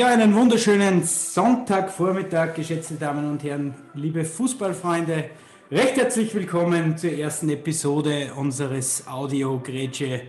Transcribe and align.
Ja, 0.00 0.06
einen 0.06 0.34
wunderschönen 0.34 1.04
Sonntagvormittag, 1.04 2.54
geschätzte 2.54 2.94
Damen 2.94 3.30
und 3.32 3.44
Herren, 3.44 3.74
liebe 3.92 4.24
Fußballfreunde. 4.24 5.28
Recht 5.70 5.98
herzlich 5.98 6.34
willkommen 6.34 6.96
zur 6.96 7.12
ersten 7.12 7.50
Episode 7.50 8.32
unseres 8.34 9.06
Audio 9.06 9.60
Grätsche 9.62 10.22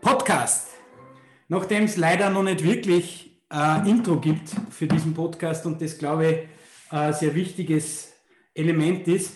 Podcast. 0.00 0.68
Nachdem 1.48 1.86
es 1.86 1.96
leider 1.96 2.30
noch 2.30 2.44
nicht 2.44 2.62
wirklich 2.62 3.42
äh, 3.52 3.90
Intro 3.90 4.20
gibt 4.20 4.48
für 4.70 4.86
diesen 4.86 5.12
Podcast 5.12 5.66
und 5.66 5.82
das, 5.82 5.98
glaube 5.98 6.30
ich, 6.30 6.38
ein 6.90 7.12
sehr 7.12 7.34
wichtiges 7.34 8.12
Element 8.54 9.08
ist, 9.08 9.32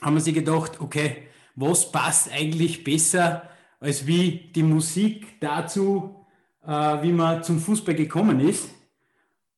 haben 0.00 0.14
wir 0.14 0.22
sich 0.22 0.34
gedacht, 0.34 0.80
okay, 0.80 1.28
was 1.56 1.92
passt 1.92 2.32
eigentlich 2.32 2.84
besser 2.84 3.50
als 3.80 4.06
wie 4.06 4.50
die 4.54 4.62
Musik 4.62 5.38
dazu, 5.40 6.24
äh, 6.66 6.70
wie 7.02 7.12
man 7.12 7.44
zum 7.44 7.58
Fußball 7.60 7.94
gekommen 7.94 8.40
ist. 8.40 8.79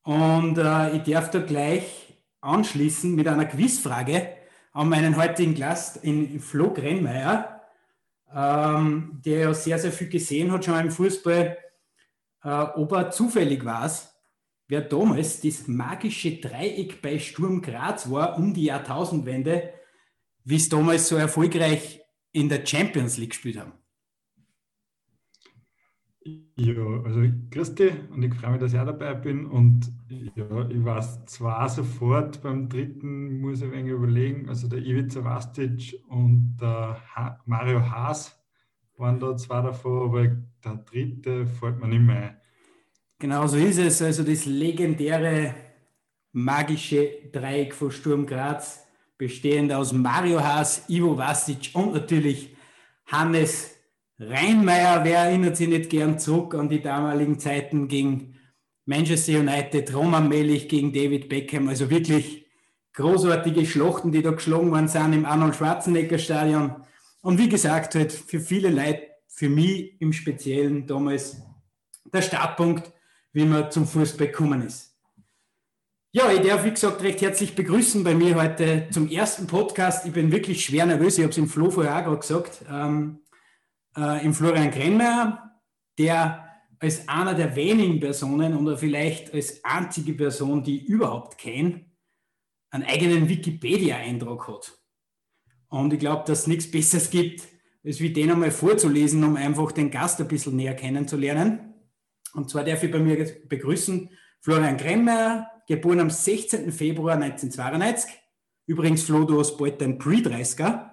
Und 0.03 0.59
äh, 0.59 0.97
ich 0.97 1.03
darf 1.05 1.31
da 1.31 1.41
gleich 1.41 2.17
anschließen 2.41 3.15
mit 3.15 3.29
einer 3.29 3.47
Quizfrage 3.47 4.29
an 4.73 4.89
meinen 4.89 5.17
heutigen 5.17 5.55
Gast, 5.55 5.99
in 6.03 6.41
Flo 6.41 6.73
Grennmeier, 6.73 7.63
ähm, 8.35 9.21
der 9.25 9.39
ja 9.39 9.55
sehr, 9.55 9.79
sehr 9.79 9.93
viel 9.93 10.09
gesehen 10.09 10.51
hat 10.51 10.65
schon 10.65 10.81
im 10.81 10.91
Fußball, 10.91 11.59
äh, 12.43 12.49
ob 12.49 12.93
er 12.93 13.11
zufällig 13.11 13.65
war, 13.65 13.91
wer 14.69 14.81
damals 14.81 15.41
das 15.41 15.69
magische 15.69 16.41
Dreieck 16.41 17.03
bei 17.03 17.19
Sturm 17.19 17.61
Graz 17.61 18.11
war, 18.11 18.39
um 18.39 18.55
die 18.55 18.65
Jahrtausendwende, 18.65 19.73
wie 20.45 20.57
es 20.57 20.69
damals 20.69 21.09
so 21.09 21.17
erfolgreich 21.17 22.01
in 22.33 22.49
der 22.49 22.65
Champions 22.65 23.19
League 23.19 23.31
gespielt 23.31 23.59
haben. 23.59 23.75
Ja, 26.25 26.75
also 27.05 27.21
dich 27.21 27.93
und 28.11 28.23
ich 28.23 28.35
freue 28.35 28.53
mich, 28.53 28.61
dass 28.61 28.73
ich 28.73 28.79
auch 28.79 28.87
dabei 28.87 29.15
bin. 29.15 29.47
Und 29.47 29.93
ja, 30.09 30.69
ich 30.69 30.85
weiß 30.85 31.25
zwar 31.27 31.69
sofort, 31.69 32.43
beim 32.43 32.69
dritten 32.69 33.41
muss 33.41 33.59
ich 33.59 33.65
ein 33.65 33.73
wenig 33.73 33.93
überlegen, 33.93 34.49
also 34.49 34.69
der 34.69 34.79
Ivica 34.79 35.25
Vastic 35.25 36.01
und 36.09 36.59
der 36.61 37.01
ha 37.15 37.41
Mario 37.47 37.81
Haas 37.81 38.39
waren 38.97 39.19
da 39.19 39.37
zwei 39.37 39.63
davon, 39.63 40.09
aber 40.09 40.27
der 40.65 40.77
dritte 40.85 41.47
fällt 41.47 41.81
mir 41.81 41.89
nicht 41.89 42.03
mehr 42.03 42.23
ein. 42.23 42.37
Genau 43.19 43.47
so 43.47 43.57
ist 43.57 43.79
es. 43.79 44.01
Also 44.01 44.23
das 44.23 44.47
legendäre 44.47 45.55
magische 46.33 47.09
Dreieck 47.33 47.75
von 47.75 47.91
Sturm 47.91 48.27
Graz, 48.27 48.87
bestehend 49.19 49.73
aus 49.73 49.93
Mario 49.93 50.41
Haas, 50.41 50.89
Ivo 50.89 51.17
Vastic 51.17 51.71
und 51.75 51.95
natürlich 51.95 52.55
Hannes 53.07 53.82
Rheinmeier, 54.19 55.05
wer 55.05 55.19
erinnert 55.21 55.57
sich 55.57 55.69
nicht 55.69 55.91
gern 55.91 56.19
zurück 56.19 56.55
an 56.55 56.69
die 56.69 56.83
damaligen 56.83 57.39
Zeiten 57.39 57.89
gegen 57.89 58.39
Manchester 58.85 59.41
United, 59.41 59.95
Roman 59.95 60.29
Melich 60.29 60.69
gegen 60.69 60.93
David 60.93 61.29
Beckham, 61.29 61.69
also 61.69 61.91
wirklich 61.91 62.47
großartige 62.95 63.65
Schlachten, 63.65 64.13
die 64.13 64.23
da 64.23 64.33
geschlagen 64.33 64.71
worden 64.71 64.89
sind 64.89 65.13
im 65.13 65.25
Arnold 65.25 65.57
Schwarzenegger 65.57 66.19
Stadion. 66.19 66.85
Und 67.23 67.39
wie 67.39 67.49
gesagt, 67.49 67.95
halt 67.95 68.13
für 68.13 68.41
viele 68.41 68.71
Leute, 68.71 69.03
für 69.29 69.49
mich 69.49 70.01
im 70.01 70.13
Speziellen 70.13 70.87
damals 70.87 71.41
der 72.13 72.23
Startpunkt, 72.23 72.93
wie 73.33 73.45
man 73.45 73.71
zum 73.71 73.87
Fußball 73.87 74.27
gekommen 74.27 74.63
ist. 74.63 74.93
Ja, 76.15 76.31
ich 76.31 76.47
darf, 76.47 76.65
wie 76.65 76.71
gesagt, 76.71 77.03
recht 77.03 77.23
herzlich 77.23 77.55
begrüßen 77.55 78.05
bei 78.05 78.15
mir 78.15 78.35
heute 78.35 78.89
zum 78.91 79.09
ersten 79.09 79.47
Podcast. 79.47 80.05
Ich 80.05 80.13
bin 80.13 80.31
wirklich 80.31 80.63
schwer 80.63 80.85
nervös, 80.85 81.17
ich 81.17 81.25
habe 81.25 81.31
es 81.31 81.39
im 81.39 81.49
Flo 81.49 81.71
vorher 81.71 81.97
auch 81.97 82.05
gerade 82.05 82.19
gesagt. 82.19 82.63
Ähm, 82.71 83.22
äh, 83.97 84.25
im 84.25 84.35
Florian 84.35 84.71
Krenmeier, 84.71 85.61
der 85.99 86.49
als 86.79 87.09
einer 87.09 87.35
der 87.35 87.55
wenigen 87.55 88.01
Personen 88.01 88.57
oder 88.57 88.77
vielleicht 88.77 89.33
als 89.33 89.65
einzige 89.65 90.15
Person, 90.15 90.65
die 90.65 90.83
ich 90.83 90.89
überhaupt 90.89 91.39
kenne, 91.39 91.85
einen 92.71 92.85
eigenen 92.85 93.29
Wikipedia-Eintrag 93.29 94.49
hat. 94.49 94.73
Und 95.69 95.93
ich 95.93 96.01
glaube, 96.01 96.25
dass 96.27 96.41
es 96.41 96.47
nichts 96.49 96.71
Besseres 96.71 97.11
gibt, 97.11 97.47
als 97.85 98.01
wie 98.01 98.13
den 98.13 98.31
einmal 98.31 98.51
vorzulesen, 98.51 99.23
um 99.25 99.37
einfach 99.37 99.73
den 99.73 99.91
Gast 99.91 100.21
ein 100.21 100.29
bisschen 100.29 100.57
näher 100.57 100.75
kennenzulernen. 100.75 101.75
Und 102.35 102.51
zwar 102.51 102.65
darf 102.65 102.83
ich 102.83 102.91
bei 102.91 102.99
mir 102.99 103.17
begrüßen 103.49 104.11
Florian 104.41 104.77
Kremmer, 104.77 105.49
geboren 105.69 106.01
am 106.01 106.11
16. 106.11 106.73
Februar 106.73 107.15
1992. 107.15 108.11
Übrigens, 108.67 109.05
Flo, 109.05 109.25
du 109.25 109.39
hast 109.39 109.57
bald 109.57 109.81
dein 109.81 109.99
Pre-30er 109.99 110.92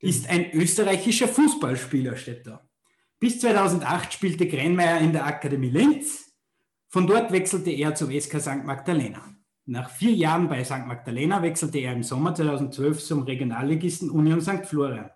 ist 0.00 0.28
ein 0.28 0.52
österreichischer 0.52 1.28
Fußballspieler, 1.28 2.16
steht 2.16 2.46
da. 2.46 2.66
Bis 3.18 3.38
2008 3.40 4.14
spielte 4.14 4.48
Grenmeier 4.48 4.98
in 5.00 5.12
der 5.12 5.26
Akademie 5.26 5.70
Linz. 5.70 6.32
Von 6.88 7.06
dort 7.06 7.30
wechselte 7.30 7.70
er 7.70 7.94
zum 7.94 8.10
SK 8.10 8.40
St. 8.40 8.64
Magdalena. 8.64 9.22
Nach 9.66 9.90
vier 9.90 10.12
Jahren 10.12 10.48
bei 10.48 10.64
St. 10.64 10.86
Magdalena 10.86 11.42
wechselte 11.42 11.78
er 11.78 11.92
im 11.92 12.02
Sommer 12.02 12.34
2012 12.34 13.04
zum 13.04 13.22
Regionalligisten 13.22 14.10
Union 14.10 14.40
St. 14.40 14.64
Florian. 14.64 15.10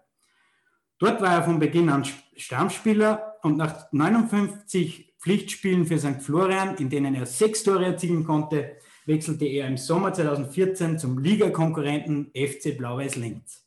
Dort 0.99 1.21
war 1.21 1.33
er 1.35 1.43
von 1.43 1.59
Beginn 1.59 1.89
an 1.89 2.05
Stammspieler 2.37 3.37
und 3.43 3.57
nach 3.57 3.91
59 3.91 5.15
Pflichtspielen 5.19 5.87
für 5.87 5.99
St. 5.99 6.21
Florian, 6.21 6.77
in 6.77 6.91
denen 6.91 7.15
er 7.15 7.27
sechs 7.27 7.65
Tore 7.65 7.87
erzielen 7.87 8.25
konnte, 8.25 8.77
wechselte 9.07 9.47
er 9.47 9.67
im 9.67 9.79
Sommer 9.79 10.13
2014 10.13 10.99
zum 10.99 11.19
Ligakonkurrenten 11.19 12.31
FC 12.35 12.77
Blau-Weiß 12.77 13.17
Linz. 13.17 13.64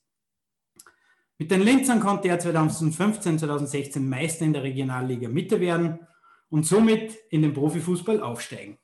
Mit 1.40 1.52
den 1.52 1.62
Linzern 1.62 2.00
konnte 2.00 2.30
er 2.30 2.40
2015, 2.40 3.40
2016 3.40 4.08
Meister 4.08 4.46
in 4.46 4.53
der 4.53 4.64
Regionalliga 4.64 5.30
Mitte 5.30 5.59
werden 5.59 6.00
und 6.50 6.66
somit 6.66 7.16
in 7.30 7.44
den 7.44 7.53
Profifußball 7.53 8.22
aufsteigen. 8.22 8.80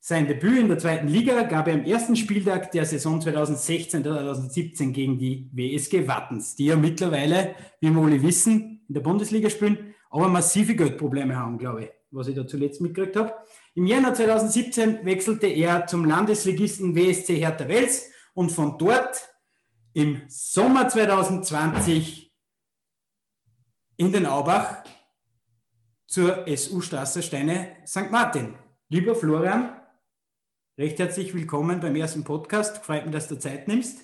Sein 0.00 0.26
Debüt 0.26 0.58
in 0.58 0.68
der 0.68 0.78
zweiten 0.78 1.08
Liga 1.08 1.44
gab 1.44 1.68
er 1.68 1.74
am 1.74 1.84
ersten 1.84 2.16
Spieltag 2.16 2.72
der 2.72 2.84
Saison 2.84 3.20
2016-2017 3.20 4.92
gegen 4.92 5.18
die 5.18 5.48
WSG 5.52 6.06
Wattens, 6.06 6.56
die 6.56 6.66
ja 6.66 6.76
mittlerweile, 6.76 7.54
wie 7.80 7.90
wir 7.90 8.02
alle 8.02 8.22
wissen, 8.22 8.84
in 8.86 8.94
der 8.94 9.00
Bundesliga 9.00 9.48
spielen, 9.48 9.94
aber 10.10 10.28
massive 10.28 10.74
Geldprobleme 10.74 11.36
haben, 11.36 11.58
glaube 11.58 11.84
ich, 11.84 11.90
was 12.10 12.28
ich 12.28 12.34
da 12.34 12.46
zuletzt 12.46 12.80
mitgekriegt 12.80 13.16
habe. 13.16 13.32
Im 13.74 13.86
Januar 13.86 14.14
2017 14.14 15.06
wechselte 15.06 15.46
er 15.46 15.86
zum 15.86 16.04
Landesligisten 16.04 16.94
WSC 16.94 17.36
Hertha 17.36 17.66
Wels 17.68 18.10
und 18.34 18.50
von 18.50 18.76
dort 18.78 19.33
im 19.94 20.22
Sommer 20.26 20.88
2020 20.88 22.34
in 23.96 24.12
den 24.12 24.26
Aubach 24.26 24.82
zur 26.06 26.44
SU 26.48 26.80
Straße 26.80 27.22
Steine 27.22 27.76
St. 27.86 28.10
Martin. 28.10 28.56
Lieber 28.88 29.14
Florian, 29.14 29.70
recht 30.76 30.98
herzlich 30.98 31.32
willkommen 31.32 31.78
beim 31.78 31.94
ersten 31.94 32.24
Podcast. 32.24 32.84
Freut 32.84 33.04
mich, 33.04 33.14
dass 33.14 33.28
du 33.28 33.38
Zeit 33.38 33.68
nimmst. 33.68 34.00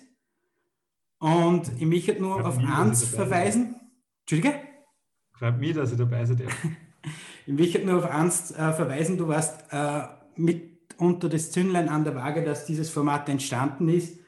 Und 1.18 1.70
ich 1.76 1.86
möchte 1.86 2.14
nur 2.20 2.46
auf 2.46 2.58
eins 2.58 3.04
verweisen. 3.04 3.74
Entschuldige? 4.20 4.60
Freut 5.32 5.58
mich, 5.58 5.74
dass 5.74 5.90
ich 5.90 5.98
dabei 5.98 6.24
sein 6.24 6.36
darf. 6.36 6.56
ich 7.46 7.52
möchte 7.52 7.84
nur 7.84 7.98
auf 7.98 8.08
eins 8.08 8.52
äh, 8.52 8.72
verweisen. 8.72 9.18
Du 9.18 9.26
warst 9.26 9.64
äh, 9.72 10.02
mit 10.36 10.94
unter 10.98 11.28
das 11.28 11.50
Zündlein 11.50 11.88
an 11.88 12.04
der 12.04 12.14
Waage, 12.14 12.44
dass 12.44 12.64
dieses 12.64 12.90
Format 12.90 13.28
entstanden 13.28 13.88
ist. 13.88 14.19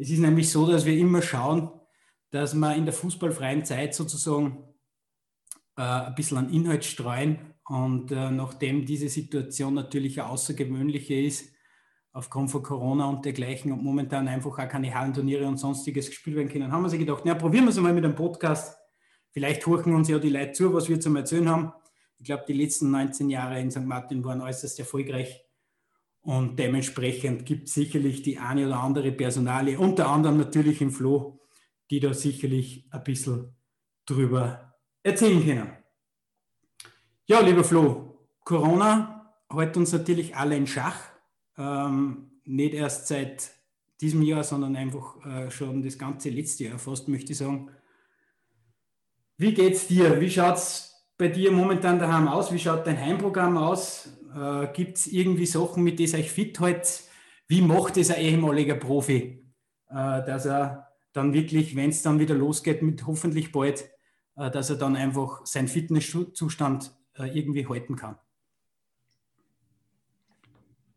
Es 0.00 0.08
ist 0.08 0.20
nämlich 0.20 0.50
so, 0.50 0.66
dass 0.66 0.86
wir 0.86 0.96
immer 0.96 1.20
schauen, 1.20 1.70
dass 2.30 2.54
wir 2.54 2.74
in 2.74 2.86
der 2.86 2.94
fußballfreien 2.94 3.66
Zeit 3.66 3.94
sozusagen 3.94 4.64
äh, 5.76 5.82
ein 5.82 6.14
bisschen 6.14 6.38
an 6.38 6.50
Inhalt 6.50 6.86
streuen. 6.86 7.54
Und 7.66 8.10
äh, 8.10 8.30
nachdem 8.30 8.86
diese 8.86 9.10
Situation 9.10 9.74
natürlich 9.74 10.18
eine 10.18 10.30
außergewöhnliche 10.30 11.20
ist, 11.20 11.54
aufgrund 12.12 12.50
von 12.50 12.62
Corona 12.62 13.10
und 13.10 13.26
dergleichen 13.26 13.72
und 13.72 13.84
momentan 13.84 14.26
einfach 14.26 14.58
auch 14.58 14.68
keine 14.68 14.94
Hallenturniere 14.94 15.46
und 15.46 15.58
sonstiges 15.58 16.08
gespielt 16.08 16.36
werden 16.36 16.48
können, 16.48 16.72
haben 16.72 16.82
wir 16.82 16.88
sich 16.88 16.98
gedacht, 16.98 17.24
na, 17.26 17.34
probieren 17.34 17.64
wir 17.64 17.70
es 17.70 17.76
mal 17.76 17.92
mit 17.92 18.04
einem 18.04 18.14
Podcast. 18.14 18.78
Vielleicht 19.32 19.66
horchen 19.66 19.94
uns 19.94 20.08
ja 20.08 20.18
die 20.18 20.30
Leute 20.30 20.52
zu, 20.52 20.72
was 20.72 20.88
wir 20.88 20.98
zum 20.98 21.14
Erzählen 21.16 21.48
haben. 21.48 21.72
Ich 22.16 22.24
glaube, 22.24 22.44
die 22.48 22.54
letzten 22.54 22.90
19 22.90 23.28
Jahre 23.28 23.60
in 23.60 23.70
St. 23.70 23.84
Martin 23.84 24.24
waren 24.24 24.40
äußerst 24.40 24.78
erfolgreich. 24.78 25.44
Und 26.22 26.58
dementsprechend 26.58 27.46
gibt 27.46 27.68
es 27.68 27.74
sicherlich 27.74 28.22
die 28.22 28.38
eine 28.38 28.66
oder 28.66 28.80
andere 28.80 29.10
Personalie, 29.12 29.78
unter 29.78 30.08
anderem 30.08 30.36
natürlich 30.36 30.80
im 30.82 30.90
Flo, 30.90 31.40
die 31.90 32.00
da 32.00 32.12
sicherlich 32.12 32.86
ein 32.90 33.02
bisschen 33.04 33.54
drüber 34.04 34.74
erzählen 35.02 35.44
können. 35.44 35.72
Ja, 37.26 37.40
lieber 37.40 37.64
Flo, 37.64 38.28
Corona 38.44 39.34
hält 39.50 39.76
uns 39.76 39.92
natürlich 39.92 40.36
alle 40.36 40.56
in 40.56 40.66
Schach. 40.66 40.98
Ähm, 41.56 42.40
nicht 42.44 42.74
erst 42.74 43.06
seit 43.06 43.52
diesem 44.00 44.22
Jahr, 44.22 44.44
sondern 44.44 44.76
einfach 44.76 45.24
äh, 45.24 45.50
schon 45.50 45.82
das 45.82 45.98
ganze 45.98 46.30
letzte 46.30 46.64
Jahr 46.64 46.78
fast, 46.78 47.08
möchte 47.08 47.32
ich 47.32 47.38
sagen. 47.38 47.70
Wie 49.36 49.54
geht's 49.54 49.86
dir? 49.86 50.20
Wie 50.20 50.30
schaut 50.30 50.56
es 50.56 51.06
bei 51.16 51.28
dir 51.28 51.52
momentan 51.52 51.98
daheim 51.98 52.28
aus? 52.28 52.52
Wie 52.52 52.58
schaut 52.58 52.86
dein 52.86 53.00
Heimprogramm 53.00 53.56
aus? 53.56 54.19
Äh, 54.34 54.68
Gibt 54.72 54.98
es 54.98 55.06
irgendwie 55.06 55.46
Sachen, 55.46 55.82
mit 55.82 55.98
denen 55.98 56.14
euch 56.14 56.30
fit 56.30 56.60
hält? 56.60 57.04
Wie 57.48 57.62
macht 57.62 57.96
es 57.96 58.10
ein 58.10 58.20
ehemaliger 58.20 58.76
Profi, 58.76 59.44
äh, 59.88 59.94
dass 59.94 60.46
er 60.46 60.88
dann 61.12 61.32
wirklich, 61.32 61.74
wenn 61.74 61.90
es 61.90 62.02
dann 62.02 62.20
wieder 62.20 62.34
losgeht, 62.34 62.82
mit 62.82 63.06
hoffentlich 63.06 63.50
bald, 63.52 63.90
äh, 64.36 64.50
dass 64.50 64.70
er 64.70 64.76
dann 64.76 64.96
einfach 64.96 65.44
seinen 65.46 65.68
Fitnesszustand 65.68 66.94
äh, 67.14 67.26
irgendwie 67.36 67.66
halten 67.66 67.96
kann? 67.96 68.16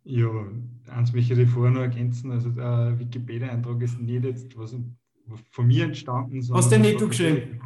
Ja, 0.04 0.30
eins 0.90 1.14
möchte 1.14 1.42
ich 1.42 1.50
vorher 1.50 1.72
noch 1.72 1.82
ergänzen. 1.82 2.32
Also 2.32 2.50
der 2.50 3.00
Wikipedia-Eintrag 3.00 3.82
ist 3.82 4.00
nicht 4.00 4.26
jetzt 4.26 4.58
was 4.58 4.76
von 5.52 5.68
mir 5.68 5.86
entstanden. 5.86 6.42
Hast 6.54 6.72
du 6.72 6.80
nicht 6.80 7.00
du 7.00 7.08
geschrieben? 7.08 7.60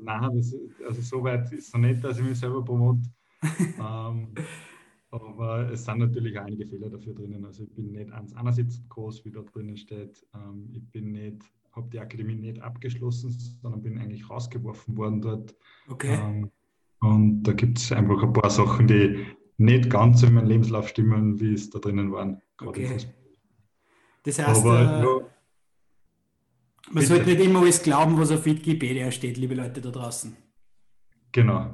Nein, 0.00 0.30
das, 0.36 0.54
also 0.86 1.00
so 1.00 1.22
weit 1.22 1.50
ist 1.52 1.68
es 1.68 1.72
noch 1.72 1.80
nicht, 1.80 2.02
dass 2.02 2.18
ich 2.18 2.24
mich 2.24 2.38
selber 2.38 2.64
promote. 2.64 3.02
ähm, 3.58 4.34
aber 5.12 5.70
es 5.70 5.84
sind 5.84 5.98
natürlich 5.98 6.38
auch 6.38 6.44
einige 6.44 6.66
Fehler 6.66 6.88
dafür 6.88 7.14
drinnen. 7.14 7.44
Also 7.44 7.64
ich 7.64 7.74
bin 7.74 7.92
nicht 7.92 8.10
ans 8.12 8.34
einerseits 8.34 8.82
groß, 8.88 9.24
wie 9.24 9.30
da 9.30 9.42
drinnen 9.42 9.76
steht. 9.76 10.26
Ähm, 10.34 10.70
ich 10.72 10.82
bin 10.90 11.12
nicht, 11.12 11.42
habe 11.72 11.88
die 11.90 12.00
Akademie 12.00 12.34
nicht 12.34 12.60
abgeschlossen, 12.62 13.30
sondern 13.30 13.82
bin 13.82 13.98
eigentlich 13.98 14.28
rausgeworfen 14.28 14.96
worden 14.96 15.20
dort. 15.20 15.54
Okay. 15.88 16.18
Ähm, 16.18 16.50
und 17.00 17.42
da 17.42 17.52
gibt 17.52 17.78
es 17.78 17.92
einfach 17.92 18.22
ein 18.22 18.32
paar 18.32 18.50
Sachen, 18.50 18.86
die 18.86 19.26
nicht 19.58 19.90
ganz 19.90 20.22
in 20.22 20.34
meinem 20.34 20.48
Lebenslauf 20.48 20.88
stimmen, 20.88 21.38
wie 21.38 21.54
es 21.54 21.68
da 21.68 21.78
drinnen 21.78 22.10
waren. 22.10 22.40
Okay. 22.60 22.96
Das 24.22 24.38
heißt, 24.38 24.60
Aber, 24.60 24.80
äh, 24.80 25.04
ja, 25.04 25.32
man 26.90 27.04
sollte 27.04 27.26
nicht 27.26 27.40
immer 27.40 27.60
alles 27.60 27.82
glauben, 27.82 28.18
was 28.18 28.30
auf 28.30 28.44
Wikipedia 28.46 29.10
steht, 29.10 29.36
liebe 29.36 29.54
Leute 29.54 29.80
da 29.80 29.90
draußen. 29.90 30.36
Genau. 31.32 31.70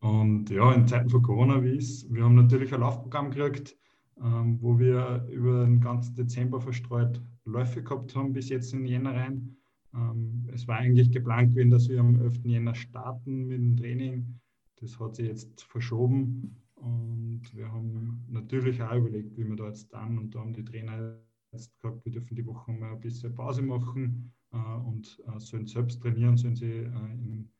Und 0.00 0.48
ja, 0.50 0.72
in 0.72 0.86
Zeiten 0.86 1.10
von 1.10 1.22
Corona, 1.22 1.62
wie 1.62 1.76
es, 1.76 2.10
wir 2.12 2.24
haben 2.24 2.34
natürlich 2.34 2.72
ein 2.72 2.80
Laufprogramm 2.80 3.30
gekriegt, 3.30 3.76
ähm, 4.22 4.58
wo 4.60 4.78
wir 4.78 5.26
über 5.30 5.64
den 5.64 5.80
ganzen 5.80 6.14
Dezember 6.14 6.60
verstreut 6.60 7.20
Läufe 7.44 7.82
gehabt 7.82 8.14
haben, 8.16 8.32
bis 8.32 8.48
jetzt 8.48 8.72
in 8.72 8.86
Jänner 8.86 9.14
rein. 9.14 9.56
Ähm, 9.94 10.48
es 10.52 10.66
war 10.66 10.76
eigentlich 10.76 11.10
geplant 11.10 11.54
gewesen, 11.54 11.70
dass 11.70 11.88
wir 11.88 12.00
am 12.00 12.20
11. 12.20 12.44
Jänner 12.44 12.74
starten 12.74 13.46
mit 13.46 13.58
dem 13.58 13.76
Training. 13.76 14.40
Das 14.76 14.98
hat 14.98 15.16
sich 15.16 15.26
jetzt 15.26 15.62
verschoben 15.64 16.56
und 16.76 17.42
wir 17.54 17.70
haben 17.70 18.24
natürlich 18.28 18.80
auch 18.82 18.96
überlegt, 18.96 19.36
wie 19.36 19.46
wir 19.46 19.56
da 19.56 19.66
jetzt 19.66 19.92
dann 19.92 20.16
und 20.16 20.34
da 20.34 20.40
haben 20.40 20.54
die 20.54 20.64
Trainer 20.64 21.18
jetzt 21.52 21.74
gesagt, 21.74 22.04
wir 22.04 22.12
dürfen 22.12 22.34
die 22.34 22.46
Woche 22.46 22.72
mal 22.72 22.92
ein 22.92 23.00
bisschen 23.00 23.34
Pause 23.34 23.62
machen 23.62 24.32
äh, 24.52 24.56
und 24.56 25.20
äh, 25.26 25.38
sollen 25.38 25.66
selbst 25.66 26.00
trainieren, 26.00 26.38
sollen 26.38 26.56
sie 26.56 26.70
äh, 26.70 26.84
im 26.84 27.50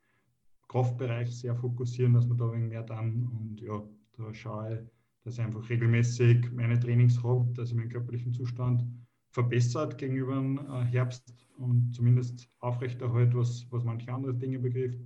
Kraftbereich 0.71 1.37
sehr 1.37 1.57
fokussieren, 1.57 2.15
dass 2.15 2.29
wir 2.29 2.37
da 2.37 2.49
ein 2.53 2.69
mehr 2.69 2.85
dann 2.85 3.27
und 3.27 3.61
ja, 3.61 3.83
da 4.17 4.33
schaue 4.33 4.75
ich, 4.75 4.81
dass 5.25 5.35
ich 5.35 5.45
einfach 5.45 5.69
regelmäßig 5.69 6.53
meine 6.53 6.79
Trainings 6.79 7.21
habe, 7.25 7.53
dass 7.55 7.71
ich 7.71 7.77
meinen 7.77 7.89
körperlichen 7.89 8.33
Zustand 8.33 8.85
verbessert 9.33 9.99
gegenüber 9.99 10.37
dem 10.37 10.61
Herbst 10.85 11.35
und 11.59 11.93
zumindest 11.93 12.49
aufrechterhalte, 12.61 13.37
was, 13.37 13.67
was 13.71 13.83
manche 13.83 14.13
andere 14.13 14.33
Dinge 14.33 14.61
betrifft. 14.61 15.01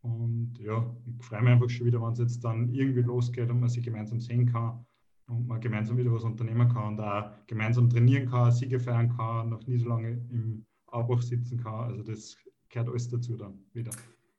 Und 0.00 0.58
ja, 0.58 0.90
ich 1.06 1.24
freue 1.26 1.42
mich 1.42 1.50
einfach 1.50 1.68
schon 1.68 1.86
wieder, 1.86 2.00
wenn 2.00 2.12
es 2.12 2.18
jetzt 2.20 2.42
dann 2.42 2.70
irgendwie 2.70 3.02
losgeht 3.02 3.50
und 3.50 3.60
man 3.60 3.68
sich 3.68 3.84
gemeinsam 3.84 4.20
sehen 4.20 4.46
kann 4.46 4.86
und 5.26 5.46
man 5.46 5.60
gemeinsam 5.60 5.98
wieder 5.98 6.12
was 6.12 6.24
unternehmen 6.24 6.68
kann 6.70 6.94
und 6.94 7.00
auch 7.00 7.30
gemeinsam 7.46 7.90
trainieren 7.90 8.30
kann, 8.30 8.52
Siege 8.52 8.80
feiern 8.80 9.14
kann, 9.14 9.50
noch 9.50 9.66
nie 9.66 9.78
so 9.78 9.88
lange 9.88 10.12
im 10.30 10.64
Abbruch 10.86 11.20
sitzen 11.20 11.58
kann. 11.58 11.90
Also 11.90 12.02
das 12.02 12.38
gehört 12.70 12.88
alles 12.88 13.08
dazu 13.10 13.36
dann 13.36 13.58
wieder. 13.74 13.92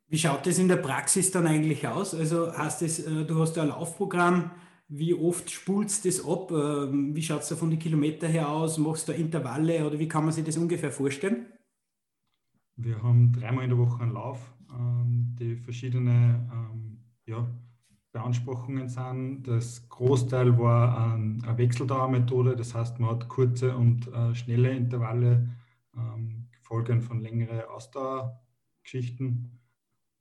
Wie 0.07 0.18
schaut 0.18 0.46
das 0.46 0.60
in 0.60 0.68
der 0.68 0.78
Praxis 0.78 1.31
dann 1.31 1.48
eigentlich 1.48 1.88
aus? 1.88 2.13
Also 2.13 2.54
hast 2.54 2.81
das, 2.81 3.00
äh, 3.00 3.25
du 3.25 3.40
hast 3.40 3.57
ein 3.57 3.69
Laufprogramm, 3.69 4.52
wie 4.88 5.16
oft 5.16 5.50
spulst 5.50 6.06
das 6.06 6.24
ab? 6.24 6.52
Ähm, 6.52 7.16
wie 7.16 7.24
schaut 7.24 7.42
es 7.42 7.50
da 7.50 7.56
von 7.56 7.72
den 7.72 7.80
Kilometern 7.80 8.31
her 8.31 8.50
aus? 8.50 8.78
Machst 8.78 9.07
du 9.07 9.13
Intervalle 9.13 9.86
oder 9.86 9.98
wie 9.98 10.07
kann 10.07 10.24
man 10.24 10.34
sich 10.34 10.44
das 10.44 10.57
ungefähr 10.57 10.92
vorstellen? 10.92 11.48
Wir 12.75 13.02
haben 13.02 13.34
dreimal 13.34 13.63
in 13.63 13.72
der 13.72 13.80
Woche 13.80 14.04
einen 14.04 14.13
Lauf 14.13 14.54
ähm, 14.72 15.36
die 15.40 15.56
verschiedene 15.56 16.48
ähm, 16.51 16.98
ja, 17.25 17.48
Beanspruchungen 18.12 18.88
sind. 18.90 19.44
Das 19.44 19.90
Großteil 19.90 20.58
war 20.60 21.13
eine 21.13 21.58
Wechseldauermethode, 21.58 22.56
das 22.56 22.75
heißt, 22.75 23.00
man 23.00 23.12
hat 23.12 23.28
kurze 23.28 23.75
und 23.75 24.08
äh, 24.08 24.36
schnelle 24.36 24.72
Intervalle, 24.72 25.50
gefolgt 26.51 27.06
von 27.06 27.22
längeren 27.22 27.62
Ausdauergeschichten. 27.69 29.50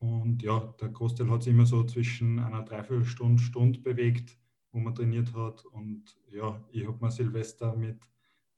Und 0.05 0.43
ja, 0.43 0.61
der 0.81 0.91
Großteil 0.91 1.31
hat 1.31 1.43
sich 1.43 1.55
immer 1.55 1.65
so 1.65 1.83
zwischen 1.85 2.39
einer 2.39 2.63
Dreiviertelstunde, 2.63 3.43
Stunde 3.43 3.79
bewegt, 3.79 4.37
wo 4.71 4.79
man 4.79 4.95
trainiert 4.95 5.33
hat. 5.35 5.65
Und 5.65 6.05
ja, 6.31 6.61
ich 6.71 6.87
habe 6.87 6.99
mir 7.01 7.11
Silvester 7.11 7.75
mit 7.75 7.99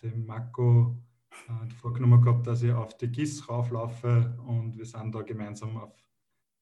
dem 0.02 0.26
Marco 0.26 0.96
äh, 1.30 1.70
vorgenommen 1.74 2.20
gehabt, 2.20 2.48
dass 2.48 2.62
ich 2.62 2.72
auf 2.72 2.96
die 2.96 3.08
GIS 3.08 3.48
rauflaufe 3.48 4.36
und 4.44 4.76
wir 4.76 4.86
sind 4.86 5.14
da 5.14 5.22
gemeinsam 5.22 5.76
auf 5.76 5.94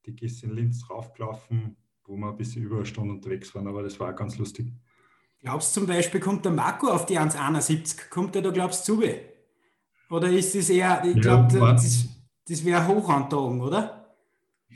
die 0.04 0.14
GIS 0.14 0.42
in 0.42 0.50
Linz 0.50 0.88
raufgelaufen, 0.90 1.76
wo 2.04 2.16
wir 2.16 2.28
ein 2.28 2.36
bisschen 2.36 2.64
über 2.64 2.76
eine 2.76 2.86
Stunde 2.86 3.14
unterwegs 3.14 3.54
waren, 3.54 3.66
aber 3.66 3.82
das 3.82 3.98
war 3.98 4.12
auch 4.12 4.16
ganz 4.16 4.36
lustig. 4.36 4.70
Glaubst 5.40 5.74
du 5.74 5.80
zum 5.80 5.88
Beispiel, 5.88 6.20
kommt 6.20 6.44
der 6.44 6.52
Marco 6.52 6.88
auf 6.88 7.06
die 7.06 7.18
1,71? 7.18 8.10
Kommt 8.10 8.36
er 8.36 8.42
da, 8.42 8.50
glaubst 8.50 8.86
du, 8.86 9.00
zu? 9.00 9.08
Oder 10.10 10.28
ist 10.30 10.54
das 10.54 10.68
eher, 10.68 11.02
ich 11.04 11.20
glaube, 11.20 11.58
ja, 11.58 11.72
das, 11.72 12.06
das 12.46 12.64
wäre 12.64 12.86
Hochantragen, 12.86 13.62
oder? 13.62 14.03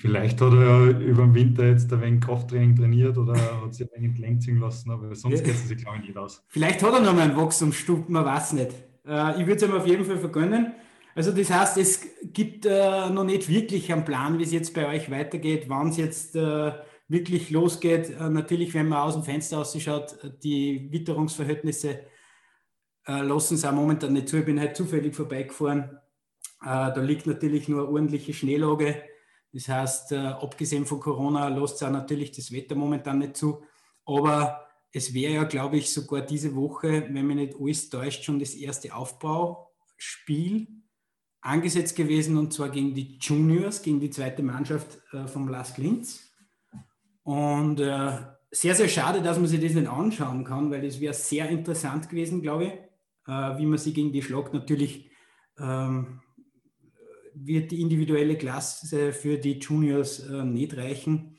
Vielleicht 0.01 0.41
hat 0.41 0.53
er 0.53 0.61
ja 0.61 0.99
über 0.99 1.25
den 1.25 1.35
Winter 1.35 1.67
jetzt 1.67 1.93
ein 1.93 2.01
wenig 2.01 2.21
Krafttraining 2.21 2.77
trainiert 2.77 3.19
oder 3.19 3.35
hat 3.35 3.75
sich 3.75 3.87
ein 3.87 4.03
wenig 4.03 4.17
entlenkt 4.17 4.47
lassen, 4.61 4.91
aber 4.91 5.15
sonst 5.15 5.45
geht 5.45 5.55
es 5.55 5.69
sich, 5.69 5.79
glaube 5.79 5.99
ich, 5.99 6.09
nicht 6.09 6.17
aus. 6.17 6.45
Vielleicht 6.49 6.83
hat 6.83 6.93
er 6.93 7.01
noch 7.01 7.15
mal 7.15 7.23
einen 7.23 7.37
Wachstumsstub, 7.37 8.09
man 8.09 8.25
weiß 8.25 8.53
nicht. 8.53 8.71
Äh, 9.07 9.41
ich 9.41 9.47
würde 9.47 9.55
es 9.55 9.63
ihm 9.63 9.73
auf 9.73 9.87
jeden 9.87 10.05
Fall 10.05 10.19
vergönnen. 10.19 10.73
Also 11.15 11.33
das 11.33 11.51
heißt, 11.51 11.79
es 11.79 12.07
gibt 12.33 12.65
äh, 12.65 13.11
noch 13.11 13.25
nicht 13.25 13.49
wirklich 13.49 13.93
einen 13.93 14.05
Plan, 14.05 14.39
wie 14.39 14.45
es 14.45 14.53
jetzt 14.53 14.73
bei 14.73 14.87
euch 14.89 15.11
weitergeht, 15.11 15.65
wann 15.69 15.89
es 15.89 15.97
jetzt 15.97 16.37
äh, 16.37 16.73
wirklich 17.09 17.51
losgeht. 17.51 18.21
Natürlich, 18.21 18.75
wenn 18.75 18.89
man 18.89 18.99
aus 18.99 19.15
dem 19.15 19.25
Fenster 19.25 19.59
ausschaut, 19.59 20.17
die 20.45 20.89
Witterungsverhältnisse 20.93 22.01
lassen 23.07 23.55
es 23.55 23.65
auch 23.65 23.73
momentan 23.73 24.13
nicht 24.13 24.29
zu. 24.29 24.37
Ich 24.37 24.45
bin 24.45 24.61
halt 24.61 24.77
zufällig 24.77 25.17
vorbeigefahren. 25.17 25.99
Da 26.61 27.01
liegt 27.01 27.27
natürlich 27.27 27.67
nur 27.67 27.85
eine 27.85 27.89
ordentliche 27.89 28.35
Schneelage. 28.35 29.03
Das 29.53 29.69
heißt, 29.69 30.13
abgesehen 30.13 30.85
von 30.85 31.01
Corona 31.01 31.49
lässt 31.49 31.77
es 31.77 31.83
auch 31.83 31.91
natürlich 31.91 32.33
das 32.33 32.53
Wetter 32.53 32.75
momentan 32.75 33.19
nicht 33.19 33.37
zu. 33.37 33.63
Aber 34.05 34.69
es 34.93 35.15
wäre 35.15 35.35
ja, 35.35 35.45
glaube 35.45 35.79
ich, 35.79 35.93
sogar 35.93 36.23
diese 36.23 36.55
Woche, 36.55 37.09
wenn 37.11 37.27
mich 37.27 37.37
nicht 37.37 37.55
alles 37.61 37.91
täuscht, 37.91 38.25
schon 38.25 38.39
das 38.39 38.55
erste 38.55 38.95
Aufbauspiel 38.95 40.69
angesetzt 41.41 41.97
gewesen 41.97 42.37
und 42.37 42.53
zwar 42.53 42.69
gegen 42.69 42.95
die 42.95 43.19
Juniors, 43.21 43.83
gegen 43.83 44.01
die 44.01 44.11
zweite 44.11 44.43
Mannschaft 44.43 44.99
äh, 45.13 45.27
vom 45.27 45.49
Las 45.49 45.79
Linz. 45.79 46.33
Und 47.23 47.81
äh, 47.81 48.19
sehr, 48.51 48.75
sehr 48.75 48.89
schade, 48.89 49.23
dass 49.23 49.39
man 49.39 49.47
sich 49.47 49.61
das 49.61 49.75
nicht 49.75 49.89
anschauen 49.89 50.45
kann, 50.45 50.71
weil 50.71 50.85
es 50.85 51.01
wäre 51.01 51.15
sehr 51.15 51.49
interessant 51.49 52.09
gewesen, 52.09 52.43
glaube 52.43 52.65
ich, 52.65 52.73
äh, 53.27 53.59
wie 53.59 53.67
man 53.67 53.79
sie 53.79 53.93
gegen 53.93 54.13
die 54.13 54.23
schlagt. 54.23 54.55
Natürlich 54.55 55.11
ähm, 55.59 56.21
wird 57.45 57.71
die 57.71 57.81
individuelle 57.81 58.37
Klasse 58.37 59.13
für 59.13 59.39
die 59.39 59.59
Juniors 59.59 60.21
äh, 60.21 60.45
nicht 60.45 60.77
reichen. 60.77 61.39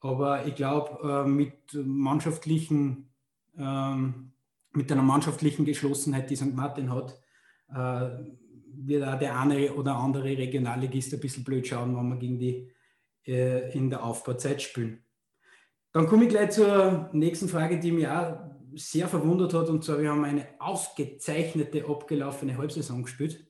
Aber 0.00 0.46
ich 0.46 0.54
glaube, 0.54 1.24
äh, 1.24 1.28
mit 1.28 1.74
mannschaftlichen, 1.74 3.12
ähm, 3.58 4.32
mit 4.72 4.92
einer 4.92 5.02
mannschaftlichen 5.02 5.64
Geschlossenheit, 5.64 6.30
die 6.30 6.36
St. 6.36 6.54
Martin 6.54 6.92
hat, 6.92 7.18
äh, 7.70 8.10
wird 8.78 9.04
auch 9.04 9.18
der 9.18 9.38
eine 9.38 9.72
oder 9.72 9.96
andere 9.96 10.36
Regionalligist 10.36 11.14
ein 11.14 11.20
bisschen 11.20 11.44
blöd 11.44 11.66
schauen, 11.66 11.96
wenn 11.96 12.08
wir 12.08 12.16
gegen 12.16 12.38
die 12.38 12.70
äh, 13.26 13.72
in 13.76 13.90
der 13.90 14.04
Aufbauzeit 14.04 14.62
spielen. 14.62 15.02
Dann 15.92 16.06
komme 16.06 16.24
ich 16.24 16.30
gleich 16.30 16.50
zur 16.50 17.08
nächsten 17.12 17.48
Frage, 17.48 17.80
die 17.80 17.90
mich 17.90 18.06
auch 18.06 18.38
sehr 18.74 19.08
verwundert 19.08 19.54
hat. 19.54 19.68
Und 19.68 19.82
zwar, 19.82 20.00
wir 20.00 20.10
haben 20.10 20.24
eine 20.24 20.46
ausgezeichnete, 20.58 21.86
abgelaufene 21.88 22.58
Halbsaison 22.58 23.02
gespielt. 23.02 23.45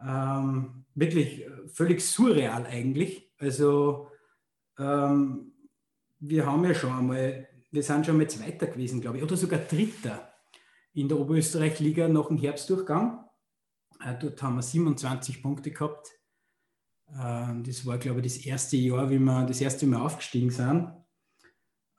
Ähm, 0.00 0.84
wirklich 0.94 1.44
völlig 1.66 2.02
surreal 2.02 2.66
eigentlich. 2.66 3.32
Also 3.38 4.08
ähm, 4.78 5.52
wir 6.18 6.46
haben 6.46 6.64
ja 6.64 6.74
schon 6.74 6.92
einmal, 6.92 7.48
wir 7.70 7.82
sind 7.82 8.06
schon 8.06 8.16
mal 8.16 8.28
Zweiter 8.28 8.66
gewesen, 8.66 9.00
glaube 9.00 9.18
ich, 9.18 9.22
oder 9.22 9.36
sogar 9.36 9.60
Dritter 9.60 10.32
in 10.92 11.08
der 11.08 11.18
Oberösterreich-Liga 11.18 12.08
nach 12.08 12.28
dem 12.28 12.38
Herbstdurchgang. 12.38 13.24
Äh, 14.04 14.14
dort 14.18 14.42
haben 14.42 14.56
wir 14.56 14.62
27 14.62 15.42
Punkte 15.42 15.70
gehabt. 15.70 16.08
Äh, 17.08 17.62
das 17.62 17.84
war, 17.86 17.98
glaube 17.98 18.20
ich, 18.20 18.34
das 18.34 18.44
erste 18.44 18.76
Jahr, 18.76 19.10
wie 19.10 19.18
wir 19.18 19.46
das 19.46 19.60
erste 19.60 19.86
Mal 19.86 20.00
aufgestiegen 20.00 20.50
sind. 20.50 20.92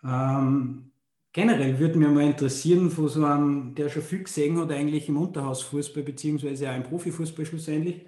Ähm, 0.04 0.92
generell 1.38 1.78
würde 1.78 2.00
mich 2.00 2.10
mal 2.10 2.24
interessieren, 2.24 2.90
von 2.90 3.10
so 3.10 3.24
einem, 3.24 3.76
der 3.76 3.90
schon 3.90 4.02
viel 4.02 4.24
gesehen 4.24 4.58
hat, 4.58 4.72
eigentlich 4.72 5.08
im 5.08 5.18
Unterhausfußball, 5.18 6.02
beziehungsweise 6.02 6.72
auch 6.72 6.76
im 6.76 6.82
Profifußball 6.82 7.46
schlussendlich, 7.46 8.08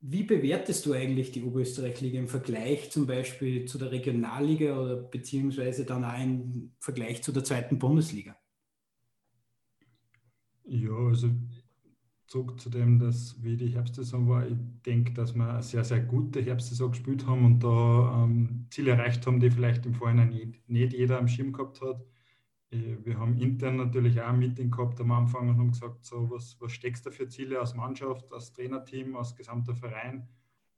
wie 0.00 0.22
bewertest 0.22 0.86
du 0.86 0.94
eigentlich 0.94 1.30
die 1.32 1.42
Oberösterreich-Liga 1.42 2.18
im 2.18 2.28
Vergleich 2.28 2.90
zum 2.90 3.06
Beispiel 3.06 3.66
zu 3.66 3.76
der 3.76 3.92
Regionalliga 3.92 4.80
oder 4.80 4.96
beziehungsweise 4.96 5.84
dann 5.84 6.04
auch 6.06 6.18
im 6.18 6.72
Vergleich 6.80 7.22
zu 7.22 7.32
der 7.32 7.44
zweiten 7.44 7.78
Bundesliga? 7.78 8.34
Ja, 10.64 10.96
also 10.96 11.28
zurück 12.26 12.60
zu 12.60 12.70
dem, 12.70 12.98
dass 12.98 13.42
wie 13.42 13.56
die 13.56 13.68
Herbstsaison 13.68 14.28
war, 14.28 14.46
ich 14.46 14.56
denke, 14.84 15.12
dass 15.12 15.34
wir 15.34 15.48
eine 15.48 15.62
sehr, 15.62 15.84
sehr 15.84 16.00
gute 16.00 16.42
Herbstsaison 16.42 16.90
gespielt 16.90 17.26
haben 17.26 17.44
und 17.44 17.60
da 17.60 18.24
ähm, 18.24 18.66
Ziele 18.70 18.92
erreicht 18.92 19.26
haben, 19.26 19.40
die 19.40 19.50
vielleicht 19.50 19.86
im 19.86 19.94
Vorhinein 19.94 20.30
nicht, 20.30 20.68
nicht 20.68 20.92
jeder 20.92 21.18
am 21.18 21.28
Schirm 21.28 21.52
gehabt 21.52 21.80
hat. 21.80 22.04
äh, 22.70 22.96
wir 23.04 23.18
haben 23.18 23.38
intern 23.38 23.76
natürlich 23.76 24.20
auch 24.20 24.28
ein 24.28 24.38
Meeting 24.38 24.70
gehabt 24.70 25.00
am 25.00 25.12
Anfang 25.12 25.48
und 25.48 25.58
haben 25.58 25.70
gesagt, 25.70 26.04
so, 26.04 26.30
was, 26.30 26.56
was 26.60 26.72
steckst 26.72 27.06
du 27.06 27.10
für 27.10 27.28
Ziele 27.28 27.60
als 27.60 27.74
Mannschaft, 27.74 28.32
als 28.32 28.52
Trainerteam, 28.52 29.16
als 29.16 29.36
gesamter 29.36 29.74
Verein? 29.74 30.28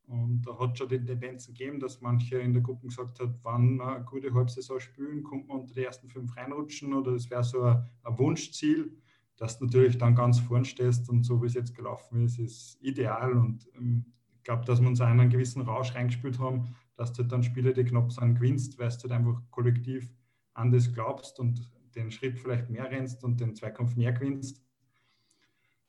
Und 0.08 0.42
da 0.42 0.58
hat 0.58 0.78
schon 0.78 0.88
die 0.88 1.04
Tendenzen 1.04 1.52
gegeben, 1.54 1.80
dass 1.80 2.00
manche 2.00 2.38
in 2.38 2.54
der 2.54 2.62
Gruppe 2.62 2.88
gesagt 2.88 3.20
haben, 3.20 3.38
wann 3.42 3.76
wir 3.76 3.96
eine 3.96 4.04
gute 4.06 4.32
Halbsaison 4.32 4.80
spielen, 4.80 5.22
kommt 5.22 5.48
man 5.48 5.60
unter 5.60 5.74
die 5.74 5.84
ersten 5.84 6.08
fünf 6.08 6.34
reinrutschen 6.34 6.94
oder 6.94 7.12
das 7.12 7.28
wäre 7.30 7.44
so 7.44 7.62
ein, 7.62 7.86
ein, 8.02 8.18
Wunschziel, 8.18 8.96
dass 9.38 9.58
du 9.58 9.64
natürlich 9.64 9.98
dann 9.98 10.14
ganz 10.14 10.40
vorn 10.40 10.64
stehst 10.64 11.08
und 11.08 11.24
so 11.24 11.40
wie 11.42 11.46
es 11.46 11.54
jetzt 11.54 11.74
gelaufen 11.74 12.24
ist, 12.24 12.38
ist 12.38 12.78
ideal 12.82 13.32
und 13.32 13.66
ähm, 13.76 14.04
ich 14.36 14.42
glaube, 14.42 14.64
dass 14.64 14.80
wir 14.80 14.88
uns 14.88 15.00
in 15.00 15.06
einen 15.06 15.30
gewissen 15.30 15.62
Rausch 15.62 15.94
reingespielt 15.94 16.38
haben, 16.38 16.74
dass 16.96 17.12
du 17.12 17.22
dann 17.22 17.42
Spiele, 17.42 17.72
die 17.72 17.84
knapp 17.84 18.10
sind, 18.12 18.34
gewinnst, 18.34 18.78
weil 18.78 18.88
du 18.88 18.94
halt 18.94 19.12
einfach 19.12 19.42
kollektiv 19.50 20.12
an 20.54 20.72
das 20.72 20.92
glaubst 20.92 21.38
und 21.38 21.70
den 21.94 22.10
Schritt 22.10 22.38
vielleicht 22.38 22.70
mehr 22.70 22.90
rennst 22.90 23.24
und 23.24 23.40
den 23.40 23.54
Zweikampf 23.54 23.96
mehr 23.96 24.12
gewinnst. 24.12 24.62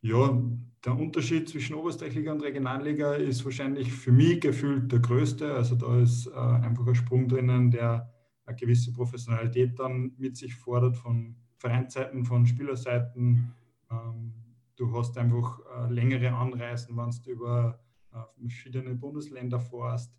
Ja, 0.01 0.41
der 0.86 0.98
Unterschied 0.98 1.50
zwischen 1.50 1.75
Oberösterreichliga 1.75 2.32
und 2.32 2.41
Regionalliga 2.41 3.15
ist 3.15 3.44
wahrscheinlich 3.44 3.91
für 3.91 4.12
mich 4.12 4.39
gefühlt 4.39 4.91
der 4.91 5.00
größte. 5.00 5.53
Also 5.53 5.75
da 5.75 6.00
ist 6.00 6.27
äh, 6.27 6.32
einfach 6.32 6.88
ein 6.88 6.96
Sprung 6.96 7.27
drinnen, 7.27 7.70
der 7.70 8.13
eine 8.46 8.56
gewisse 8.56 8.94
Professionalität 8.94 9.77
dann 9.77 10.13
mit 10.18 10.38
sich 10.38 10.56
fordert 10.56 10.96
von 10.96 11.36
Vereinsseiten, 11.60 12.25
von 12.25 12.46
Spielerseiten. 12.46 13.54
Ähm, 13.92 14.34
du 14.75 14.98
hast 14.98 15.18
einfach 15.18 15.60
äh, 15.78 15.94
längere 15.94 16.34
Anreisen, 16.34 16.98
wenn 16.98 17.12
du 17.24 17.32
über 17.32 17.80
äh, 18.12 18.42
verschiedene 18.42 18.96
Bundesländer 18.96 19.60
fährst. 19.60 20.12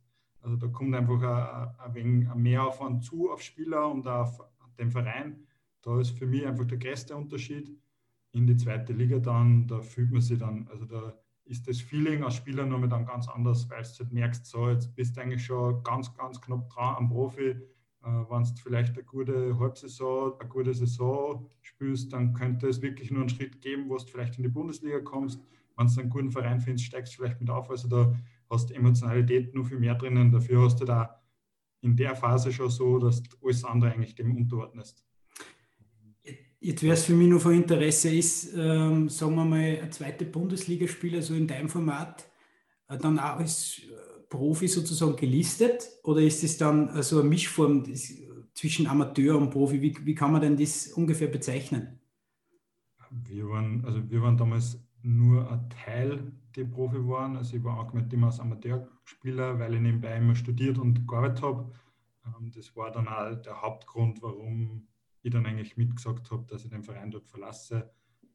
Also 0.43 0.57
da 0.57 0.69
kommt 0.69 0.95
einfach 0.95 1.23
ein, 1.23 1.75
ein 1.79 1.95
wenig 1.95 2.35
mehr 2.35 2.65
Aufwand 2.65 3.05
zu 3.05 3.31
auf 3.31 3.43
Spieler 3.43 3.91
und 3.91 4.07
auf 4.07 4.41
den 4.79 4.91
Verein. 4.91 5.47
Da 5.83 5.99
ist 5.99 6.11
für 6.11 6.27
mich 6.27 6.47
einfach 6.47 6.67
der 6.67 6.79
größte 6.79 7.17
Unterschied. 7.17 7.71
In 8.33 8.47
die 8.47 8.57
zweite 8.57 8.93
Liga 8.93 9.19
dann, 9.19 9.67
da 9.67 9.81
fühlt 9.81 10.13
man 10.13 10.21
sich 10.21 10.39
dann, 10.39 10.69
also 10.69 10.85
da 10.85 11.15
ist 11.45 11.67
das 11.67 11.81
Feeling 11.81 12.23
als 12.23 12.37
Spieler 12.37 12.65
nochmal 12.65 12.89
dann 12.89 13.05
ganz 13.05 13.29
anders, 13.29 13.69
weil 13.69 13.83
du 13.83 13.99
halt 13.99 14.13
merkst, 14.13 14.47
so 14.47 14.69
jetzt 14.69 14.95
bist 14.95 15.17
du 15.17 15.21
eigentlich 15.21 15.45
schon 15.45 15.83
ganz, 15.83 16.15
ganz 16.15 16.41
knapp 16.41 16.69
dran 16.71 16.97
am 16.97 17.09
Profi. 17.09 17.57
Äh, 18.03 18.09
Wenn 18.09 18.45
du 18.45 18.51
vielleicht 18.63 18.95
eine 18.95 19.05
gute 19.05 19.59
Halbsaison, 19.59 20.39
eine 20.39 20.49
gute 20.49 20.75
Saison 20.75 21.51
spielst, 21.63 22.13
dann 22.13 22.33
könnte 22.35 22.69
es 22.69 22.83
wirklich 22.83 23.11
nur 23.11 23.21
einen 23.21 23.29
Schritt 23.29 23.61
geben, 23.61 23.89
wo 23.89 23.97
du 23.97 24.07
vielleicht 24.07 24.37
in 24.37 24.43
die 24.43 24.49
Bundesliga 24.49 25.01
kommst. 25.01 25.41
Wenn 25.77 25.87
du 25.87 26.01
einen 26.01 26.11
guten 26.11 26.31
Verein 26.31 26.61
findest, 26.61 26.87
steigst 26.87 27.15
du 27.15 27.23
vielleicht 27.23 27.41
mit 27.41 27.51
auf. 27.51 27.71
Also 27.71 27.89
da 27.89 28.13
hast 28.49 28.71
du 28.71 28.75
Emotionalität 28.75 29.55
noch 29.55 29.67
viel 29.67 29.79
mehr 29.79 29.95
drinnen. 29.95 30.31
Dafür 30.31 30.63
hast 30.63 30.81
du 30.81 30.85
da 30.85 31.21
in 31.83 31.97
der 31.97 32.15
Phase 32.15 32.53
schon 32.53 32.71
so, 32.71 32.99
dass 32.99 33.23
du 33.23 33.37
alles 33.43 33.65
andere 33.65 33.93
eigentlich 33.93 34.15
dem 34.15 34.37
unterordnest. 34.37 35.05
Jetzt 36.63 36.83
wäre 36.83 36.93
es 36.93 37.05
für 37.05 37.15
mich 37.15 37.29
nur 37.29 37.41
von 37.41 37.55
Interesse, 37.55 38.15
ist, 38.15 38.53
ähm, 38.55 39.09
sagen 39.09 39.35
wir 39.35 39.47
mal, 39.47 39.81
ein 39.83 39.91
zweiter 39.93 40.27
Bundesligaspieler, 40.27 41.23
so 41.23 41.33
in 41.33 41.47
deinem 41.47 41.71
Format, 41.71 42.31
äh, 42.89 42.99
dann 42.99 43.19
auch 43.19 43.39
als 43.39 43.79
äh, 43.79 44.10
Profi 44.31 44.69
sozusagen 44.69 45.17
gelistet? 45.17 45.91
Oder 46.05 46.23
ist 46.23 46.43
es 46.43 46.57
dann 46.57 46.89
äh, 46.97 47.03
so 47.03 47.21
eine 47.21 47.29
Mischform 47.29 47.85
des, 47.85 48.15
zwischen 48.55 48.87
Amateur 48.87 49.37
und 49.37 49.51
Profi? 49.51 49.83
Wie, 49.83 49.95
wie 50.07 50.15
kann 50.15 50.33
man 50.33 50.41
denn 50.41 50.57
das 50.57 50.89
ungefähr 50.89 51.29
bezeichnen? 51.29 52.01
Wir 53.11 53.49
waren, 53.49 53.85
also 53.85 54.09
wir 54.09 54.23
waren 54.23 54.39
damals 54.39 54.79
nur 55.03 55.51
ein 55.51 55.69
Teil, 55.69 56.33
die 56.55 56.65
Profi 56.65 57.07
waren. 57.09 57.37
Also 57.37 57.57
ich 57.57 57.65
war 57.65 57.79
angemeldet 57.79 58.13
immer 58.13 58.29
als 58.29 58.41
Amateurspieler, 58.41 59.59
weil 59.59 59.75
ich 59.75 59.81
nebenbei 59.81 60.17
immer 60.17 60.37
studiert 60.37 60.79
und 60.79 61.07
gearbeitet 61.09 61.43
habe. 61.43 61.73
Ähm, 62.25 62.53
das 62.55 62.75
war 62.77 62.93
dann 62.93 63.09
auch 63.09 63.35
der 63.35 63.61
Hauptgrund, 63.61 64.23
warum 64.23 64.87
ich 65.23 65.33
dann 65.33 65.45
eigentlich 65.45 65.77
mitgesagt 65.77 66.31
habe, 66.31 66.47
dass 66.47 66.65
ich 66.65 66.71
den 66.71 66.85
Verein 66.85 67.11
dort 67.11 67.27
verlasse, 67.27 67.91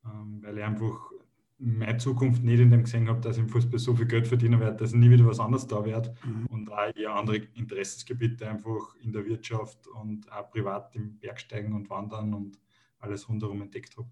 ähm, 0.06 0.42
weil 0.44 0.58
ich 0.58 0.64
einfach 0.64 1.10
meine 1.58 1.98
Zukunft 1.98 2.44
nicht 2.44 2.60
in 2.60 2.70
dem 2.70 2.84
gesehen 2.84 3.08
habe, 3.08 3.22
dass 3.22 3.38
ich 3.38 3.44
im 3.44 3.50
Fußball 3.50 3.80
so 3.80 3.96
viel 3.96 4.08
Geld 4.08 4.28
verdienen 4.28 4.60
werde, 4.60 4.78
dass 4.78 4.94
nie 4.94 5.10
wieder 5.10 5.26
was 5.26 5.40
anderes 5.40 5.68
da 5.68 5.86
werde 5.86 6.14
mhm. 6.26 6.46
und 6.48 6.72
auch 6.72 6.96
eher 6.96 7.16
andere 7.16 7.38
Interessensgebiete 7.38 8.50
einfach 8.50 8.96
in 9.02 9.14
der 9.14 9.26
Wirtschaft 9.26 9.88
und 9.88 10.32
auch 10.32 10.50
privat 10.50 10.94
im 10.96 11.18
Bergsteigen 11.20 11.74
und 11.74 11.90
Wandern 11.90 12.34
und 12.34 12.60
alles 13.00 13.30
rundherum 13.30 13.62
entdeckt 13.62 13.98
habe. 13.98 14.10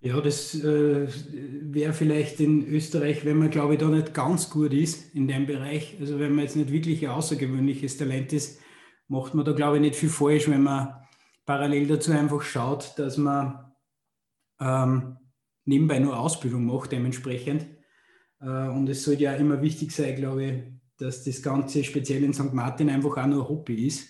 Ja, 0.00 0.20
das 0.20 0.54
äh, 0.54 1.08
wäre 1.62 1.94
vielleicht 1.94 2.38
in 2.40 2.66
Österreich, 2.68 3.24
wenn 3.24 3.38
man, 3.38 3.48
glaube 3.48 3.74
ich, 3.74 3.80
da 3.80 3.88
nicht 3.88 4.12
ganz 4.12 4.50
gut 4.50 4.74
ist 4.74 5.14
in 5.14 5.26
dem 5.28 5.46
Bereich, 5.46 5.96
also 5.98 6.18
wenn 6.18 6.34
man 6.34 6.44
jetzt 6.44 6.56
nicht 6.56 6.70
wirklich 6.70 7.02
ein 7.06 7.14
außergewöhnliches 7.14 7.96
Talent 7.96 8.34
ist, 8.34 8.60
macht 9.08 9.32
man 9.32 9.46
da, 9.46 9.52
glaube 9.52 9.76
ich, 9.76 9.80
nicht 9.80 9.96
viel 9.96 10.10
falsch, 10.10 10.48
wenn 10.50 10.62
man 10.62 10.94
parallel 11.46 11.86
dazu 11.86 12.12
einfach 12.12 12.42
schaut, 12.42 12.98
dass 12.98 13.16
man 13.16 13.72
ähm, 14.60 15.16
nebenbei 15.64 15.98
nur 15.98 16.18
Ausbildung 16.18 16.66
macht, 16.66 16.92
dementsprechend. 16.92 17.66
Äh, 18.40 18.68
und 18.68 18.88
es 18.88 19.04
sollte 19.04 19.24
ja 19.24 19.34
immer 19.34 19.60
wichtig 19.62 19.92
sein, 19.92 20.16
glaube 20.16 20.44
ich, 20.44 20.62
dass 20.98 21.24
das 21.24 21.42
Ganze 21.42 21.82
speziell 21.84 22.24
in 22.24 22.32
St. 22.32 22.52
Martin 22.52 22.90
einfach 22.90 23.16
auch 23.16 23.26
nur 23.26 23.48
Hobby 23.48 23.86
ist, 23.86 24.08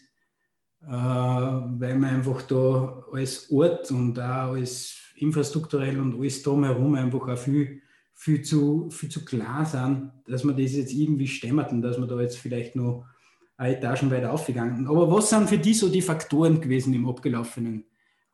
äh, 0.82 0.90
weil 0.90 1.98
man 1.98 2.16
einfach 2.16 2.42
da 2.42 3.04
als 3.12 3.50
Ort 3.50 3.90
und 3.90 4.18
auch 4.18 4.52
als 4.52 4.96
infrastrukturell 5.16 5.98
und 5.98 6.18
alles 6.18 6.42
drumherum 6.42 6.94
einfach 6.94 7.28
auch 7.28 7.38
viel, 7.38 7.80
viel, 8.12 8.42
zu, 8.42 8.90
viel 8.90 9.08
zu 9.08 9.24
klar 9.24 9.64
sind, 9.64 10.12
dass 10.26 10.44
man 10.44 10.56
das 10.56 10.72
jetzt 10.72 10.92
irgendwie 10.92 11.26
stemmert 11.26 11.72
und 11.72 11.82
dass 11.82 11.98
man 11.98 12.08
da 12.08 12.20
jetzt 12.20 12.38
vielleicht 12.38 12.76
noch 12.76 13.06
Etagen 13.56 14.10
weiter 14.10 14.32
aufgegangen. 14.32 14.86
Aber 14.88 15.10
was 15.10 15.30
sind 15.30 15.48
für 15.48 15.58
die 15.58 15.74
so 15.74 15.88
die 15.88 16.02
Faktoren 16.02 16.60
gewesen 16.60 16.92
im 16.92 17.08
abgelaufenen 17.08 17.84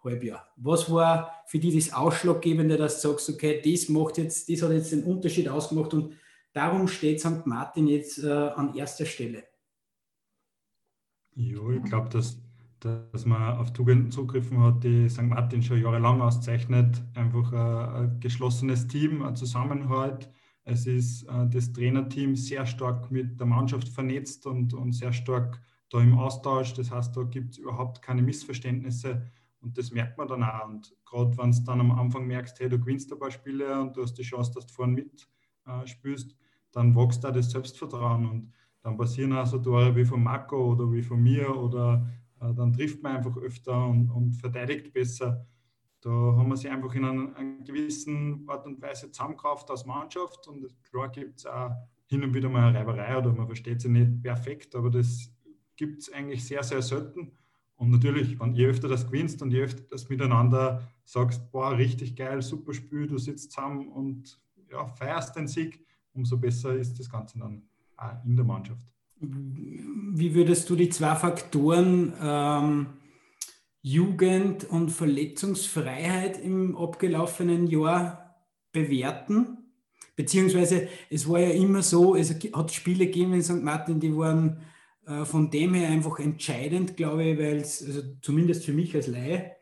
Halbjahr? 0.02 0.48
Was 0.56 0.90
war 0.90 1.42
für 1.46 1.58
die 1.58 1.74
das 1.74 1.92
Ausschlaggebende, 1.92 2.76
dass 2.76 3.00
du 3.00 3.08
sagst, 3.08 3.30
okay, 3.30 3.60
das 3.64 3.88
macht 3.88 4.18
jetzt, 4.18 4.48
das 4.48 4.62
hat 4.62 4.72
jetzt 4.72 4.92
den 4.92 5.04
Unterschied 5.04 5.48
ausgemacht 5.48 5.94
und 5.94 6.14
darum 6.52 6.88
steht 6.88 7.20
St. 7.20 7.46
Martin 7.46 7.86
jetzt 7.86 8.22
äh, 8.22 8.30
an 8.30 8.74
erster 8.74 9.06
Stelle? 9.06 9.44
Ja, 11.34 11.70
ich 11.70 11.82
glaube, 11.84 12.08
dass, 12.08 12.40
dass 12.80 13.24
man 13.24 13.58
auf 13.58 13.72
Tugenden 13.72 14.10
zugriffen 14.10 14.62
hat, 14.62 14.82
die 14.84 15.08
St. 15.08 15.22
Martin 15.22 15.62
schon 15.62 15.80
jahrelang 15.80 16.20
auszeichnet. 16.20 17.02
Einfach 17.14 17.52
ein, 17.52 18.04
ein 18.04 18.20
geschlossenes 18.20 18.86
Team, 18.88 19.22
ein 19.22 19.36
Zusammenhalt, 19.36 20.30
es 20.64 20.86
ist 20.86 21.24
äh, 21.24 21.48
das 21.48 21.72
Trainerteam 21.72 22.36
sehr 22.36 22.66
stark 22.66 23.10
mit 23.10 23.38
der 23.40 23.46
Mannschaft 23.46 23.88
vernetzt 23.88 24.46
und, 24.46 24.74
und 24.74 24.92
sehr 24.92 25.12
stark 25.12 25.60
da 25.90 26.00
im 26.00 26.18
Austausch. 26.18 26.74
Das 26.74 26.90
heißt, 26.90 27.16
da 27.16 27.22
gibt 27.22 27.52
es 27.52 27.58
überhaupt 27.58 28.02
keine 28.02 28.22
Missverständnisse 28.22 29.22
und 29.60 29.76
das 29.76 29.90
merkt 29.90 30.18
man 30.18 30.28
dann 30.28 30.42
auch. 30.42 30.68
Und 30.68 30.94
gerade 31.04 31.36
wenn 31.38 31.52
du 31.52 31.62
dann 31.64 31.80
am 31.80 31.92
Anfang 31.92 32.26
merkst, 32.26 32.58
hey, 32.60 32.68
du 32.68 32.78
gewinnst 32.78 33.12
ein 33.12 33.18
paar 33.18 33.30
Spiele 33.30 33.80
und 33.80 33.96
du 33.96 34.02
hast 34.02 34.14
die 34.14 34.22
Chance, 34.22 34.52
dass 34.54 34.66
du 34.66 34.72
vorne 34.72 35.04
mitspielst, 35.66 36.30
äh, 36.30 36.34
dann 36.72 36.94
wächst 36.94 37.24
da 37.24 37.30
das 37.30 37.50
Selbstvertrauen 37.50 38.26
und 38.26 38.52
dann 38.82 38.96
passieren 38.96 39.32
auch 39.32 39.46
so 39.46 39.58
Tore 39.58 39.94
wie 39.94 40.04
von 40.04 40.22
Marco 40.22 40.72
oder 40.72 40.90
wie 40.90 41.02
von 41.02 41.22
mir 41.22 41.54
oder 41.54 42.06
äh, 42.40 42.54
dann 42.54 42.72
trifft 42.72 43.02
man 43.02 43.16
einfach 43.16 43.36
öfter 43.36 43.86
und, 43.86 44.10
und 44.10 44.34
verteidigt 44.34 44.92
besser. 44.92 45.46
Da 46.00 46.10
haben 46.10 46.48
wir 46.48 46.56
sich 46.56 46.70
einfach 46.70 46.94
in 46.94 47.04
einer, 47.04 47.36
einer 47.36 47.62
gewissen 47.62 48.48
Art 48.48 48.66
und 48.66 48.80
Weise 48.80 49.10
zusammengekraft 49.10 49.70
als 49.70 49.84
Mannschaft 49.84 50.48
und 50.48 50.66
klar 50.82 51.10
gibt 51.10 51.40
es 51.40 51.46
auch 51.46 51.72
hin 52.06 52.24
und 52.24 52.32
wieder 52.32 52.48
mal 52.48 52.68
eine 52.68 52.78
Reiberei 52.78 53.18
oder 53.18 53.32
man 53.32 53.46
versteht 53.46 53.82
sie 53.82 53.90
nicht 53.90 54.22
perfekt, 54.22 54.74
aber 54.74 54.90
das 54.90 55.30
gibt 55.76 56.02
es 56.02 56.12
eigentlich 56.12 56.44
sehr, 56.44 56.62
sehr 56.62 56.82
selten. 56.82 57.32
Und 57.80 57.88
natürlich, 57.88 58.38
wenn 58.38 58.54
je 58.54 58.66
öfter 58.66 58.88
das 58.88 59.06
gewinnst 59.06 59.40
und 59.40 59.52
je 59.52 59.62
öfter 59.62 59.82
das 59.88 60.06
miteinander 60.10 60.86
sagst, 61.02 61.50
boah, 61.50 61.78
richtig 61.78 62.14
geil, 62.14 62.42
super 62.42 62.74
Spiel, 62.74 63.06
du 63.06 63.16
sitzt 63.16 63.52
zusammen 63.52 63.88
und 63.88 64.38
ja, 64.70 64.86
feierst 64.86 65.34
den 65.34 65.48
Sieg, 65.48 65.86
umso 66.12 66.36
besser 66.36 66.74
ist 66.74 66.98
das 66.98 67.08
Ganze 67.08 67.38
dann 67.38 67.62
auch 67.96 68.22
in 68.26 68.36
der 68.36 68.44
Mannschaft. 68.44 68.82
Wie 69.16 70.34
würdest 70.34 70.68
du 70.68 70.76
die 70.76 70.90
zwei 70.90 71.14
Faktoren 71.14 72.12
ähm, 72.20 72.86
Jugend- 73.80 74.64
und 74.64 74.90
Verletzungsfreiheit 74.90 76.38
im 76.38 76.76
abgelaufenen 76.76 77.66
Jahr 77.66 78.36
bewerten? 78.72 79.56
Beziehungsweise 80.16 80.86
es 81.08 81.26
war 81.26 81.40
ja 81.40 81.52
immer 81.52 81.80
so, 81.80 82.14
es 82.14 82.30
hat 82.52 82.72
Spiele 82.72 83.06
gegeben 83.06 83.32
in 83.32 83.42
St. 83.42 83.62
Martin, 83.62 84.00
die 84.00 84.14
waren 84.14 84.58
von 85.24 85.50
dem 85.50 85.74
her 85.74 85.88
einfach 85.88 86.18
entscheidend, 86.18 86.96
glaube 86.96 87.24
ich, 87.24 87.38
weil 87.38 87.56
es, 87.56 87.84
also 87.84 88.02
zumindest 88.20 88.64
für 88.64 88.72
mich 88.72 88.94
als 88.94 89.06
Laie, 89.06 89.52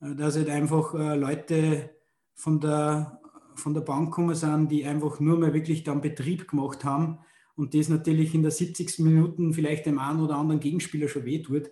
äh, 0.00 0.14
dass 0.14 0.36
halt 0.36 0.48
einfach 0.48 0.94
äh, 0.94 1.16
Leute 1.16 1.90
von 2.34 2.60
der, 2.60 3.20
von 3.54 3.74
der 3.74 3.80
Bank 3.80 4.10
gekommen 4.10 4.34
sind, 4.34 4.70
die 4.70 4.84
einfach 4.84 5.20
nur 5.20 5.38
mal 5.38 5.54
wirklich 5.54 5.84
dann 5.84 6.00
Betrieb 6.00 6.48
gemacht 6.48 6.84
haben 6.84 7.18
und 7.56 7.74
das 7.74 7.88
natürlich 7.88 8.34
in 8.34 8.42
der 8.42 8.50
70. 8.50 8.98
Minuten 9.00 9.52
vielleicht 9.52 9.86
dem 9.86 9.98
einen 9.98 10.20
oder 10.20 10.36
anderen 10.36 10.60
Gegenspieler 10.60 11.08
schon 11.08 11.24
wehtut. 11.24 11.70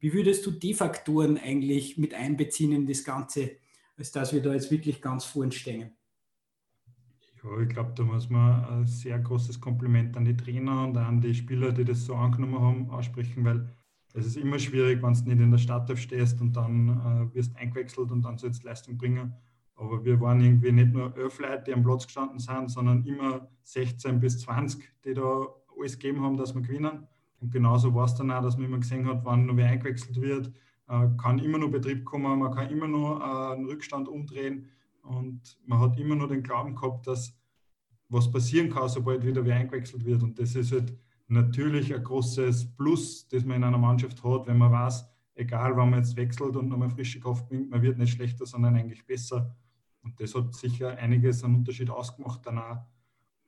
Wie 0.00 0.12
würdest 0.12 0.44
du 0.46 0.50
die 0.50 0.74
Faktoren 0.74 1.38
eigentlich 1.38 1.98
mit 1.98 2.14
einbeziehen 2.14 2.72
in 2.72 2.86
das 2.86 3.04
Ganze, 3.04 3.52
als 3.96 4.12
dass 4.12 4.32
wir 4.32 4.42
da 4.42 4.52
jetzt 4.52 4.70
wirklich 4.70 5.00
ganz 5.00 5.24
vorn 5.24 5.52
stehen? 5.52 5.96
Ja, 7.42 7.58
ich 7.60 7.68
glaube, 7.70 7.92
da 7.94 8.02
muss 8.02 8.28
man 8.28 8.64
ein 8.66 8.86
sehr 8.86 9.18
großes 9.18 9.60
Kompliment 9.60 10.14
an 10.16 10.26
die 10.26 10.36
Trainer 10.36 10.84
und 10.84 10.96
an 10.96 11.20
die 11.22 11.34
Spieler, 11.34 11.72
die 11.72 11.84
das 11.84 12.04
so 12.04 12.14
angenommen 12.14 12.60
haben, 12.60 12.90
aussprechen, 12.90 13.44
weil 13.44 13.66
es 14.12 14.26
ist 14.26 14.36
immer 14.36 14.58
schwierig, 14.58 15.02
wenn 15.02 15.14
du 15.14 15.20
nicht 15.22 15.40
in 15.40 15.50
der 15.50 15.58
Startelf 15.58 16.00
stehst 16.00 16.40
und 16.40 16.54
dann 16.54 16.88
äh, 16.88 17.34
wirst 17.34 17.56
eingewechselt 17.56 18.10
und 18.10 18.22
dann 18.22 18.36
sollst 18.36 18.62
du 18.62 18.66
Leistung 18.66 18.98
bringen. 18.98 19.32
Aber 19.76 20.04
wir 20.04 20.20
waren 20.20 20.40
irgendwie 20.42 20.72
nicht 20.72 20.92
nur 20.92 21.16
elf 21.16 21.38
Leute, 21.38 21.64
die 21.66 21.72
am 21.72 21.82
Platz 21.82 22.06
gestanden 22.06 22.38
sind, 22.38 22.70
sondern 22.70 23.06
immer 23.06 23.48
16 23.62 24.20
bis 24.20 24.40
20, 24.40 24.86
die 25.04 25.14
da 25.14 25.46
alles 25.78 25.98
gegeben 25.98 26.22
haben, 26.22 26.36
dass 26.36 26.54
wir 26.54 26.60
gewinnen. 26.60 27.06
Und 27.40 27.52
genauso 27.52 27.94
war 27.94 28.04
es 28.04 28.14
dann 28.14 28.30
auch, 28.30 28.42
dass 28.42 28.58
man 28.58 28.66
immer 28.66 28.80
gesehen 28.80 29.06
hat, 29.06 29.24
wann 29.24 29.46
noch 29.46 29.56
wer 29.56 29.68
eingewechselt 29.68 30.20
wird, 30.20 30.52
äh, 30.88 31.08
kann 31.16 31.38
immer 31.38 31.56
noch 31.56 31.70
Betrieb 31.70 32.04
kommen, 32.04 32.38
man 32.38 32.52
kann 32.52 32.68
immer 32.68 32.88
noch 32.88 33.20
äh, 33.20 33.54
einen 33.54 33.64
Rückstand 33.64 34.08
umdrehen 34.08 34.68
und 35.02 35.58
man 35.66 35.80
hat 35.80 35.98
immer 35.98 36.14
noch 36.14 36.28
den 36.28 36.42
Glauben 36.42 36.74
gehabt, 36.74 37.06
dass 37.06 37.36
was 38.08 38.30
passieren 38.30 38.70
kann, 38.70 38.88
sobald 38.88 39.24
wieder 39.24 39.44
wer 39.44 39.56
eingewechselt 39.56 40.04
wird. 40.04 40.22
Und 40.22 40.38
das 40.38 40.54
ist 40.54 40.72
halt 40.72 40.92
natürlich 41.28 41.94
ein 41.94 42.02
großes 42.02 42.74
Plus, 42.76 43.28
das 43.28 43.44
man 43.44 43.58
in 43.58 43.64
einer 43.64 43.78
Mannschaft 43.78 44.22
hat, 44.24 44.46
wenn 44.46 44.58
man 44.58 44.72
weiß, 44.72 45.04
egal 45.34 45.76
wann 45.76 45.90
man 45.90 46.00
jetzt 46.00 46.16
wechselt 46.16 46.56
und 46.56 46.68
nochmal 46.68 46.90
frische 46.90 47.20
Kraft 47.20 47.48
bringt, 47.48 47.70
man 47.70 47.82
wird 47.82 47.98
nicht 47.98 48.12
schlechter, 48.12 48.44
sondern 48.46 48.76
eigentlich 48.76 49.06
besser. 49.06 49.54
Und 50.02 50.20
das 50.20 50.34
hat 50.34 50.54
sicher 50.54 50.96
einiges 50.96 51.44
an 51.44 51.54
Unterschied 51.54 51.88
ausgemacht 51.88 52.40
danach. 52.44 52.84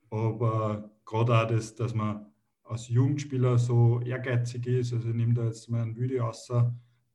Aber 0.09 0.91
gerade 1.05 1.37
auch 1.37 1.47
das, 1.47 1.75
dass 1.75 1.93
man 1.93 2.27
als 2.63 2.87
Jugendspieler 2.87 3.57
so 3.57 3.99
ehrgeizig 4.01 4.65
ist, 4.67 4.93
also 4.93 5.09
ich 5.09 5.15
nehme 5.15 5.33
da 5.33 5.45
jetzt 5.45 5.69
mal 5.69 5.81
einen 5.81 5.97
Video 5.97 6.27
aus, 6.27 6.49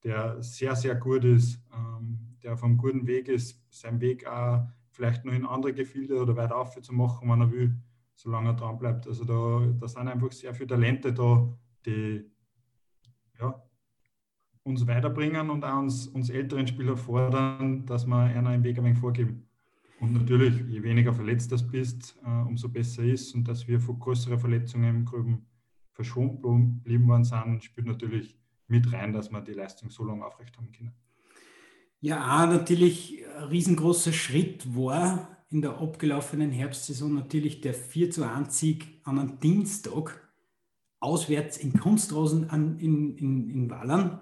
der 0.05 0.43
sehr, 0.43 0.77
sehr 0.77 0.95
gut 0.97 1.25
ist, 1.25 1.61
ähm, 1.73 2.28
der 2.43 2.55
auf 2.55 2.65
einem 2.65 2.77
guten 2.77 3.07
Weg 3.07 3.29
ist, 3.29 3.63
seinen 3.71 4.01
Weg 4.01 4.27
auch 4.27 4.67
vielleicht 4.91 5.25
noch 5.25 5.33
in 5.33 5.47
andere 5.47 5.73
Gefilde 5.73 6.21
oder 6.21 6.37
weiter 6.37 6.57
auf 6.57 6.81
zu 6.81 6.93
machen, 6.93 7.29
wenn 7.29 7.41
er 7.41 7.53
will, 7.53 7.77
solange 8.15 8.51
er 8.51 8.55
dran 8.55 8.79
bleibt. 8.79 9.07
Also 9.07 9.25
da, 9.25 9.73
da 9.79 9.89
sind 9.89 10.09
einfach 10.09 10.33
sehr 10.33 10.55
viele 10.55 10.69
Talente 10.69 11.13
da, 11.13 11.49
die 11.87 12.25
ja, 13.39 13.63
uns 14.65 14.87
weiterbringen 14.87 15.51
und 15.51 15.65
auch 15.65 15.79
uns, 15.79 16.09
uns 16.09 16.31
älteren 16.31 16.67
Spieler 16.67 16.97
fordern, 16.97 17.87
dass 17.87 18.07
wir 18.07 18.17
einer 18.17 18.55
im 18.55 18.65
Weg 18.65 18.79
ein 18.79 18.85
wenig 18.85 18.99
vorgeben. 18.99 19.49
Und 20.01 20.13
natürlich, 20.13 20.61
je 20.69 20.83
weniger 20.83 21.13
verletzt 21.13 21.51
das 21.51 21.67
bist, 21.67 22.17
äh, 22.25 22.29
umso 22.29 22.69
besser 22.69 23.03
ist. 23.03 23.35
Und 23.35 23.49
dass 23.49 23.67
wir 23.67 23.81
vor 23.81 23.99
größeren 23.99 24.39
Verletzungen 24.39 24.97
im 24.97 25.05
Grüben 25.05 25.47
verschont 25.93 26.43
geblieben 26.43 27.09
worden 27.09 27.25
sind, 27.25 27.65
spielt 27.65 27.87
natürlich 27.87 28.39
mit 28.69 28.93
rein, 28.93 29.13
dass 29.13 29.31
wir 29.31 29.41
die 29.41 29.55
Leistung 29.55 29.91
so 29.91 30.05
lange 30.05 30.25
aufrechthalten 30.25 30.73
können. 30.73 30.95
Ja, 32.01 32.47
natürlich 32.47 33.25
ein 33.37 33.49
riesengroßer 33.49 34.13
Schritt 34.13 34.77
war 34.77 35.37
in 35.51 35.63
der 35.63 35.79
abgelaufenen 35.79 36.53
Herbstsaison 36.53 37.13
natürlich 37.13 37.61
der 37.61 37.75
4 37.75 38.11
zu 38.11 38.23
1 38.23 38.57
Sieg 38.57 39.01
an 39.03 39.19
einem 39.19 39.41
Dienstag 39.41 40.29
auswärts 41.01 41.57
in 41.57 41.73
Kunstrosen 41.73 42.51
an, 42.51 42.79
in, 42.79 43.17
in, 43.17 43.51
in 43.51 43.71
Wallern. 43.71 44.21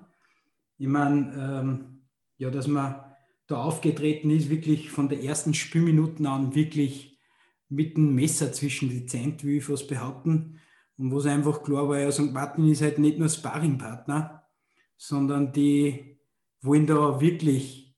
Ich 0.78 0.86
meine, 0.86 1.34
ähm, 1.34 2.02
ja, 2.38 2.50
dass 2.50 2.66
man 2.66 3.02
da 3.46 3.62
aufgetreten 3.62 4.30
ist, 4.30 4.48
wirklich 4.48 4.90
von 4.90 5.08
der 5.08 5.22
ersten 5.22 5.52
Spielminuten 5.52 6.26
an 6.26 6.54
wirklich 6.54 7.18
mit 7.68 7.96
dem 7.96 8.14
Messer 8.14 8.52
zwischen 8.52 8.88
die 8.88 9.06
Zähne, 9.06 9.36
wie 9.42 9.58
ich 9.58 9.64
fast 9.64 9.88
behaupten. 9.88 10.60
Und 10.96 11.10
wo 11.10 11.18
es 11.18 11.26
einfach 11.26 11.62
klar 11.62 11.88
war, 11.88 11.98
ja, 11.98 12.10
St. 12.10 12.32
Martin 12.32 12.68
ist 12.68 12.80
halt 12.80 12.98
nicht 12.98 13.18
nur 13.18 13.28
Sparringpartner, 13.28 14.44
sondern 14.96 15.52
die 15.52 16.15
wollen 16.66 16.86
da 16.86 17.20
wirklich 17.20 17.96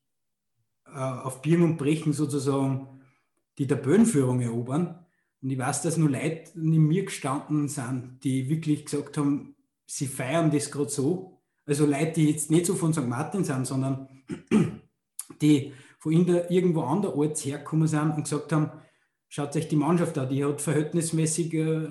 äh, 0.87 0.99
auf 0.99 1.43
Bieren 1.43 1.63
und 1.63 1.77
Brechen 1.77 2.13
sozusagen 2.13 3.01
die 3.59 3.67
Tabellenführung 3.67 4.41
erobern. 4.41 5.05
Und 5.43 5.51
ich 5.51 5.59
weiß, 5.59 5.83
dass 5.83 5.97
nur 5.97 6.11
Leute 6.11 6.51
neben 6.55 6.87
mir 6.87 7.05
gestanden 7.05 7.69
sind, 7.69 8.19
die 8.25 8.49
wirklich 8.49 8.85
gesagt 8.85 9.17
haben, 9.19 9.57
sie 9.87 10.07
feiern 10.07 10.51
das 10.51 10.71
gerade 10.71 10.91
so. 10.91 11.41
Also 11.67 11.87
Leute, 11.87 12.13
die 12.13 12.31
jetzt 12.31 12.51
nicht 12.51 12.67
so 12.67 12.75
von 12.75 12.93
St. 12.93 13.07
Martin 13.07 13.45
sind, 13.45 13.67
sondern 13.67 14.09
die 15.41 15.73
von 15.99 16.13
irgendwo 16.13 16.83
anderorts 16.83 17.45
hergekommen 17.45 17.89
sind 17.89 18.13
und 18.17 18.23
gesagt 18.25 18.53
haben, 18.53 18.71
schaut 19.29 19.55
euch 19.57 19.69
die 19.69 19.77
Mannschaft 19.77 20.17
an, 20.19 20.29
die 20.29 20.45
hat 20.45 20.61
verhältnismäßig 20.61 21.55
äh, 21.55 21.89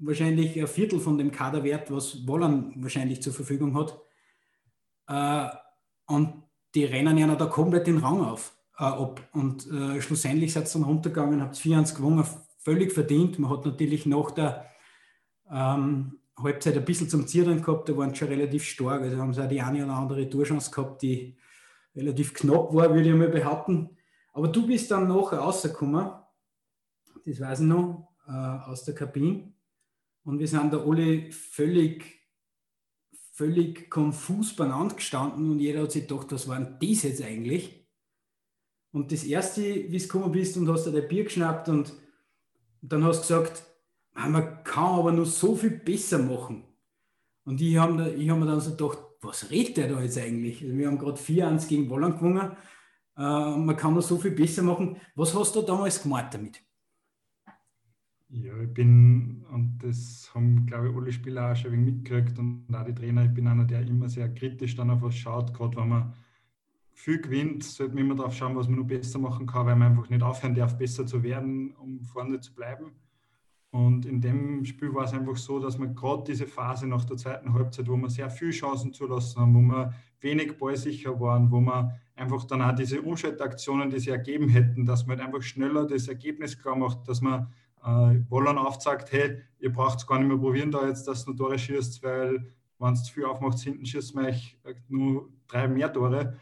wahrscheinlich 0.00 0.60
ein 0.60 0.66
Viertel 0.66 1.00
von 1.00 1.18
dem 1.18 1.32
Kaderwert, 1.32 1.90
was 1.90 2.26
Wollern 2.26 2.72
wahrscheinlich 2.76 3.22
zur 3.22 3.32
Verfügung 3.32 3.74
hat. 3.76 3.98
Äh, 5.08 5.54
und 6.06 6.42
die 6.74 6.84
rennen 6.84 7.18
ja 7.18 7.34
da 7.34 7.46
komplett 7.46 7.86
den 7.86 7.98
Rang 7.98 8.20
auf, 8.20 8.56
äh, 8.78 8.84
ab. 8.84 9.20
Und 9.32 9.70
äh, 9.70 10.00
schlussendlich 10.00 10.52
seid 10.52 10.68
ihr 10.68 10.72
dann 10.72 10.84
runtergegangen, 10.84 11.42
habt 11.42 11.56
4-1 11.56 11.94
gewonnen, 11.96 12.24
völlig 12.58 12.92
verdient. 12.92 13.38
Man 13.38 13.50
hat 13.50 13.66
natürlich 13.66 14.06
nach 14.06 14.30
der 14.30 14.70
ähm, 15.50 16.18
Halbzeit 16.36 16.76
ein 16.76 16.84
bisschen 16.84 17.08
zum 17.08 17.26
Zieren 17.26 17.62
gehabt, 17.62 17.88
da 17.88 17.96
waren 17.96 18.10
sie 18.10 18.16
schon 18.16 18.28
relativ 18.28 18.64
stark. 18.64 19.02
Also 19.02 19.18
haben 19.18 19.34
sie 19.34 19.44
auch 19.44 19.48
die 19.48 19.60
eine 19.60 19.84
oder 19.84 19.94
andere 19.94 20.28
Torchance 20.28 20.70
gehabt, 20.70 21.02
die 21.02 21.36
relativ 21.94 22.32
knapp 22.34 22.72
war, 22.72 22.94
würde 22.94 23.08
ich 23.08 23.14
mal 23.14 23.28
behaupten. 23.28 23.90
Aber 24.32 24.48
du 24.48 24.66
bist 24.66 24.90
dann 24.90 25.08
nachher 25.08 25.38
rausgekommen, 25.38 26.10
das 27.26 27.40
weiß 27.40 27.60
ich 27.60 27.66
noch, 27.66 28.08
äh, 28.26 28.32
aus 28.32 28.84
der 28.84 28.94
Kabine. 28.94 29.52
Und 30.24 30.38
wir 30.38 30.48
sind 30.48 30.72
da 30.72 30.78
alle 30.78 31.30
völlig 31.30 32.21
völlig 33.32 33.90
konfus 33.90 34.54
beieinander 34.54 34.94
gestanden 34.94 35.50
und 35.50 35.58
jeder 35.58 35.82
hat 35.82 35.92
sich 35.92 36.06
gedacht, 36.06 36.30
was 36.30 36.48
war 36.48 36.60
denn 36.60 36.76
das 36.80 37.02
jetzt 37.02 37.22
eigentlich? 37.22 37.88
Und 38.92 39.10
das 39.10 39.24
erste, 39.24 39.62
wie 39.62 39.98
du 39.98 40.02
gekommen 40.02 40.32
bist 40.32 40.56
und 40.56 40.68
hast 40.68 40.84
dir 40.84 40.92
dein 40.92 41.08
Bier 41.08 41.24
geschnappt 41.24 41.70
und 41.70 41.94
dann 42.82 43.02
hast 43.04 43.18
du 43.18 43.22
gesagt, 43.22 43.64
man 44.14 44.62
kann 44.64 44.98
aber 44.98 45.12
nur 45.12 45.24
so 45.24 45.56
viel 45.56 45.70
besser 45.70 46.18
machen. 46.18 46.64
Und 47.44 47.60
ich 47.60 47.76
habe 47.78 48.04
hab 48.04 48.38
mir 48.38 48.46
dann 48.46 48.60
so 48.60 48.72
gedacht, 48.72 48.98
was 49.22 49.50
redet 49.50 49.78
der 49.78 49.88
da 49.88 50.02
jetzt 50.02 50.18
eigentlich? 50.18 50.62
Also 50.62 50.76
wir 50.76 50.86
haben 50.86 50.98
gerade 50.98 51.18
4-1 51.18 51.68
gegen 51.68 51.88
Wolland 51.88 52.18
gewonnen. 52.18 52.56
Äh, 53.16 53.56
man 53.56 53.76
kann 53.76 53.94
nur 53.94 54.02
so 54.02 54.18
viel 54.18 54.32
besser 54.32 54.62
machen. 54.62 54.96
Was 55.14 55.34
hast 55.34 55.56
du 55.56 55.62
damals 55.62 56.02
gemacht 56.02 56.34
damit? 56.34 56.60
Ja, 58.34 58.58
ich 58.62 58.72
bin, 58.72 59.44
und 59.52 59.78
das 59.82 60.30
haben, 60.34 60.64
glaube 60.64 60.88
ich, 60.88 60.96
alle 60.96 61.12
Spieler 61.12 61.52
auch 61.52 61.56
schon 61.56 61.72
ein 61.72 61.80
wenig 61.80 61.94
mitgekriegt 61.96 62.38
und 62.38 62.64
auch 62.74 62.82
die 62.82 62.94
Trainer, 62.94 63.26
ich 63.26 63.34
bin 63.34 63.46
einer, 63.46 63.66
der 63.66 63.82
immer 63.82 64.08
sehr 64.08 64.32
kritisch 64.32 64.74
dann 64.74 64.88
auf 64.88 65.02
was 65.02 65.14
schaut, 65.14 65.52
gerade 65.52 65.76
wenn 65.76 65.90
man 65.90 66.14
viel 66.94 67.20
gewinnt, 67.20 67.62
sollte 67.62 67.94
man 67.94 68.04
immer 68.04 68.14
darauf 68.14 68.34
schauen, 68.34 68.56
was 68.56 68.68
man 68.68 68.78
noch 68.78 68.86
besser 68.86 69.18
machen 69.18 69.46
kann, 69.46 69.66
weil 69.66 69.76
man 69.76 69.92
einfach 69.92 70.08
nicht 70.08 70.22
aufhören 70.22 70.54
darf, 70.54 70.78
besser 70.78 71.06
zu 71.06 71.22
werden, 71.22 71.74
um 71.76 72.00
vorne 72.04 72.40
zu 72.40 72.54
bleiben. 72.54 72.92
Und 73.70 74.06
in 74.06 74.22
dem 74.22 74.64
Spiel 74.64 74.94
war 74.94 75.04
es 75.04 75.12
einfach 75.12 75.36
so, 75.36 75.58
dass 75.58 75.76
man 75.76 75.94
gerade 75.94 76.24
diese 76.26 76.46
Phase 76.46 76.86
nach 76.86 77.04
der 77.04 77.18
zweiten 77.18 77.52
Halbzeit, 77.52 77.86
wo 77.86 77.96
wir 77.96 78.08
sehr 78.08 78.30
viele 78.30 78.52
Chancen 78.52 78.94
zulassen 78.94 79.40
haben, 79.40 79.54
wo 79.54 79.60
wir 79.60 79.92
wenig 80.20 80.56
ballsicher 80.56 81.20
waren, 81.20 81.50
wo 81.50 81.60
wir 81.60 81.98
einfach 82.16 82.44
dann 82.44 82.62
auch 82.62 82.74
diese 82.74 83.02
Umschaltaktionen, 83.02 83.90
die 83.90 83.98
sie 83.98 84.10
ergeben 84.10 84.48
hätten, 84.48 84.86
dass 84.86 85.06
man 85.06 85.18
halt 85.18 85.26
einfach 85.26 85.42
schneller 85.42 85.86
das 85.86 86.08
Ergebnis 86.08 86.58
klar 86.58 86.76
macht, 86.76 87.06
dass 87.06 87.20
man 87.20 87.48
äh, 87.84 88.30
Wollern 88.30 88.58
aufzeigt, 88.58 89.12
hey, 89.12 89.38
ihr 89.58 89.72
braucht 89.72 89.98
es 89.98 90.06
gar 90.06 90.18
nicht 90.18 90.28
mehr 90.28 90.38
probieren, 90.38 90.70
da 90.70 90.86
jetzt, 90.86 91.06
dass 91.08 91.24
du 91.24 91.32
Tore 91.32 91.58
schießt, 91.58 92.02
weil 92.02 92.52
wenn 92.78 92.94
es 92.94 93.04
zu 93.04 93.12
viel 93.12 93.24
aufmacht, 93.24 93.58
hinten 93.60 93.86
schießt 93.86 94.14
man 94.14 94.26
euch 94.26 94.58
nur 94.88 95.28
drei 95.46 95.68
mehr 95.68 95.92
Tore. 95.92 96.36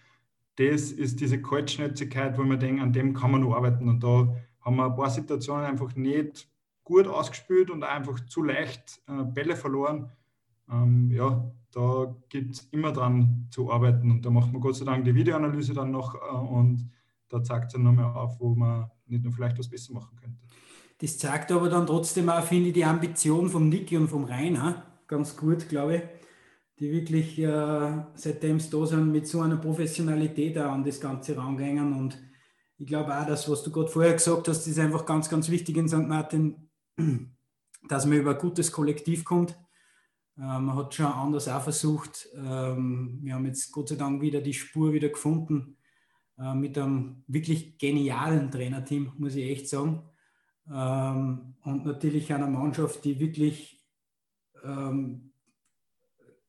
Das 0.56 0.92
ist 0.92 1.20
diese 1.20 1.40
Kaltschnätzigkeit, 1.40 2.36
wo 2.38 2.42
man 2.42 2.58
denkt, 2.58 2.82
an 2.82 2.92
dem 2.92 3.14
kann 3.14 3.30
man 3.30 3.42
nur 3.42 3.56
arbeiten. 3.56 3.88
Und 3.88 4.02
da 4.02 4.34
haben 4.60 4.76
wir 4.76 4.86
ein 4.86 4.96
paar 4.96 5.10
Situationen 5.10 5.64
einfach 5.64 5.94
nicht 5.96 6.48
gut 6.84 7.06
ausgespielt 7.06 7.70
und 7.70 7.84
einfach 7.84 8.20
zu 8.26 8.42
leicht 8.42 9.00
äh, 9.06 9.22
Bälle 9.24 9.56
verloren. 9.56 10.10
Ähm, 10.70 11.10
ja, 11.10 11.50
da 11.72 12.14
gibt 12.28 12.54
es 12.54 12.68
immer 12.72 12.92
dran 12.92 13.46
zu 13.50 13.70
arbeiten 13.70 14.10
und 14.10 14.24
da 14.24 14.30
macht 14.30 14.52
man 14.52 14.60
Gott 14.60 14.76
sei 14.76 14.84
Dank 14.84 15.04
die 15.04 15.14
Videoanalyse 15.14 15.72
dann 15.72 15.90
noch 15.90 16.14
äh, 16.14 16.18
und 16.18 16.90
da 17.28 17.42
zeigt 17.42 17.66
es 17.66 17.72
dann 17.74 17.84
nochmal 17.84 18.06
auf, 18.06 18.40
wo 18.40 18.54
man 18.54 18.90
nicht 19.06 19.22
nur 19.22 19.32
vielleicht 19.32 19.58
was 19.58 19.68
besser 19.68 19.92
machen 19.92 20.16
könnte. 20.16 20.44
Das 21.00 21.16
zeigt 21.16 21.50
aber 21.50 21.70
dann 21.70 21.86
trotzdem 21.86 22.28
auch, 22.28 22.44
finde 22.44 22.68
ich, 22.68 22.74
die 22.74 22.84
Ambition 22.84 23.48
vom 23.48 23.68
Niki 23.68 23.96
und 23.96 24.08
vom 24.08 24.24
Rainer 24.24 24.90
ganz 25.06 25.36
gut, 25.36 25.68
glaube 25.68 25.96
ich, 25.96 26.02
die 26.78 26.92
wirklich, 26.92 27.38
äh, 27.38 28.04
seitdem 28.14 28.60
sie 28.60 28.70
da 28.70 28.86
sind, 28.86 29.10
mit 29.10 29.26
so 29.26 29.40
einer 29.40 29.56
Professionalität 29.56 30.58
auch 30.58 30.72
an 30.72 30.84
das 30.84 31.00
Ganze 31.00 31.36
rangehen. 31.36 31.92
Und 31.94 32.18
ich 32.78 32.86
glaube 32.86 33.18
auch, 33.18 33.26
dass, 33.26 33.50
was 33.50 33.62
du 33.62 33.72
gerade 33.72 33.88
vorher 33.88 34.12
gesagt 34.12 34.46
hast, 34.48 34.66
ist 34.66 34.78
einfach 34.78 35.04
ganz, 35.04 35.28
ganz 35.28 35.50
wichtig 35.50 35.76
in 35.78 35.88
St. 35.88 36.06
Martin, 36.06 36.68
dass 37.88 38.06
man 38.06 38.18
über 38.18 38.32
ein 38.32 38.38
gutes 38.38 38.70
Kollektiv 38.70 39.24
kommt. 39.24 39.52
Äh, 40.36 40.42
man 40.42 40.76
hat 40.76 40.94
schon 40.94 41.06
anders 41.06 41.48
auch 41.48 41.62
versucht. 41.62 42.28
Ähm, 42.34 43.20
wir 43.22 43.34
haben 43.34 43.46
jetzt 43.46 43.72
Gott 43.72 43.88
sei 43.88 43.96
Dank 43.96 44.20
wieder 44.20 44.42
die 44.42 44.54
Spur 44.54 44.92
wieder 44.92 45.08
gefunden 45.08 45.78
äh, 46.38 46.54
mit 46.54 46.76
einem 46.76 47.24
wirklich 47.26 47.78
genialen 47.78 48.50
Trainerteam, 48.50 49.12
muss 49.16 49.34
ich 49.34 49.50
echt 49.50 49.68
sagen. 49.68 50.02
Ähm, 50.72 51.54
und 51.64 51.84
natürlich 51.84 52.32
einer 52.32 52.46
Mannschaft, 52.46 53.04
die 53.04 53.18
wirklich 53.18 53.84
ähm, 54.64 55.32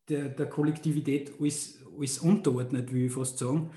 der, 0.10 0.30
der 0.30 0.48
Kollektivität 0.48 1.34
alles, 1.40 1.84
alles 1.98 2.20
unterordnet, 2.20 2.92
will 2.94 3.06
ich 3.06 3.12
fast 3.12 3.38
sagen. 3.38 3.72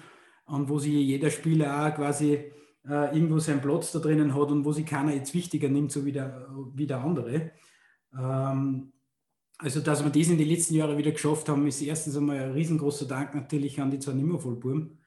Und 0.46 0.68
wo 0.68 0.78
sich 0.78 0.92
jeder 0.92 1.30
Spieler 1.30 1.86
auch 1.86 1.94
quasi 1.96 2.52
äh, 2.86 3.14
irgendwo 3.14 3.38
seinen 3.38 3.62
Platz 3.62 3.92
da 3.92 3.98
drinnen 3.98 4.34
hat 4.34 4.50
und 4.50 4.64
wo 4.64 4.72
sich 4.72 4.84
keiner 4.84 5.14
jetzt 5.14 5.32
wichtiger 5.34 5.68
nimmt, 5.68 5.90
so 5.90 6.04
wie 6.04 6.12
der, 6.12 6.48
wie 6.74 6.86
der 6.86 7.02
andere. 7.02 7.52
Ähm, 8.12 8.92
also, 9.56 9.80
dass 9.80 10.04
wir 10.04 10.10
das 10.10 10.28
in 10.28 10.36
den 10.36 10.48
letzten 10.48 10.74
Jahren 10.74 10.98
wieder 10.98 11.12
geschafft 11.12 11.48
haben, 11.48 11.66
ist 11.66 11.80
erstens 11.80 12.16
einmal 12.16 12.38
ein 12.38 12.52
riesengroßer 12.52 13.06
Dank 13.06 13.34
natürlich 13.34 13.80
an 13.80 13.90
die 13.90 14.00
zwei 14.00 14.12
Nimmervollbuben, 14.12 14.98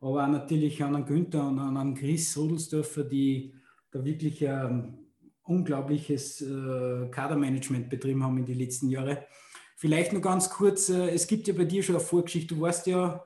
aber 0.00 0.24
auch 0.24 0.28
natürlich 0.28 0.82
an 0.82 0.94
den 0.94 1.04
Günther 1.04 1.46
und 1.48 1.58
an 1.58 1.94
Chris 1.94 2.36
Rudelsdorfer, 2.38 3.04
die 3.04 3.52
da 3.96 4.04
wirklich 4.04 4.46
ein 4.48 4.98
unglaubliches 5.42 6.42
äh, 6.42 7.08
Kadermanagement 7.10 7.88
betrieben 7.88 8.22
haben 8.22 8.38
in 8.38 8.46
den 8.46 8.58
letzten 8.58 8.88
Jahren. 8.88 9.18
Vielleicht 9.76 10.12
noch 10.12 10.22
ganz 10.22 10.50
kurz, 10.50 10.88
äh, 10.88 11.10
es 11.10 11.26
gibt 11.26 11.48
ja 11.48 11.54
bei 11.54 11.64
dir 11.64 11.82
schon 11.82 11.96
eine 11.96 12.04
Vorgeschichte, 12.04 12.54
du 12.54 12.60
warst 12.60 12.86
ja, 12.86 13.24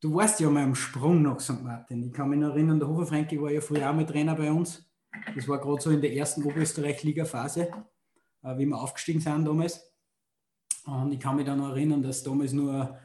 du 0.00 0.14
warst 0.14 0.40
ja 0.40 0.50
mal 0.50 0.64
am 0.64 0.74
Sprung 0.74 1.22
nach 1.22 1.40
St. 1.40 1.62
Martin. 1.62 2.02
Ich 2.02 2.12
kann 2.12 2.28
mich 2.28 2.38
noch 2.38 2.50
erinnern, 2.50 2.78
der 2.78 2.88
Hofer 2.88 3.06
Franke 3.06 3.40
war 3.40 3.50
ja 3.50 3.60
früher 3.60 3.88
auch 3.88 3.94
mal 3.94 4.06
Trainer 4.06 4.34
bei 4.34 4.50
uns. 4.50 4.86
Das 5.34 5.48
war 5.48 5.60
gerade 5.60 5.80
so 5.80 5.90
in 5.90 6.00
der 6.00 6.14
ersten 6.14 6.42
Oberösterreich-Liga-Phase, 6.42 7.70
äh, 8.42 8.58
wie 8.58 8.66
wir 8.66 8.78
aufgestiegen 8.78 9.20
sind 9.20 9.44
damals. 9.44 9.80
Und 10.86 11.12
ich 11.12 11.20
kann 11.20 11.36
mich 11.36 11.46
dann 11.46 11.58
noch 11.58 11.70
erinnern, 11.70 12.02
dass 12.02 12.22
damals 12.22 12.52
nur 12.52 12.98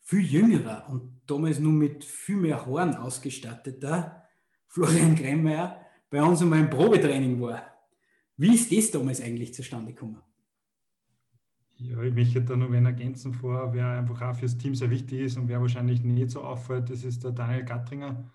viel 0.00 0.24
jüngerer 0.24 0.86
und 0.90 1.22
damals 1.26 1.58
nur 1.58 1.72
mit 1.72 2.04
viel 2.04 2.36
mehr 2.36 2.66
Horn 2.66 2.96
ausgestatteter 2.96 4.24
Florian 4.66 5.14
Kremmer 5.14 5.81
bei 6.12 6.22
uns 6.22 6.42
einmal 6.42 6.60
im 6.60 6.68
Probetraining 6.68 7.40
war. 7.40 7.62
Wie 8.36 8.54
ist 8.54 8.70
das 8.70 8.90
damals 8.90 9.22
eigentlich 9.22 9.54
zustande 9.54 9.94
gekommen? 9.94 10.20
Ja, 11.76 12.02
ich 12.02 12.14
möchte 12.14 12.42
da 12.42 12.54
noch 12.54 12.70
wen 12.70 12.84
ergänzen 12.84 13.32
vor, 13.32 13.72
wer 13.72 13.88
einfach 13.88 14.20
auch 14.20 14.36
fürs 14.36 14.58
Team 14.58 14.74
sehr 14.74 14.90
wichtig 14.90 15.20
ist 15.20 15.38
und 15.38 15.48
wer 15.48 15.60
wahrscheinlich 15.60 16.02
nicht 16.02 16.30
so 16.30 16.42
auffällt, 16.42 16.90
das 16.90 17.02
ist 17.02 17.24
der 17.24 17.32
Daniel 17.32 17.64
Gattringer. 17.64 18.30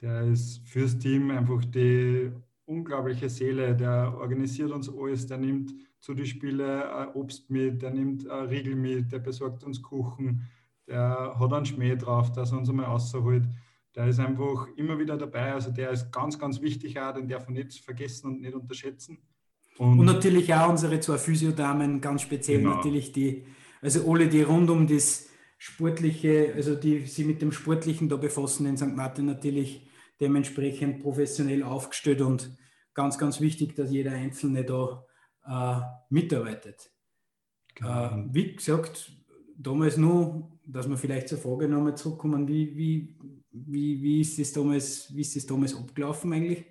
Der 0.00 0.22
ist 0.22 0.66
fürs 0.66 0.98
Team 0.98 1.30
einfach 1.30 1.62
die 1.66 2.32
unglaubliche 2.64 3.28
Seele, 3.28 3.76
der 3.76 4.14
organisiert 4.16 4.70
uns 4.70 4.88
alles, 4.88 5.26
der 5.26 5.36
nimmt 5.36 5.74
zu 6.00 6.14
den 6.14 6.26
Spielen 6.26 6.60
äh, 6.60 7.08
Obst 7.12 7.50
mit, 7.50 7.82
der 7.82 7.90
nimmt 7.90 8.24
äh, 8.24 8.32
Riegel 8.32 8.74
mit, 8.74 9.12
der 9.12 9.18
besorgt 9.18 9.64
uns 9.64 9.82
Kuchen, 9.82 10.48
der 10.86 11.38
hat 11.38 11.52
einen 11.52 11.66
Schmäh 11.66 11.94
drauf, 11.96 12.32
dass 12.32 12.52
er 12.52 12.58
uns 12.58 12.70
einmal 12.70 12.86
rausholt. 12.86 13.46
Der 13.94 14.06
ist 14.06 14.20
einfach 14.20 14.68
immer 14.76 14.98
wieder 14.98 15.16
dabei. 15.16 15.52
Also 15.52 15.70
der 15.70 15.90
ist 15.90 16.12
ganz, 16.12 16.38
ganz 16.38 16.60
wichtig 16.60 16.98
auch, 17.00 17.14
den 17.14 17.28
darf 17.28 17.46
man 17.46 17.54
nicht 17.54 17.84
vergessen 17.84 18.28
und 18.28 18.40
nicht 18.40 18.54
unterschätzen. 18.54 19.18
Und, 19.78 20.00
und 20.00 20.06
natürlich 20.06 20.52
auch 20.54 20.68
unsere 20.68 20.98
zwei 21.00 21.18
Physiodamen, 21.18 22.00
ganz 22.00 22.22
speziell 22.22 22.58
genau. 22.58 22.76
natürlich 22.76 23.12
die, 23.12 23.44
also 23.80 24.10
alle, 24.10 24.28
die 24.28 24.42
rund 24.42 24.70
um 24.70 24.86
das 24.86 25.28
Sportliche, 25.56 26.52
also 26.54 26.74
die 26.74 27.06
sich 27.06 27.26
mit 27.26 27.42
dem 27.42 27.52
Sportlichen 27.52 28.08
da 28.08 28.16
befassen 28.16 28.66
in 28.66 28.76
St. 28.76 28.94
Martin 28.94 29.26
natürlich 29.26 29.88
dementsprechend 30.20 31.00
professionell 31.00 31.62
aufgestellt 31.62 32.20
und 32.20 32.56
ganz, 32.94 33.18
ganz 33.18 33.40
wichtig, 33.40 33.74
dass 33.76 33.92
jeder 33.92 34.12
Einzelne 34.12 34.64
da 34.64 35.04
äh, 35.46 35.80
mitarbeitet. 36.10 36.90
Genau. 37.76 38.06
Äh, 38.06 38.24
wie 38.32 38.54
gesagt, 38.54 39.12
damals 39.56 39.96
nur, 39.96 40.50
dass 40.66 40.88
wir 40.88 40.96
vielleicht 40.96 41.28
zur 41.28 41.38
Frage 41.38 41.68
nochmal 41.68 41.96
zurückkommen, 41.96 42.48
wie, 42.48 42.76
wie, 42.76 43.16
wie, 43.50 44.02
wie, 44.02 44.20
ist 44.20 44.38
das 44.38 44.52
damals, 44.52 45.14
wie 45.14 45.20
ist 45.20 45.36
das 45.36 45.46
damals 45.46 45.74
abgelaufen 45.74 46.32
eigentlich? 46.32 46.64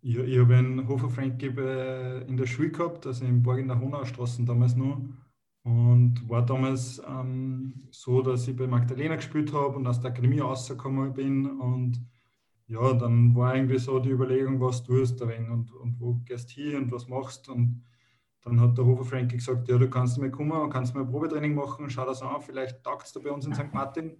Ich, 0.00 0.16
ich 0.16 0.38
habe 0.38 0.56
einen 0.56 0.86
Hofer 0.88 1.10
Frank 1.10 1.42
in 1.42 2.36
der 2.36 2.46
Schule 2.46 2.70
gehabt, 2.70 3.06
also 3.06 3.24
in 3.24 3.42
Borg 3.42 3.58
in 3.58 3.68
der 3.68 3.80
Honaustraße 3.80 4.44
damals 4.44 4.76
noch. 4.76 5.00
Und 5.64 6.28
war 6.28 6.46
damals 6.46 7.02
ähm, 7.06 7.88
so, 7.90 8.22
dass 8.22 8.48
ich 8.48 8.56
bei 8.56 8.66
Magdalena 8.66 9.16
gespielt 9.16 9.52
habe 9.52 9.76
und 9.76 9.86
aus 9.86 10.00
der 10.00 10.12
Akademie 10.12 10.40
rausgekommen 10.40 11.12
bin. 11.12 11.46
Und 11.46 12.00
ja, 12.68 12.92
dann 12.94 13.34
war 13.34 13.54
irgendwie 13.54 13.78
so 13.78 13.98
die 13.98 14.10
Überlegung, 14.10 14.60
was 14.60 14.84
tust 14.84 15.20
du 15.20 15.24
und, 15.24 15.72
und 15.72 16.00
wo 16.00 16.14
gehst 16.24 16.56
du 16.56 16.62
hin 16.62 16.76
und 16.76 16.92
was 16.92 17.08
machst. 17.08 17.48
Und 17.48 17.82
dann 18.42 18.60
hat 18.60 18.78
der 18.78 18.86
Hofer 18.86 19.04
Frankie 19.04 19.36
gesagt, 19.36 19.68
ja, 19.68 19.76
du 19.76 19.90
kannst 19.90 20.18
mal 20.18 20.30
kommen 20.30 20.52
und 20.52 20.70
kannst 20.70 20.94
mal 20.94 21.02
ein 21.02 21.10
Probetraining 21.10 21.54
machen, 21.54 21.90
schau 21.90 22.06
das 22.06 22.22
an, 22.22 22.40
vielleicht 22.40 22.82
taugt 22.82 23.06
es 23.06 23.12
da 23.12 23.20
bei 23.20 23.30
uns 23.30 23.44
in 23.44 23.54
St. 23.54 23.72
Martin. 23.72 24.16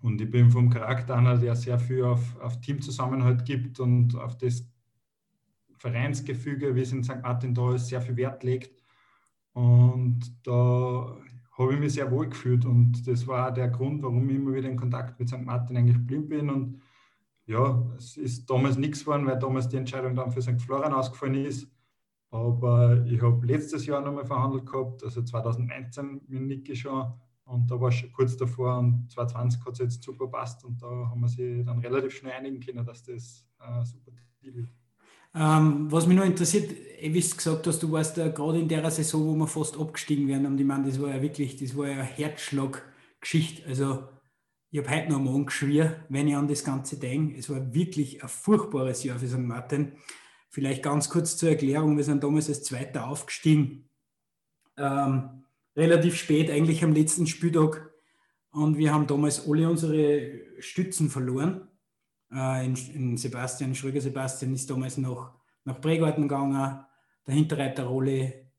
Und 0.00 0.20
ich 0.20 0.30
bin 0.30 0.50
vom 0.50 0.70
Charakter 0.70 1.16
einer, 1.16 1.36
der 1.36 1.56
sehr 1.56 1.78
viel 1.78 2.04
auf, 2.04 2.38
auf 2.40 2.60
Teamzusammenhalt 2.60 3.44
gibt 3.44 3.80
und 3.80 4.14
auf 4.16 4.36
das 4.38 4.64
Vereinsgefüge, 5.76 6.74
wie 6.74 6.82
es 6.82 6.92
in 6.92 7.04
St. 7.04 7.22
Martin 7.22 7.54
da 7.54 7.74
ist, 7.74 7.88
sehr 7.88 8.00
viel 8.00 8.16
Wert 8.16 8.42
legt. 8.42 8.82
Und 9.52 10.20
da 10.46 11.16
habe 11.58 11.74
ich 11.74 11.80
mich 11.80 11.94
sehr 11.94 12.10
wohl 12.10 12.28
gefühlt 12.28 12.64
und 12.64 13.06
das 13.06 13.26
war 13.26 13.48
auch 13.48 13.54
der 13.54 13.68
Grund, 13.68 14.02
warum 14.02 14.28
ich 14.28 14.36
immer 14.36 14.54
wieder 14.54 14.68
in 14.68 14.76
Kontakt 14.76 15.18
mit 15.18 15.28
St. 15.28 15.42
Martin 15.42 15.76
eigentlich 15.76 15.96
geblieben 15.96 16.28
bin. 16.28 16.50
Und 16.50 16.80
ja, 17.46 17.84
es 17.96 18.16
ist 18.16 18.48
damals 18.48 18.76
nichts 18.76 19.00
geworden, 19.00 19.26
weil 19.26 19.38
damals 19.38 19.68
die 19.68 19.76
Entscheidung 19.76 20.14
dann 20.14 20.30
für 20.30 20.42
St. 20.42 20.60
Florian 20.60 20.92
ausgefallen 20.92 21.46
ist. 21.46 21.68
Aber 22.30 23.04
ich 23.06 23.20
habe 23.22 23.44
letztes 23.46 23.86
Jahr 23.86 24.02
nochmal 24.02 24.26
verhandelt 24.26 24.66
gehabt, 24.66 25.02
also 25.02 25.22
2019 25.22 26.20
mit 26.28 26.42
Niki 26.42 26.76
schon. 26.76 27.12
Und 27.48 27.70
da 27.70 27.80
war 27.80 27.88
ich 27.88 28.12
kurz 28.12 28.36
davor 28.36 28.78
und 28.78 29.10
2020 29.10 29.64
hat 29.64 29.72
es 29.72 29.78
jetzt 29.78 30.02
super 30.02 30.26
passt 30.26 30.64
und 30.64 30.82
da 30.82 30.86
haben 30.86 31.20
wir 31.20 31.28
sich 31.28 31.64
dann 31.64 31.78
relativ 31.78 32.14
schnell 32.14 32.32
einigen 32.32 32.60
können, 32.60 32.84
dass 32.84 33.02
das 33.02 33.48
äh, 33.58 33.84
super 33.86 34.12
Deal 34.42 34.54
wird. 34.54 34.68
Ähm, 35.34 35.90
was 35.90 36.06
mich 36.06 36.16
noch 36.16 36.26
interessiert, 36.26 36.70
wie 37.00 37.20
du 37.20 37.36
gesagt 37.36 37.66
hast, 37.66 37.82
du 37.82 37.90
warst 37.90 38.18
ja 38.18 38.28
gerade 38.28 38.58
in 38.58 38.68
der 38.68 38.90
Saison, 38.90 39.26
wo 39.26 39.34
wir 39.34 39.46
fast 39.46 39.78
abgestiegen 39.78 40.28
werden. 40.28 40.46
Und 40.46 40.60
ich 40.60 40.66
meine, 40.66 40.86
das 40.86 41.00
war 41.00 41.08
ja 41.08 41.22
wirklich, 41.22 41.56
das 41.56 41.74
war 41.74 41.86
ja 41.86 41.94
eine 41.94 42.02
Herzschlaggeschichte. 42.02 43.66
Also 43.66 44.08
ich 44.70 44.80
habe 44.80 44.90
heute 44.90 45.12
noch 45.12 45.18
Morgen 45.18 45.46
geschwirrt, 45.46 46.00
wenn 46.10 46.28
ich 46.28 46.36
an 46.36 46.48
das 46.48 46.64
Ganze 46.64 46.98
denke. 46.98 47.38
Es 47.38 47.48
war 47.48 47.72
wirklich 47.72 48.22
ein 48.22 48.28
furchtbares 48.28 49.04
Jahr 49.04 49.18
für 49.18 49.28
St. 49.28 49.38
Martin. 49.38 49.92
Vielleicht 50.50 50.82
ganz 50.82 51.08
kurz 51.08 51.38
zur 51.38 51.48
Erklärung, 51.48 51.96
wir 51.96 52.04
sind 52.04 52.22
damals 52.22 52.48
als 52.48 52.64
Zweiter 52.64 53.06
aufgestiegen. 53.06 53.88
Ähm, 54.76 55.44
relativ 55.78 56.16
spät, 56.16 56.50
eigentlich 56.50 56.82
am 56.84 56.92
letzten 56.92 57.26
Spieltag. 57.26 57.90
Und 58.50 58.76
wir 58.76 58.92
haben 58.92 59.06
damals 59.06 59.48
alle 59.48 59.70
unsere 59.70 60.40
Stützen 60.58 61.08
verloren. 61.08 61.68
Äh, 62.32 62.66
in, 62.66 62.76
in, 62.94 63.16
Sebastian, 63.16 63.74
Schröger 63.74 64.00
Sebastian 64.00 64.52
ist 64.52 64.68
damals 64.68 64.98
noch 64.98 65.32
nach 65.64 65.80
Bregarten 65.80 66.22
gegangen. 66.22 66.80
Der 67.26 67.34
Hinterreiter 67.34 67.84
Rolle 67.84 68.50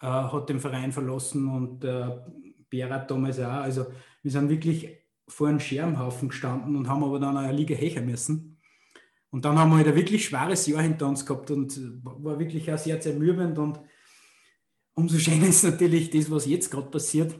äh, 0.00 0.06
hat 0.06 0.48
den 0.48 0.60
Verein 0.60 0.92
verlassen 0.92 1.48
und 1.48 1.84
äh, 1.84 2.10
Berat 2.68 3.10
damals 3.10 3.38
auch. 3.38 3.62
Also 3.62 3.86
wir 4.22 4.30
sind 4.30 4.48
wirklich 4.48 4.88
vor 5.28 5.48
einem 5.48 5.60
Schermhaufen 5.60 6.28
gestanden 6.28 6.76
und 6.76 6.88
haben 6.88 7.04
aber 7.04 7.20
dann 7.20 7.36
eine 7.36 7.52
Liga 7.52 7.74
hecher 7.74 8.02
müssen. 8.02 8.60
Und 9.30 9.44
dann 9.44 9.58
haben 9.58 9.70
wir 9.70 9.76
halt 9.78 9.88
ein 9.88 9.96
wirklich 9.96 10.26
schweres 10.26 10.66
Jahr 10.66 10.82
hinter 10.82 11.06
uns 11.06 11.24
gehabt 11.24 11.50
und 11.50 11.78
war 12.04 12.38
wirklich 12.38 12.70
auch 12.72 12.78
sehr 12.78 13.00
zermürbend 13.00 13.58
und 13.58 13.80
umso 14.94 15.18
schöner 15.18 15.48
ist 15.48 15.64
natürlich 15.64 16.10
das, 16.10 16.30
was 16.30 16.46
jetzt 16.46 16.70
gerade 16.70 16.90
passiert. 16.90 17.34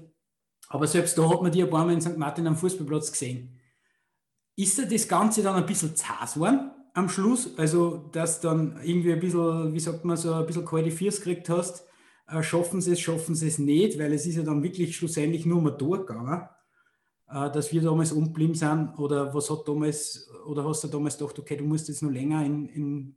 Aber 0.68 0.86
selbst 0.86 1.16
da 1.18 1.28
hat 1.28 1.42
man 1.42 1.52
die 1.52 1.62
ein 1.62 1.70
paar 1.70 1.84
Mal 1.84 1.94
in 1.94 2.00
St. 2.00 2.16
Martin 2.16 2.46
am 2.46 2.56
Fußballplatz 2.56 3.12
gesehen. 3.12 3.60
Ist 4.56 4.78
da 4.78 4.84
das 4.84 5.08
Ganze 5.08 5.42
dann 5.42 5.56
ein 5.56 5.66
bisschen 5.66 5.96
zas 5.96 6.34
geworden 6.34 6.70
am 6.94 7.08
Schluss? 7.08 7.56
Also, 7.58 8.08
dass 8.12 8.40
dann 8.40 8.80
irgendwie 8.82 9.12
ein 9.12 9.20
bisschen, 9.20 9.72
wie 9.72 9.80
sagt 9.80 10.04
man 10.04 10.16
so, 10.16 10.32
ein 10.32 10.46
bisschen 10.46 10.64
kalte 10.64 10.90
Fiers 10.90 11.16
gekriegt 11.16 11.48
hast, 11.48 11.84
äh, 12.28 12.42
schaffen 12.42 12.80
sie 12.80 12.92
es, 12.92 13.00
schaffen 13.00 13.34
sie 13.34 13.48
es 13.48 13.58
nicht, 13.58 13.98
weil 13.98 14.12
es 14.12 14.26
ist 14.26 14.36
ja 14.36 14.42
dann 14.42 14.62
wirklich 14.62 14.96
schlussendlich 14.96 15.44
nur 15.44 15.60
mal 15.60 15.70
durchgegangen. 15.70 16.48
Äh, 17.28 17.50
dass 17.50 17.72
wir 17.72 17.82
damals 17.82 18.12
umgeblieben 18.12 18.54
sind? 18.54 18.94
Oder 18.98 19.34
was 19.34 19.50
hat 19.50 19.66
damals, 19.66 20.28
oder 20.46 20.64
hast 20.64 20.84
du 20.84 20.88
damals 20.88 21.18
gedacht, 21.18 21.38
okay, 21.38 21.56
du 21.56 21.64
musst 21.64 21.88
jetzt 21.88 22.02
noch 22.02 22.10
länger 22.10 22.44
in, 22.44 22.66
in, 22.68 23.16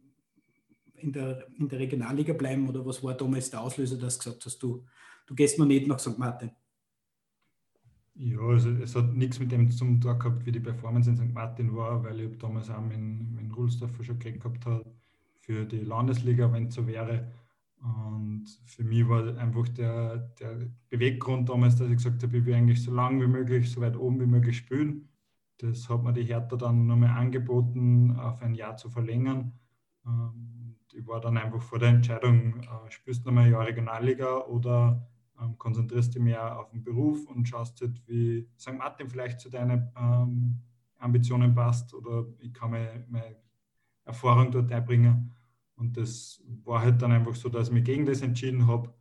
in, 0.97 1.12
der, 1.12 1.47
in 1.57 1.67
der 1.67 1.79
Regionalliga 1.79 2.33
bleiben? 2.33 2.67
Oder 2.67 2.86
was 2.86 3.03
war 3.03 3.13
damals 3.13 3.49
der 3.49 3.62
Auslöser, 3.62 3.97
dass 3.97 4.17
du 4.17 4.25
gesagt 4.25 4.45
hast, 4.45 4.62
du, 4.62 4.86
du 5.25 5.36
gehst 5.36 5.57
noch 5.60 5.65
nicht 5.65 5.88
nach 5.88 5.99
St. 5.99 6.17
Martin? 6.17 6.51
Ja, 8.15 8.39
also 8.39 8.71
es 8.71 8.95
hat 8.95 9.13
nichts 9.13 9.39
mit 9.39 9.51
dem 9.51 9.69
zu 9.69 9.77
tun 9.77 9.99
gehabt, 9.99 10.45
wie 10.45 10.51
die 10.51 10.60
Performance 10.60 11.10
in 11.10 11.17
St. 11.17 11.33
Martin 11.33 11.75
war, 11.75 12.03
weil 12.03 12.19
ich 12.19 12.38
damals 12.39 12.69
auch 12.69 12.81
mit, 12.81 12.97
mit 12.99 13.55
Rulsdorfer 13.55 14.03
schon 14.03 14.17
gekriegt 14.17 14.41
gehabt 14.41 14.65
habe 14.65 14.86
für 15.41 15.65
die 15.65 15.81
Landesliga, 15.81 16.51
wenn 16.51 16.67
es 16.67 16.75
so 16.75 16.88
wäre. 16.88 17.31
Und 17.79 18.47
für 18.65 18.83
mich 18.83 19.07
war 19.07 19.38
einfach 19.38 19.67
der, 19.69 20.17
der 20.39 20.67
Beweggrund 20.89 21.47
damals, 21.47 21.75
dass 21.75 21.89
ich 21.89 21.97
gesagt 21.97 22.23
habe, 22.23 22.38
ich 22.38 22.45
will 22.45 22.55
eigentlich 22.55 22.81
so 22.81 22.91
lange 22.91 23.23
wie 23.23 23.27
möglich, 23.29 23.71
so 23.71 23.81
weit 23.81 23.95
oben 23.95 24.19
wie 24.19 24.25
möglich 24.25 24.57
spielen. 24.57 25.10
Das 25.60 25.88
hat 25.88 26.03
mir 26.03 26.13
die 26.13 26.23
Hertha 26.23 26.55
dann 26.55 26.88
nochmal 26.88 27.12
angeboten, 27.12 28.15
auf 28.17 28.41
ein 28.41 28.55
Jahr 28.55 28.77
zu 28.77 28.89
verlängern. 28.89 29.53
Ähm, 30.05 30.57
ich 30.97 31.07
war 31.07 31.21
dann 31.21 31.38
einfach 31.38 31.62
vor 31.62 31.79
der 31.79 31.89
Entscheidung, 31.89 32.62
äh, 32.62 32.89
spielst 32.91 33.23
du 33.23 33.29
nochmal 33.29 33.45
ein 33.45 33.51
Jahr 33.51 33.65
Regionalliga 33.65 34.45
oder 34.45 35.07
ähm, 35.39 35.57
konzentrierst 35.57 36.15
dich 36.15 36.21
mehr 36.21 36.60
auf 36.60 36.69
den 36.71 36.83
Beruf 36.83 37.27
und 37.27 37.47
schaust 37.47 37.79
halt, 37.81 38.01
wie 38.07 38.47
St. 38.60 38.73
Martin 38.73 39.10
vielleicht 39.10 39.39
zu 39.39 39.49
deinen 39.49 39.91
ähm, 39.97 40.60
Ambitionen 40.97 41.53
passt 41.53 41.93
oder 41.93 42.25
ich 42.39 42.53
kann 42.53 42.71
meine, 42.71 43.05
meine 43.10 43.36
Erfahrung 44.03 44.51
dort 44.51 44.71
einbringen. 44.71 45.33
Und 45.75 45.95
das 45.95 46.41
war 46.63 46.81
halt 46.81 47.01
dann 47.01 47.12
einfach 47.12 47.36
so, 47.36 47.49
dass 47.49 47.67
ich 47.67 47.73
mich 47.73 47.83
gegen 47.83 48.05
das 48.05 48.21
entschieden 48.21 48.65
habe. 48.65 48.91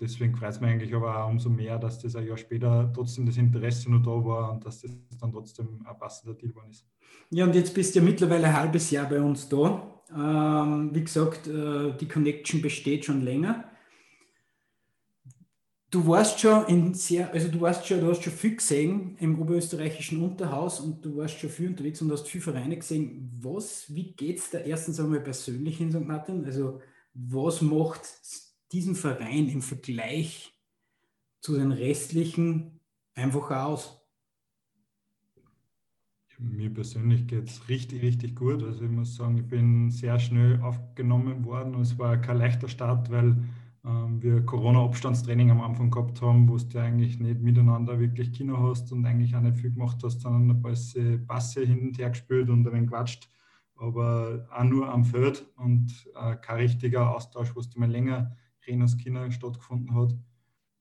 Deswegen 0.00 0.36
freut 0.36 0.50
es 0.50 0.60
mich 0.60 0.70
eigentlich 0.70 0.94
aber 0.94 1.24
auch 1.24 1.30
umso 1.30 1.50
mehr, 1.50 1.78
dass 1.78 2.00
das 2.00 2.14
ein 2.14 2.26
Jahr 2.26 2.36
später 2.36 2.92
trotzdem 2.92 3.26
das 3.26 3.36
Interesse 3.36 3.90
noch 3.90 4.02
da 4.02 4.10
war 4.10 4.52
und 4.52 4.64
dass 4.64 4.80
das 4.80 4.92
dann 5.18 5.32
trotzdem 5.32 5.84
ein 5.84 5.98
passender 5.98 6.34
Deal 6.34 6.54
war. 6.54 6.68
Ist. 6.68 6.86
Ja, 7.30 7.44
und 7.44 7.54
jetzt 7.54 7.74
bist 7.74 7.94
du 7.94 8.00
ja 8.00 8.04
mittlerweile 8.04 8.46
ein 8.46 8.56
halbes 8.56 8.90
Jahr 8.90 9.08
bei 9.08 9.20
uns 9.20 9.48
da. 9.48 9.93
Ähm, 10.10 10.90
wie 10.92 11.04
gesagt, 11.04 11.46
äh, 11.46 11.92
die 11.96 12.08
Connection 12.08 12.62
besteht 12.62 13.04
schon 13.04 13.22
länger. 13.22 13.64
du 15.94 16.04
warst 16.08 16.40
schon 16.40 16.66
in 16.66 16.92
sehr, 16.94 17.32
also 17.32 17.48
du 17.48 17.60
warst 17.60 17.86
schon, 17.86 18.00
du 18.00 18.08
hast 18.08 18.22
schon 18.22 18.32
viel 18.32 18.56
gesehen 18.56 19.16
im 19.20 19.40
oberösterreichischen 19.40 20.20
Unterhaus 20.22 20.80
und 20.80 21.04
du 21.04 21.16
warst 21.16 21.38
schon 21.38 21.50
viel 21.50 21.68
unterwegs 21.68 22.02
und 22.02 22.10
hast 22.10 22.28
viele 22.28 22.42
Vereine 22.42 22.76
gesehen. 22.76 23.30
Was, 23.40 23.94
wie 23.94 24.12
geht 24.12 24.38
es 24.38 24.50
da 24.50 24.58
erstens 24.58 24.98
einmal 24.98 25.20
persönlich 25.20 25.80
in 25.80 25.92
St. 25.92 26.00
Martin? 26.00 26.44
Also 26.44 26.80
was 27.14 27.62
macht 27.62 28.00
diesen 28.72 28.96
Verein 28.96 29.48
im 29.48 29.62
Vergleich 29.62 30.52
zu 31.40 31.56
den 31.56 31.70
restlichen 31.70 32.80
einfach 33.14 33.50
aus? 33.52 34.03
Mir 36.50 36.72
persönlich 36.72 37.26
geht 37.26 37.48
es 37.48 37.68
richtig, 37.68 38.02
richtig 38.02 38.36
gut. 38.36 38.62
Also 38.62 38.84
ich 38.84 38.90
muss 38.90 39.16
sagen, 39.16 39.38
ich 39.38 39.46
bin 39.46 39.90
sehr 39.90 40.18
schnell 40.18 40.60
aufgenommen 40.60 41.44
worden 41.44 41.74
es 41.80 41.98
war 41.98 42.16
kein 42.18 42.38
leichter 42.38 42.68
Start, 42.68 43.10
weil 43.10 43.36
ähm, 43.84 44.22
wir 44.22 44.44
Corona-Abstandstraining 44.44 45.50
am 45.50 45.60
Anfang 45.60 45.90
gehabt 45.90 46.20
haben, 46.22 46.48
wo 46.48 46.56
du 46.56 46.78
eigentlich 46.78 47.18
nicht 47.20 47.40
miteinander 47.40 47.98
wirklich 48.00 48.32
Kino 48.32 48.58
hast 48.68 48.92
und 48.92 49.04
eigentlich 49.04 49.34
auch 49.36 49.40
nicht 49.40 49.58
viel 49.58 49.72
gemacht 49.72 49.98
hast, 50.02 50.20
sondern 50.20 50.50
ein 50.50 50.62
paar 50.62 50.74
Passe 51.26 51.64
hin 51.64 51.88
und 51.88 51.98
her 51.98 52.10
gespielt 52.10 52.48
und 52.50 52.66
ein 52.66 52.72
wenig 52.72 52.90
quatscht, 52.90 53.28
aber 53.76 54.46
auch 54.50 54.64
nur 54.64 54.88
am 54.88 55.04
Feld 55.04 55.46
und 55.56 55.92
äh, 56.14 56.36
kein 56.36 56.56
richtiger 56.56 57.14
Austausch, 57.14 57.54
wo 57.54 57.60
du 57.60 57.78
mal 57.78 57.90
länger 57.90 58.36
reden 58.66 58.82
als 58.82 58.96
Kinder 58.96 59.30
stattgefunden 59.30 59.94
hat. 59.94 60.14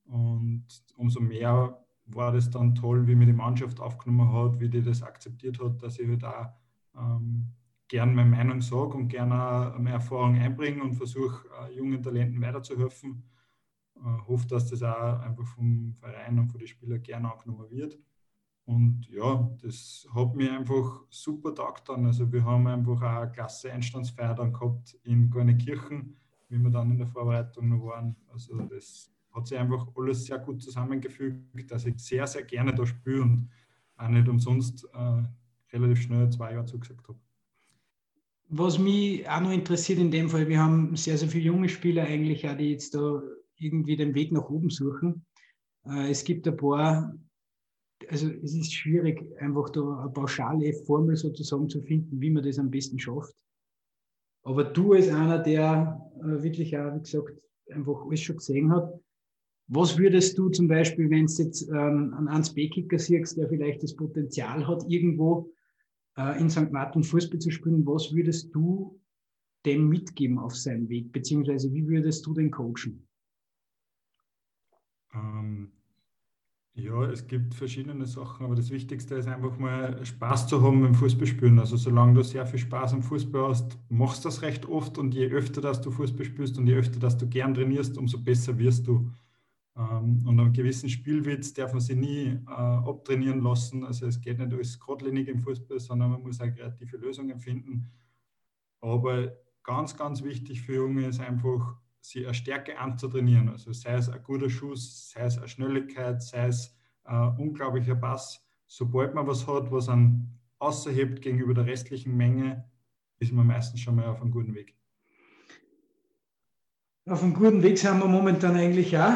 Und 0.05 0.65
umso 0.95 1.19
mehr 1.19 1.82
war 2.05 2.31
das 2.31 2.49
dann 2.49 2.75
toll, 2.75 3.07
wie 3.07 3.15
mir 3.15 3.25
die 3.25 3.33
Mannschaft 3.33 3.79
aufgenommen 3.79 4.31
hat, 4.33 4.59
wie 4.59 4.69
die 4.69 4.81
das 4.81 5.01
akzeptiert 5.01 5.59
hat, 5.61 5.81
dass 5.81 5.99
ich 5.99 6.07
halt 6.07 6.23
auch 6.23 6.47
ähm, 6.95 7.47
gern 7.87 8.13
meine 8.15 8.29
Meinung 8.29 8.61
sage 8.61 8.95
und 8.95 9.07
gerne 9.07 9.73
meine 9.77 9.91
Erfahrung 9.91 10.35
einbringe 10.35 10.83
und 10.83 10.95
versuche, 10.95 11.47
äh, 11.61 11.75
jungen 11.75 12.01
Talenten 12.01 12.41
weiterzuhelfen. 12.41 13.23
Äh, 13.95 14.27
hoffe, 14.27 14.47
dass 14.47 14.69
das 14.69 14.83
auch 14.83 15.19
einfach 15.19 15.45
vom 15.45 15.93
Verein 15.93 16.39
und 16.39 16.49
von 16.49 16.59
den 16.59 16.67
Spielern 16.67 17.01
gerne 17.01 17.31
angenommen 17.31 17.69
wird. 17.69 17.97
Und 18.65 19.07
ja, 19.09 19.49
das 19.61 20.07
hat 20.13 20.35
mir 20.35 20.53
einfach 20.53 21.03
super 21.09 21.53
taugt 21.53 21.89
dann. 21.89 22.05
Also 22.05 22.31
wir 22.31 22.43
haben 22.45 22.65
einfach 22.67 23.01
auch 23.01 23.21
eine 23.21 23.31
klasse 23.31 23.71
Einstandsfeier 23.71 24.33
dann 24.35 24.53
gehabt 24.53 24.97
in 25.03 25.29
Gornikirchen, 25.29 26.17
wie 26.47 26.57
wir 26.57 26.69
dann 26.69 26.91
in 26.91 26.97
der 26.97 27.07
Vorbereitung 27.07 27.69
noch 27.69 27.85
waren. 27.85 28.15
Also 28.31 28.57
das 28.61 29.12
hat 29.33 29.47
sich 29.47 29.57
einfach 29.57 29.87
alles 29.95 30.25
sehr 30.25 30.39
gut 30.39 30.61
zusammengefügt, 30.61 31.71
dass 31.71 31.85
ich 31.85 31.97
sehr, 31.99 32.27
sehr 32.27 32.43
gerne 32.43 32.73
da 32.73 32.85
spiele 32.85 33.21
und 33.21 33.49
auch 33.97 34.07
nicht 34.07 34.27
umsonst 34.27 34.87
äh, 34.93 35.23
relativ 35.71 36.01
schnell 36.01 36.29
zwei 36.29 36.53
Jahre 36.53 36.65
zugesagt 36.65 37.07
habe. 37.07 37.19
Was 38.49 38.77
mich 38.77 39.27
auch 39.27 39.41
noch 39.41 39.51
interessiert 39.51 39.99
in 39.99 40.11
dem 40.11 40.29
Fall, 40.29 40.47
wir 40.47 40.59
haben 40.59 40.95
sehr, 40.95 41.17
sehr 41.17 41.29
viele 41.29 41.45
junge 41.45 41.69
Spieler 41.69 42.03
eigentlich 42.03 42.47
auch, 42.47 42.55
die 42.55 42.71
jetzt 42.71 42.93
da 42.93 43.21
irgendwie 43.57 43.95
den 43.95 44.13
Weg 44.13 44.31
nach 44.31 44.49
oben 44.49 44.69
suchen. 44.69 45.25
Äh, 45.85 46.11
es 46.11 46.23
gibt 46.23 46.47
ein 46.47 46.57
paar, 46.57 47.17
also 48.09 48.29
es 48.29 48.53
ist 48.53 48.73
schwierig, 48.73 49.25
einfach 49.39 49.69
da 49.69 50.01
eine 50.01 50.11
pauschale 50.11 50.73
Formel 50.85 51.15
sozusagen 51.15 51.69
zu 51.69 51.81
finden, 51.81 52.21
wie 52.21 52.29
man 52.29 52.43
das 52.43 52.59
am 52.59 52.69
besten 52.69 52.99
schafft. 52.99 53.35
Aber 54.43 54.65
du 54.65 54.93
als 54.93 55.07
einer, 55.07 55.39
der 55.39 55.99
äh, 56.19 56.43
wirklich 56.43 56.77
auch, 56.77 56.93
wie 56.95 56.99
gesagt, 56.99 57.33
einfach 57.71 58.05
alles 58.05 58.21
schon 58.21 58.37
gesehen 58.37 58.71
hat, 58.71 58.93
was 59.75 59.97
würdest 59.97 60.37
du 60.37 60.49
zum 60.49 60.67
Beispiel, 60.67 61.09
wenn 61.09 61.25
du 61.25 61.33
jetzt 61.33 61.67
ähm, 61.69 62.13
einen 62.17 62.31
Hans 62.31 62.53
B-Kicker 62.53 62.99
siehst, 62.99 63.37
der 63.37 63.49
vielleicht 63.49 63.81
das 63.83 63.95
Potenzial 63.95 64.67
hat, 64.67 64.83
irgendwo 64.87 65.51
äh, 66.17 66.39
in 66.39 66.49
St. 66.49 66.71
Martin 66.71 67.03
Fußball 67.03 67.39
zu 67.39 67.49
spielen, 67.49 67.85
was 67.85 68.13
würdest 68.13 68.53
du 68.53 68.99
dem 69.65 69.87
mitgeben 69.89 70.37
auf 70.37 70.55
seinem 70.55 70.89
Weg? 70.89 71.11
Beziehungsweise 71.11 71.73
wie 71.73 71.87
würdest 71.87 72.25
du 72.25 72.33
den 72.33 72.51
coachen? 72.51 73.07
Ähm, 75.13 75.71
ja, 76.75 77.03
es 77.05 77.27
gibt 77.27 77.53
verschiedene 77.53 78.05
Sachen, 78.05 78.45
aber 78.45 78.55
das 78.55 78.71
Wichtigste 78.71 79.15
ist 79.15 79.27
einfach 79.27 79.57
mal 79.59 80.03
Spaß 80.05 80.47
zu 80.47 80.61
haben 80.61 80.81
beim 80.81 80.95
Fußballspielen. 80.95 81.59
Also 81.59 81.77
solange 81.77 82.15
du 82.15 82.23
sehr 82.23 82.45
viel 82.45 82.59
Spaß 82.59 82.93
am 82.93 83.03
Fußball 83.03 83.49
hast, 83.49 83.77
machst 83.89 84.25
du 84.25 84.29
das 84.29 84.41
recht 84.41 84.67
oft 84.67 84.97
und 84.97 85.13
je 85.13 85.27
öfter 85.27 85.61
dass 85.61 85.81
du 85.81 85.91
Fußball 85.91 86.25
spielst 86.25 86.57
und 86.57 86.67
je 86.67 86.75
öfter 86.75 86.99
dass 86.99 87.17
du 87.17 87.27
gern 87.27 87.53
trainierst, 87.53 87.97
umso 87.97 88.19
besser 88.19 88.57
wirst 88.57 88.87
du. 88.87 89.09
Ähm, 89.75 90.25
und 90.25 90.39
einen 90.39 90.53
gewissen 90.53 90.89
Spielwitz 90.89 91.53
darf 91.53 91.73
man 91.73 91.81
sich 91.81 91.97
nie 91.97 92.39
äh, 92.47 92.51
abtrainieren 92.51 93.41
lassen. 93.41 93.83
Also 93.83 94.05
es 94.05 94.21
geht 94.21 94.39
nicht 94.39 94.53
alles 94.53 94.79
geradlinig 94.79 95.27
im 95.27 95.39
Fußball, 95.39 95.79
sondern 95.79 96.11
man 96.11 96.21
muss 96.21 96.39
auch 96.39 96.53
kreative 96.53 96.97
Lösungen 96.97 97.39
finden. 97.39 97.91
Aber 98.81 99.33
ganz, 99.63 99.95
ganz 99.97 100.23
wichtig 100.23 100.61
für 100.61 100.75
Junge 100.75 101.07
ist 101.07 101.19
einfach, 101.19 101.75
sie 102.01 102.25
eine 102.25 102.33
Stärke 102.33 102.77
anzutrainieren. 102.77 103.49
Also 103.49 103.71
sei 103.73 103.93
es 103.93 104.09
ein 104.09 104.21
guter 104.21 104.49
Schuss, 104.49 105.11
sei 105.11 105.21
es 105.21 105.37
eine 105.37 105.47
Schnelligkeit, 105.47 106.21
sei 106.21 106.47
es 106.47 106.75
ein 107.05 107.37
unglaublicher 107.37 107.95
Pass. 107.95 108.45
Sobald 108.67 109.13
man 109.13 109.25
was 109.25 109.47
hat, 109.47 109.71
was 109.71 109.89
einen 109.89 110.39
außerhebt 110.59 111.21
gegenüber 111.21 111.53
der 111.53 111.65
restlichen 111.65 112.15
Menge, 112.15 112.69
ist 113.19 113.31
man 113.31 113.47
meistens 113.47 113.79
schon 113.79 113.95
mal 113.95 114.05
auf 114.05 114.21
einem 114.21 114.31
guten 114.31 114.53
Weg. 114.53 114.75
Auf 117.05 117.23
einem 117.23 117.33
guten 117.33 117.63
Weg 117.63 117.77
sind 117.77 117.99
wir 117.99 118.07
momentan 118.07 118.55
eigentlich 118.55 118.97
auch. 118.97 119.15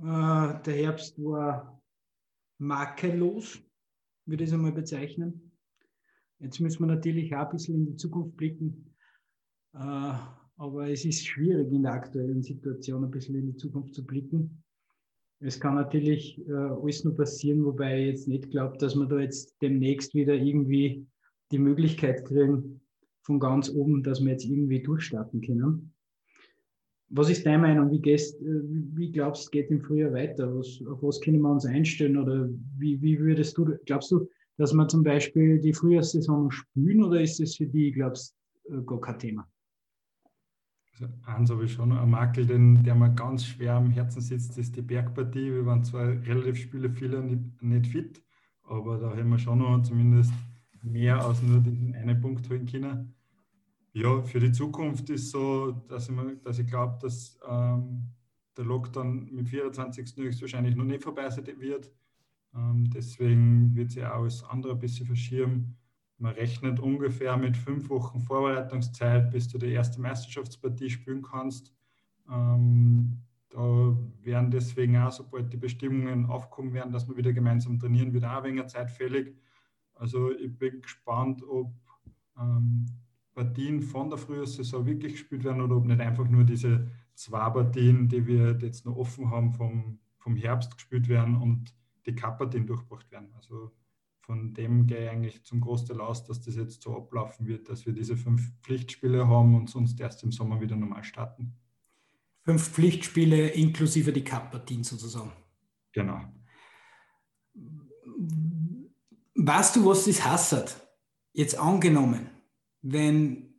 Äh, 0.00 0.62
der 0.62 0.74
Herbst 0.74 1.22
war 1.22 1.80
makellos, 2.58 3.62
würde 4.26 4.44
ich 4.44 4.50
es 4.50 4.54
einmal 4.54 4.72
bezeichnen. 4.72 5.52
Jetzt 6.38 6.58
müssen 6.60 6.80
wir 6.80 6.94
natürlich 6.94 7.34
auch 7.34 7.46
ein 7.46 7.52
bisschen 7.52 7.74
in 7.74 7.86
die 7.86 7.96
Zukunft 7.96 8.36
blicken. 8.36 8.94
Äh, 9.74 10.14
aber 10.56 10.90
es 10.90 11.04
ist 11.04 11.26
schwierig 11.26 11.72
in 11.72 11.82
der 11.82 11.92
aktuellen 11.92 12.42
Situation 12.42 13.04
ein 13.04 13.10
bisschen 13.10 13.34
in 13.34 13.46
die 13.46 13.56
Zukunft 13.56 13.94
zu 13.94 14.04
blicken. 14.04 14.62
Es 15.40 15.58
kann 15.58 15.74
natürlich 15.74 16.38
äh, 16.46 16.52
alles 16.52 17.04
nur 17.04 17.16
passieren, 17.16 17.64
wobei 17.64 18.00
ich 18.00 18.06
jetzt 18.08 18.28
nicht 18.28 18.50
glaube, 18.50 18.76
dass 18.78 18.94
wir 18.94 19.06
da 19.06 19.20
jetzt 19.20 19.56
demnächst 19.62 20.14
wieder 20.14 20.34
irgendwie 20.34 21.06
die 21.50 21.58
Möglichkeit 21.58 22.26
kriegen, 22.26 22.80
von 23.22 23.40
ganz 23.40 23.70
oben, 23.70 24.02
dass 24.02 24.20
wir 24.20 24.32
jetzt 24.32 24.44
irgendwie 24.44 24.82
durchstarten 24.82 25.40
können. 25.40 25.94
Was 27.12 27.28
ist 27.28 27.44
deine 27.44 27.58
Meinung? 27.58 27.90
Wie, 27.90 28.00
gehst, 28.00 28.40
äh, 28.40 28.62
wie 28.94 29.10
glaubst 29.10 29.46
du, 29.46 29.50
geht 29.50 29.70
im 29.70 29.80
Frühjahr 29.80 30.12
weiter? 30.12 30.54
Was, 30.54 30.80
auf 30.88 31.02
was 31.02 31.20
können 31.20 31.40
wir 31.40 31.50
uns 31.50 31.66
einstellen? 31.66 32.16
Oder 32.16 32.48
wie, 32.78 33.00
wie 33.02 33.18
würdest 33.18 33.58
du, 33.58 33.76
glaubst 33.84 34.10
du, 34.12 34.28
dass 34.56 34.72
wir 34.72 34.86
zum 34.88 35.02
Beispiel 35.02 35.58
die 35.58 35.72
Frühjahrssaison 35.72 36.50
spielen 36.50 37.02
oder 37.02 37.20
ist 37.20 37.40
das 37.40 37.56
für 37.56 37.66
die, 37.66 37.90
glaubst 37.90 38.36
du, 38.68 38.78
äh, 38.78 38.82
gar 38.84 39.00
kein 39.00 39.18
Thema? 39.18 39.48
Also 40.92 41.12
eins 41.24 41.50
habe 41.50 41.64
ich 41.64 41.72
schon, 41.72 41.92
ein 41.92 42.10
Makel, 42.10 42.46
den, 42.46 42.82
der 42.84 42.94
mir 42.94 43.12
ganz 43.14 43.44
schwer 43.44 43.74
am 43.74 43.90
Herzen 43.90 44.20
sitzt, 44.20 44.58
ist 44.58 44.76
die 44.76 44.82
Bergpartie. 44.82 45.52
Wir 45.52 45.64
waren 45.64 45.82
zwar 45.82 46.08
relativ 46.08 46.58
Spiele 46.58 46.90
viele 46.90 47.22
nicht, 47.22 47.62
nicht 47.62 47.86
fit, 47.86 48.22
aber 48.64 48.98
da 48.98 49.16
haben 49.16 49.30
wir 49.30 49.38
schon 49.38 49.58
noch 49.58 49.82
zumindest 49.82 50.32
mehr 50.82 51.24
als 51.24 51.42
nur 51.42 51.60
diesen 51.60 51.94
einen 51.94 52.20
Punkt 52.20 52.48
holen 52.50 52.66
können. 52.66 53.14
Ja, 53.92 54.22
für 54.22 54.38
die 54.38 54.52
Zukunft 54.52 55.10
ist 55.10 55.30
so, 55.30 55.72
dass 55.72 56.08
ich, 56.08 56.16
dass 56.44 56.58
ich 56.60 56.66
glaube, 56.66 56.98
dass 57.02 57.38
ähm, 57.48 58.10
der 58.56 58.64
Lockdown 58.64 59.32
mit 59.32 59.48
24. 59.48 60.16
höchstwahrscheinlich 60.16 60.76
noch 60.76 60.84
nicht 60.84 61.02
vorbei 61.02 61.28
sein 61.28 61.46
wird. 61.58 61.90
Ähm, 62.54 62.88
deswegen 62.90 63.74
wird 63.74 63.90
sich 63.90 64.04
auch 64.04 64.22
alles 64.22 64.44
andere 64.44 64.72
ein 64.72 64.78
bisschen 64.78 65.06
verschieben. 65.06 65.76
Man 66.18 66.34
rechnet 66.34 66.78
ungefähr 66.78 67.36
mit 67.36 67.56
fünf 67.56 67.88
Wochen 67.88 68.20
Vorbereitungszeit, 68.20 69.30
bis 69.30 69.48
du 69.48 69.58
die 69.58 69.72
erste 69.72 70.00
Meisterschaftspartie 70.00 70.90
spielen 70.90 71.22
kannst. 71.22 71.74
Ähm, 72.30 73.22
da 73.48 73.96
werden 74.22 74.52
deswegen 74.52 74.98
auch, 74.98 75.10
sobald 75.10 75.52
die 75.52 75.56
Bestimmungen 75.56 76.26
aufkommen 76.26 76.72
werden, 76.74 76.92
dass 76.92 77.08
wir 77.08 77.16
wieder 77.16 77.32
gemeinsam 77.32 77.78
trainieren, 77.80 78.12
wieder 78.12 78.38
auch 78.38 78.44
weniger 78.44 78.68
Zeit 78.68 78.90
fällig. 78.90 79.34
Also 79.94 80.30
ich 80.30 80.56
bin 80.56 80.80
gespannt, 80.80 81.42
ob 81.42 81.72
ähm, 82.38 82.86
Partien 83.40 83.80
von 83.80 84.10
der 84.10 84.18
Frühjahrssaison 84.18 84.84
wirklich 84.84 85.12
gespielt 85.12 85.44
werden 85.44 85.62
oder 85.62 85.76
ob 85.76 85.86
nicht 85.86 86.00
einfach 86.00 86.28
nur 86.28 86.44
diese 86.44 86.90
zwei 87.14 87.48
Partien, 87.48 88.06
die 88.06 88.26
wir 88.26 88.58
jetzt 88.60 88.84
noch 88.84 88.96
offen 88.96 89.30
haben, 89.30 89.52
vom, 89.52 89.98
vom 90.18 90.36
Herbst 90.36 90.76
gespielt 90.76 91.08
werden 91.08 91.36
und 91.36 91.74
die 92.04 92.14
Cup-Partien 92.14 92.66
durchgebracht 92.66 93.10
werden. 93.10 93.30
Also 93.34 93.70
von 94.20 94.52
dem 94.52 94.86
gehe 94.86 95.04
ich 95.04 95.10
eigentlich 95.10 95.44
zum 95.44 95.62
Großteil 95.62 96.02
aus, 96.02 96.26
dass 96.26 96.42
das 96.42 96.56
jetzt 96.56 96.82
so 96.82 96.94
ablaufen 96.94 97.46
wird, 97.46 97.70
dass 97.70 97.86
wir 97.86 97.94
diese 97.94 98.14
fünf 98.14 98.52
Pflichtspiele 98.60 99.26
haben 99.26 99.54
und 99.54 99.70
sonst 99.70 99.98
erst 99.98 100.22
im 100.22 100.32
Sommer 100.32 100.60
wieder 100.60 100.76
normal 100.76 101.02
starten. 101.02 101.54
Fünf 102.42 102.68
Pflichtspiele 102.68 103.48
inklusive 103.48 104.12
die 104.12 104.24
Cup-Partien 104.24 104.84
sozusagen. 104.84 105.32
Genau. 105.92 106.20
Weißt 109.34 109.76
du, 109.76 109.86
was 109.86 110.04
das 110.04 110.24
hasst? 110.26 110.86
Jetzt 111.32 111.58
angenommen, 111.58 112.28
wenn 112.82 113.54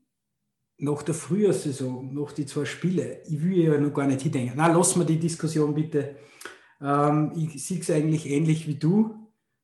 nach 0.77 1.03
der 1.03 1.13
Frühjahrssaison, 1.13 2.13
nach 2.13 2.31
die 2.31 2.45
zwei 2.45 2.65
Spiele, 2.65 3.21
ich 3.27 3.41
will 3.43 3.57
ja 3.59 3.77
noch 3.77 3.93
gar 3.93 4.07
nicht 4.07 4.21
hindenken. 4.21 4.53
Na, 4.55 4.67
lass 4.67 4.95
mal 4.95 5.05
die 5.05 5.19
Diskussion 5.19 5.75
bitte. 5.75 6.15
Ähm, 6.81 7.31
ich 7.35 7.63
sehe 7.63 7.79
es 7.79 7.89
eigentlich 7.91 8.27
ähnlich 8.27 8.67
wie 8.67 8.75
du. 8.75 9.15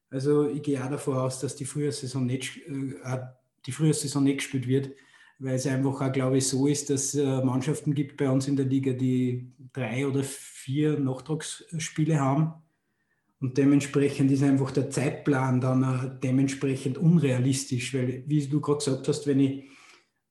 Also 0.09 0.47
ich 0.47 0.61
gehe 0.61 0.83
auch 0.83 0.89
davon 0.89 1.17
aus, 1.17 1.39
dass 1.39 1.55
die 1.55 1.65
Frühjahrssaison 1.65 2.25
nicht, 2.25 2.57
äh, 2.67 3.17
die 3.65 3.71
Frühjahrssaison 3.71 4.23
nicht 4.23 4.37
gespielt 4.37 4.67
wird. 4.67 4.91
weil 5.39 5.55
es 5.55 5.67
einfach 5.67 6.01
auch, 6.01 6.11
glaube 6.11 6.37
ich, 6.39 6.47
so 6.47 6.67
ist, 6.67 6.89
dass 6.89 7.13
es 7.13 7.15
äh, 7.15 7.43
Mannschaften 7.43 7.93
gibt 7.93 8.17
bei 8.17 8.29
uns 8.29 8.47
in 8.47 8.55
der 8.55 8.65
Liga, 8.65 8.93
die 8.93 9.51
drei 9.73 10.07
oder 10.07 10.23
vier 10.23 10.99
Nachtragsspiele 10.99 12.19
haben. 12.19 12.53
Und 13.39 13.57
dementsprechend 13.57 14.31
ist 14.31 14.43
einfach 14.43 14.71
der 14.71 14.89
Zeitplan 14.89 15.61
dann 15.61 16.19
dementsprechend 16.23 16.97
unrealistisch, 16.97 17.93
weil, 17.93 18.23
wie 18.25 18.47
du 18.47 18.61
gerade 18.61 18.79
gesagt 18.79 19.07
hast, 19.07 19.27
wenn 19.27 19.39
ich 19.39 19.65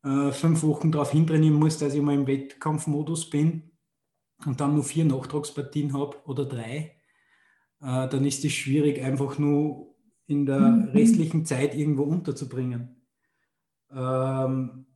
äh, 0.02 0.32
fünf 0.32 0.62
Wochen 0.64 0.90
darauf 0.90 1.12
hintrainieren 1.12 1.56
muss, 1.56 1.78
dass 1.78 1.94
ich 1.94 2.02
mal 2.02 2.14
im 2.14 2.26
Wettkampfmodus 2.26 3.30
bin 3.30 3.70
und 4.44 4.60
dann 4.60 4.74
nur 4.74 4.84
vier 4.84 5.04
Nachtragspartien 5.04 5.92
habe 5.92 6.16
oder 6.26 6.44
drei, 6.46 6.96
äh, 7.80 8.08
dann 8.08 8.24
ist 8.24 8.44
es 8.44 8.52
schwierig, 8.52 9.02
einfach 9.02 9.38
nur 9.38 9.94
in 10.26 10.44
der 10.44 10.58
mhm. 10.58 10.88
restlichen 10.88 11.44
Zeit 11.44 11.76
irgendwo 11.76 12.02
unterzubringen. 12.02 13.06
Ähm, 13.90 14.86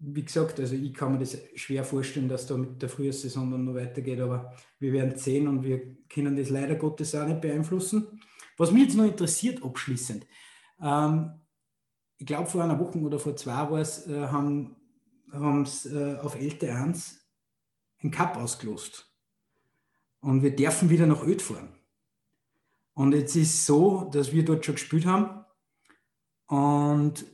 wie 0.00 0.24
gesagt, 0.24 0.58
also 0.58 0.74
ich 0.74 0.94
kann 0.94 1.12
mir 1.12 1.18
das 1.18 1.36
schwer 1.54 1.84
vorstellen, 1.84 2.28
dass 2.28 2.46
da 2.46 2.56
mit 2.56 2.80
der 2.80 2.88
Frühjahrssaison 2.88 3.50
dann 3.50 3.64
noch 3.64 3.74
weitergeht, 3.74 4.20
aber 4.20 4.52
wir 4.78 4.92
werden 4.92 5.16
sehen 5.18 5.46
und 5.46 5.62
wir 5.62 5.96
können 6.08 6.36
das 6.36 6.48
leider 6.48 6.74
Gottes 6.76 7.14
auch 7.14 7.26
nicht 7.26 7.40
beeinflussen. 7.40 8.20
Was 8.56 8.72
mich 8.72 8.84
jetzt 8.84 8.96
noch 8.96 9.04
interessiert, 9.04 9.62
abschließend, 9.62 10.26
ähm, 10.82 11.32
ich 12.16 12.26
glaube 12.26 12.48
vor 12.48 12.64
einer 12.64 12.78
Woche 12.78 12.98
oder 12.98 13.18
vor 13.18 13.36
zwei 13.36 13.70
war 13.70 13.80
es, 13.80 14.06
äh, 14.06 14.26
haben 14.26 14.76
es 15.62 15.86
äh, 15.86 16.16
auf 16.20 16.36
LT1 16.36 17.18
einen 18.02 18.10
Cup 18.10 18.36
ausgelost. 18.36 19.06
Und 20.20 20.42
wir 20.42 20.54
dürfen 20.54 20.90
wieder 20.90 21.06
nach 21.06 21.26
Öd 21.26 21.40
fahren. 21.40 21.74
Und 22.94 23.14
jetzt 23.14 23.36
ist 23.36 23.64
so, 23.64 24.10
dass 24.12 24.32
wir 24.32 24.44
dort 24.44 24.64
schon 24.64 24.74
gespielt 24.74 25.06
haben. 25.06 25.44
Und 26.46 27.24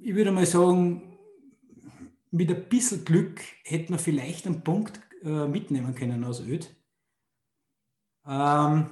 ich 0.00 0.14
würde 0.14 0.32
mal 0.32 0.46
sagen, 0.46 1.13
mit 2.34 2.50
ein 2.50 2.68
bisschen 2.68 3.04
Glück 3.04 3.40
hätten 3.62 3.92
wir 3.92 3.98
vielleicht 4.00 4.46
einen 4.46 4.64
Punkt 4.64 5.00
äh, 5.22 5.46
mitnehmen 5.46 5.94
können 5.94 6.24
aus 6.24 6.40
Öd. 6.40 6.74
Ähm, 8.26 8.86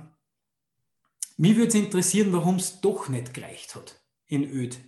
mich 1.39 1.57
würde 1.57 1.69
es 1.69 1.75
interessieren, 1.75 2.33
warum 2.33 2.57
es 2.57 2.81
doch 2.81 3.09
nicht 3.09 3.35
gereicht 3.35 3.75
hat 3.75 4.01
in 4.27 4.45
Öd, 4.45 4.79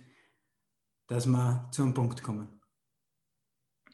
dass 1.07 1.27
wir 1.27 1.67
zu 1.71 1.83
einem 1.83 1.93
Punkt 1.93 2.23
kommen. 2.23 2.47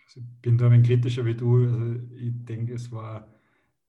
Also 0.06 0.20
ich 0.20 0.42
bin 0.42 0.60
da 0.60 0.70
ein 0.70 0.84
kritischer 0.84 1.26
wie 1.26 1.36
du. 1.36 1.66
Also 1.66 1.96
ich 2.16 2.32
denke, 2.46 2.76
es 2.76 2.92
war 2.92 3.34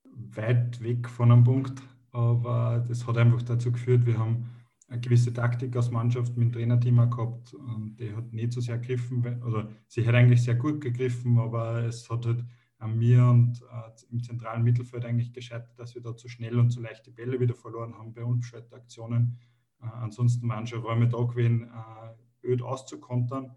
weit 0.04 0.82
weg 0.82 1.06
von 1.06 1.32
einem 1.32 1.44
Punkt, 1.44 1.82
aber 2.12 2.82
das 2.88 3.06
hat 3.06 3.18
einfach 3.18 3.42
dazu 3.42 3.72
geführt, 3.72 4.06
wir 4.06 4.18
haben 4.18 4.48
eine 4.92 5.00
gewisse 5.00 5.32
Taktik 5.32 5.74
als 5.74 5.90
Mannschaft 5.90 6.36
mit 6.36 6.48
dem 6.48 6.52
Trainerteam 6.52 7.10
gehabt 7.10 7.54
und 7.54 7.96
die 7.96 8.14
hat 8.14 8.32
nicht 8.32 8.52
so 8.52 8.60
sehr 8.60 8.78
gegriffen, 8.78 9.42
oder 9.42 9.70
sie 9.88 10.06
hat 10.06 10.14
eigentlich 10.14 10.42
sehr 10.42 10.54
gut 10.54 10.82
gegriffen, 10.82 11.38
aber 11.38 11.84
es 11.84 12.08
hat 12.10 12.26
halt 12.26 12.44
an 12.76 12.98
mir 12.98 13.24
und 13.24 13.62
äh, 13.62 13.90
im 14.10 14.22
zentralen 14.22 14.62
Mittelfeld 14.62 15.04
eigentlich 15.04 15.32
gescheitert, 15.32 15.78
dass 15.78 15.94
wir 15.94 16.02
da 16.02 16.14
zu 16.14 16.28
schnell 16.28 16.58
und 16.58 16.70
zu 16.70 16.80
leicht 16.80 17.06
die 17.06 17.10
Bälle 17.10 17.40
wieder 17.40 17.54
verloren 17.54 17.94
haben 17.94 18.12
bei 18.12 18.22
unbeschwerten 18.22 18.74
Aktionen. 18.74 19.38
Äh, 19.80 19.86
ansonsten 19.86 20.46
waren 20.48 20.66
schon 20.66 20.80
Räume 20.80 21.08
da 21.08 21.22
gewesen, 21.22 21.70
äh, 22.42 22.46
öd 22.46 22.60
auszukontern, 22.60 23.56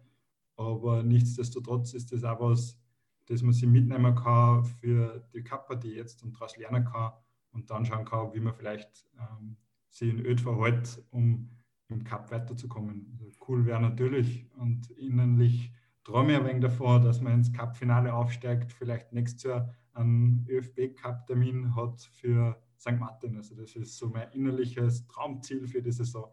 aber 0.56 1.04
nichtsdestotrotz 1.04 1.94
ist 1.94 2.14
das 2.14 2.24
auch 2.24 2.40
was, 2.40 2.80
das 3.26 3.42
man 3.42 3.52
sich 3.52 3.68
mitnehmen 3.68 4.16
kann 4.16 4.64
für 4.64 5.28
die 5.34 5.44
Cup-Partie 5.44 5.96
jetzt 5.96 6.24
und 6.24 6.34
daraus 6.34 6.56
lernen 6.56 6.86
kann 6.86 7.12
und 7.52 7.70
dann 7.72 7.84
schauen 7.84 8.06
kann, 8.06 8.34
wie 8.34 8.40
man 8.40 8.54
vielleicht 8.54 9.06
ähm, 9.20 9.58
sich 9.96 10.10
in 10.10 10.26
Öd 10.26 10.42
verhält, 10.42 11.02
um 11.10 11.50
im 11.88 12.04
Cup 12.04 12.30
weiterzukommen. 12.32 13.08
Also 13.14 13.32
cool 13.48 13.66
wäre 13.66 13.82
natürlich 13.82 14.46
und 14.58 14.90
innerlich 14.92 15.72
träume 16.04 16.34
ich 16.34 16.38
ein 16.38 16.46
wenig 16.46 16.62
davor, 16.62 17.00
dass 17.00 17.22
man 17.22 17.34
ins 17.34 17.54
Cup-Finale 17.54 18.14
aufsteigt, 18.14 18.74
vielleicht 18.74 19.14
nächstes 19.14 19.44
Jahr 19.44 19.74
einen 19.94 20.46
ÖFB-Cup-Termin 20.50 21.76
hat 21.76 22.02
für 22.12 22.62
St. 22.78 23.00
Martin. 23.00 23.38
Also 23.38 23.56
das 23.56 23.76
ist 23.76 23.98
so 23.98 24.10
mein 24.10 24.30
innerliches 24.32 25.08
Traumziel 25.08 25.66
für 25.66 25.82
die 25.82 25.94
Saison. 25.94 26.30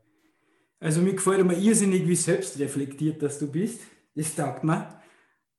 Also 0.81 1.01
mir 1.01 1.13
gefällt 1.13 1.39
immer 1.39 1.57
irrsinnig, 1.57 2.09
wie 2.09 2.17
selbstreflektiert 2.17 3.23
dass 3.23 3.39
du 3.39 3.51
bist. 3.51 3.83
Das 4.17 4.35
taugt 4.35 4.65
mir. 4.65 5.01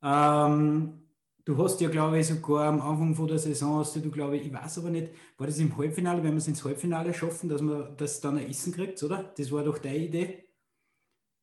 Ähm, 0.02 1.03
Du 1.46 1.58
hast 1.58 1.82
ja, 1.82 1.90
glaube 1.90 2.20
ich, 2.20 2.28
sogar 2.28 2.68
am 2.68 2.80
Anfang 2.80 3.16
von 3.16 3.28
der 3.28 3.38
Saison 3.38 3.80
hast 3.80 3.98
du, 3.98 4.10
glaube 4.10 4.38
ich, 4.38 4.48
ich 4.48 4.54
weiß 4.54 4.78
aber 4.78 4.90
nicht, 4.90 5.12
war 5.38 5.46
das 5.46 5.60
im 5.60 5.76
Halbfinale, 5.78 6.24
wenn 6.24 6.32
wir 6.32 6.38
es 6.38 6.48
ins 6.48 6.64
Halbfinale 6.64 7.14
schaffen, 7.14 7.50
dass 7.50 7.62
man 7.62 7.98
das 7.98 8.22
dann 8.22 8.38
ein 8.38 8.50
Essen 8.50 8.72
kriegt, 8.72 9.04
oder? 9.04 9.34
Das 9.38 9.52
war 9.52 9.64
doch 9.64 9.78
deine 9.78 9.98
Idee. 9.98 10.46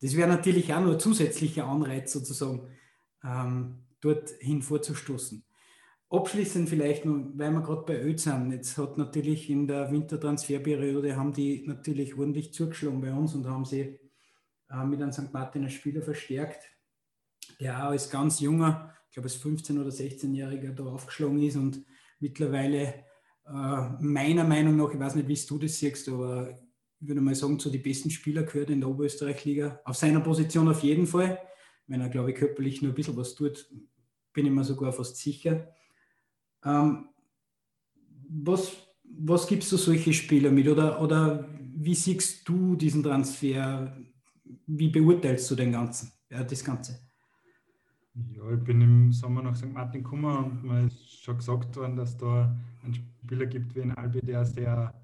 Das 0.01 0.17
wäre 0.17 0.29
natürlich 0.29 0.73
auch 0.73 0.81
noch 0.81 0.93
ein 0.93 1.01
zusätzlicher 1.01 1.67
Anreiz 1.67 2.13
sozusagen, 2.13 2.69
ähm, 3.23 3.85
dorthin 4.01 4.63
vorzustoßen. 4.63 5.45
Abschließend 6.09 6.69
vielleicht 6.71 7.05
weil 7.05 7.51
wir 7.51 7.61
gerade 7.61 7.83
bei 7.83 8.01
Öl 8.01 8.19
sind. 8.19 8.53
Jetzt 8.53 8.79
hat 8.79 8.97
natürlich 8.97 9.51
in 9.51 9.67
der 9.69 9.93
Wintertransferperiode 9.93 11.15
haben 11.15 11.35
die 11.35 11.65
natürlich 11.67 12.17
ordentlich 12.19 12.55
zugeschlagen 12.55 13.03
bei 13.03 13.13
uns 13.13 13.35
und 13.35 13.47
haben 13.47 13.67
sie 13.67 14.01
äh, 14.71 14.85
mit 14.85 15.03
einem 15.03 15.13
St. 15.13 15.33
Martiner 15.33 15.69
Spieler 15.69 16.01
verstärkt, 16.01 16.65
der 17.61 17.85
auch 17.85 17.91
als 17.91 18.11
ganz 18.11 18.41
junger 18.41 18.95
ich 19.11 19.15
glaube, 19.15 19.29
als 19.29 19.43
15- 19.43 19.81
oder 19.81 19.91
16-Jähriger 19.91 20.73
da 20.73 20.85
aufgeschlagen 20.85 21.43
ist 21.43 21.57
und 21.57 21.85
mittlerweile 22.21 22.95
äh, 23.45 23.89
meiner 23.99 24.45
Meinung 24.45 24.77
nach, 24.77 24.93
ich 24.93 25.01
weiß 25.01 25.17
nicht, 25.17 25.27
wie 25.27 25.47
du 25.49 25.59
das 25.59 25.79
siehst, 25.79 26.09
aber 26.09 26.61
ich 27.01 27.09
würde 27.09 27.21
mal 27.21 27.35
sagen, 27.35 27.59
zu 27.59 27.71
den 27.71 27.83
besten 27.83 28.09
Spieler 28.11 28.45
gehört 28.45 28.71
in 28.71 28.81
der 28.81 28.89
Oberösterreich-Liga. 28.89 29.81
Auf 29.85 29.97
seiner 29.97 30.21
Position 30.21 30.69
auf 30.69 30.85
jeden 30.85 31.09
Fall. 31.09 31.41
Wenn 31.89 32.01
er, 32.01 32.09
glaube 32.09 32.31
ich, 32.31 32.37
körperlich 32.37 32.83
nur 32.83 32.93
ein 32.93 32.95
bisschen 32.95 33.17
was 33.17 33.35
tut, 33.35 33.69
bin 34.33 34.47
ich 34.47 34.53
mir 34.53 34.63
sogar 34.63 34.93
fast 34.93 35.17
sicher. 35.17 35.75
Ähm, 36.65 37.09
was 38.29 38.77
was 39.19 39.49
gibst 39.49 39.73
du 39.73 39.77
solche 39.77 40.13
Spieler 40.13 40.53
mit? 40.53 40.69
Oder, 40.69 41.03
oder 41.03 41.49
wie 41.59 41.97
siehst 41.97 42.49
du 42.49 42.77
diesen 42.77 43.03
Transfer? 43.03 43.97
Wie 44.67 44.89
beurteilst 44.89 45.51
du 45.51 45.57
den 45.57 45.73
Ganzen, 45.73 46.13
ja, 46.31 46.45
das 46.45 46.65
Ganze? 46.65 47.10
Ja, 48.29 48.51
ich 48.53 48.65
bin 48.65 48.81
im 48.81 49.13
Sommer 49.13 49.43
nach 49.43 49.57
St. 49.57 49.73
Martin 49.73 50.03
gekommen 50.03 50.45
und 50.45 50.65
mir 50.65 50.87
ist 50.87 51.23
schon 51.23 51.37
gesagt 51.37 51.77
worden, 51.77 51.97
dass 51.97 52.17
da 52.17 52.57
einen 52.83 52.95
Spieler 52.95 53.47
gibt 53.47 53.75
wie 53.75 53.83
ein 53.83 53.93
Albi, 53.93 54.21
der 54.21 54.45
sehr, 54.45 54.95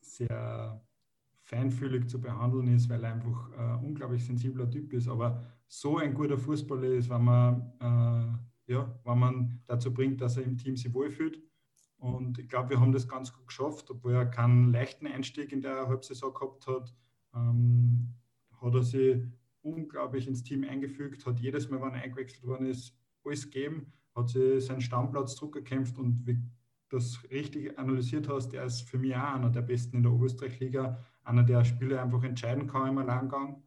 sehr 0.00 0.80
feinfühlig 1.42 2.08
zu 2.08 2.20
behandeln 2.20 2.68
ist, 2.68 2.88
weil 2.88 3.04
er 3.04 3.14
einfach 3.14 3.52
ein 3.52 3.84
unglaublich 3.84 4.24
sensibler 4.24 4.68
Typ 4.68 4.92
ist. 4.92 5.08
Aber 5.08 5.44
so 5.68 5.98
ein 5.98 6.14
guter 6.14 6.38
Fußballer 6.38 6.88
ist, 6.88 7.08
wenn 7.08 7.24
man, 7.24 7.72
äh, 7.80 8.72
ja, 8.72 8.98
wenn 9.04 9.18
man 9.18 9.62
dazu 9.66 9.92
bringt, 9.92 10.20
dass 10.20 10.36
er 10.36 10.44
im 10.44 10.56
Team 10.56 10.76
sich 10.76 10.92
wohlfühlt. 10.92 11.40
Und 11.98 12.38
ich 12.38 12.48
glaube, 12.48 12.70
wir 12.70 12.80
haben 12.80 12.92
das 12.92 13.08
ganz 13.08 13.32
gut 13.32 13.46
geschafft, 13.46 13.90
obwohl 13.90 14.14
er 14.14 14.26
keinen 14.26 14.72
leichten 14.72 15.06
Einstieg 15.06 15.52
in 15.52 15.62
der 15.62 15.88
Halbsaison 15.88 16.34
gehabt 16.34 16.66
hat. 16.66 16.94
Ähm, 17.34 18.14
hat 18.60 18.74
er 18.74 18.82
sich 18.82 19.22
unglaublich 19.66 20.28
ins 20.28 20.42
Team 20.42 20.64
eingefügt, 20.64 21.26
hat 21.26 21.40
jedes 21.40 21.68
Mal, 21.68 21.80
wenn 21.82 21.94
er 21.94 22.02
eingewechselt 22.02 22.44
worden 22.44 22.66
ist, 22.66 22.96
alles 23.24 23.50
gegeben, 23.50 23.92
hat 24.14 24.28
sich 24.28 24.64
seinen 24.64 24.80
Stammplatz 24.80 25.34
zurückgekämpft 25.34 25.98
und 25.98 26.26
wie 26.26 26.34
du 26.34 26.42
das 26.90 27.20
richtig 27.30 27.76
analysiert 27.78 28.28
hast, 28.28 28.54
er 28.54 28.64
ist 28.64 28.88
für 28.88 28.98
mich 28.98 29.14
auch 29.16 29.34
einer 29.34 29.50
der 29.50 29.62
Besten 29.62 29.96
in 29.96 30.02
der 30.04 30.12
Oberösterreich-Liga, 30.12 31.04
einer, 31.24 31.42
der 31.42 31.64
Spiele 31.64 32.00
einfach 32.00 32.22
entscheiden 32.22 32.68
kann 32.68 32.88
im 32.88 32.98
Alleingang 32.98 33.62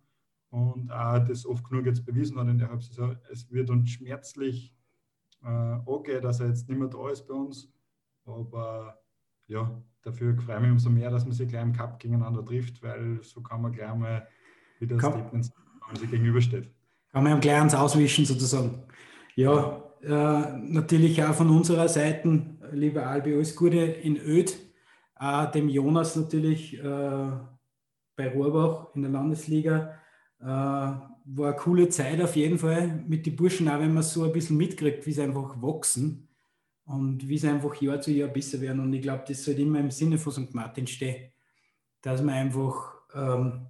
und 0.50 0.90
auch 0.92 1.20
das 1.20 1.46
oft 1.46 1.68
genug 1.70 1.86
jetzt 1.86 2.06
bewiesen 2.06 2.40
hat 2.40 2.48
in 2.48 2.58
der 2.58 2.70
Halbsaison. 2.70 3.18
Es 3.30 3.52
wird 3.52 3.70
uns 3.70 3.90
schmerzlich 3.90 4.74
äh, 5.44 5.78
okay, 5.86 6.22
dass 6.22 6.40
er 6.40 6.48
jetzt 6.48 6.70
nicht 6.70 6.78
mehr 6.78 6.88
da 6.88 7.10
ist 7.10 7.28
bei 7.28 7.34
uns, 7.34 7.72
aber 8.26 9.00
ja, 9.48 9.82
dafür 10.02 10.36
freue 10.38 10.56
ich 10.56 10.62
mich 10.62 10.72
umso 10.72 10.90
mehr, 10.90 11.10
dass 11.10 11.26
man 11.26 11.34
sich 11.34 11.50
gleich 11.50 11.64
im 11.64 11.74
Cup 11.74 12.00
gegeneinander 12.00 12.44
trifft, 12.46 12.82
weil 12.82 13.22
so 13.24 13.42
kann 13.42 13.62
man 13.62 13.72
gleich 13.72 13.94
mal 13.96 14.28
wieder 14.80 14.98
Statements 15.00 15.52
wenn 15.90 16.00
sie 16.00 16.08
gegenübersteht. 16.08 16.70
Kann 17.12 17.24
man 17.24 17.40
gleich 17.40 17.58
ans 17.58 17.76
Auswischen 17.76 18.26
sozusagen. 18.26 18.84
Ja, 19.36 19.84
äh, 20.02 20.58
natürlich 20.58 21.24
auch 21.24 21.34
von 21.34 21.50
unserer 21.50 21.88
Seite, 21.88 22.58
lieber 22.72 23.06
Albi, 23.06 23.34
alles 23.34 23.56
Gute 23.56 23.78
in 23.78 24.18
Öd. 24.18 24.58
Äh, 25.20 25.52
dem 25.52 25.70
Jonas 25.70 26.16
natürlich 26.16 26.78
äh, 26.78 27.32
bei 28.16 28.30
Rohrbach 28.34 28.96
in 28.96 29.02
der 29.02 29.12
Landesliga. 29.12 29.96
Äh, 30.40 30.46
war 31.32 31.48
eine 31.48 31.56
coole 31.56 31.90
Zeit 31.90 32.22
auf 32.22 32.36
jeden 32.36 32.58
Fall 32.58 33.04
mit 33.08 33.26
den 33.26 33.36
Burschen, 33.36 33.70
auch 33.70 33.80
wenn 33.80 33.94
man 33.94 34.04
so 34.04 34.24
ein 34.24 34.32
bisschen 34.32 34.58
mitkriegt, 34.58 35.06
wie 35.06 35.12
sie 35.12 35.22
einfach 35.22 35.62
wachsen 35.62 36.28
und 36.86 37.28
wie 37.28 37.38
sie 37.38 37.50
einfach 37.50 37.76
Jahr 37.82 38.02
zu 38.02 38.12
Jahr 38.12 38.30
besser 38.30 38.60
werden. 38.62 38.80
Und 38.80 38.94
ich 38.94 39.02
glaube, 39.02 39.26
das 39.28 39.44
sollte 39.44 39.62
immer 39.62 39.80
im 39.80 39.92
Sinne 39.92 40.18
von 40.18 40.34
St. 40.34 40.54
Martin 40.56 40.88
stehen, 40.88 41.32
dass 42.02 42.22
man 42.22 42.36
einfach 42.36 42.94
ähm, 43.14 43.68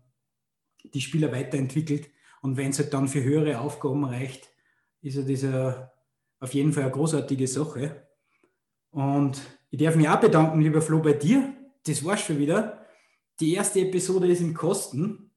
die 0.83 1.01
Spieler 1.01 1.31
weiterentwickelt. 1.31 2.09
Und 2.41 2.57
wenn 2.57 2.69
es 2.69 2.79
halt 2.79 2.93
dann 2.93 3.07
für 3.07 3.23
höhere 3.23 3.59
Aufgaben 3.59 4.05
reicht, 4.05 4.49
ist 5.01 5.15
ja 5.15 5.23
das 5.23 5.89
auf 6.39 6.53
jeden 6.53 6.73
Fall 6.73 6.83
eine 6.83 6.91
großartige 6.91 7.47
Sache. 7.47 8.07
Und 8.91 9.41
ich 9.69 9.79
darf 9.79 9.95
mich 9.95 10.09
auch 10.09 10.19
bedanken, 10.19 10.61
lieber 10.61 10.81
Flo, 10.81 11.01
bei 11.01 11.13
dir. 11.13 11.53
Das 11.85 12.03
war's 12.03 12.21
schon 12.21 12.39
wieder. 12.39 12.85
Die 13.39 13.53
erste 13.53 13.81
Episode 13.81 14.27
ist 14.27 14.41
im 14.41 14.53
Kosten. 14.53 15.31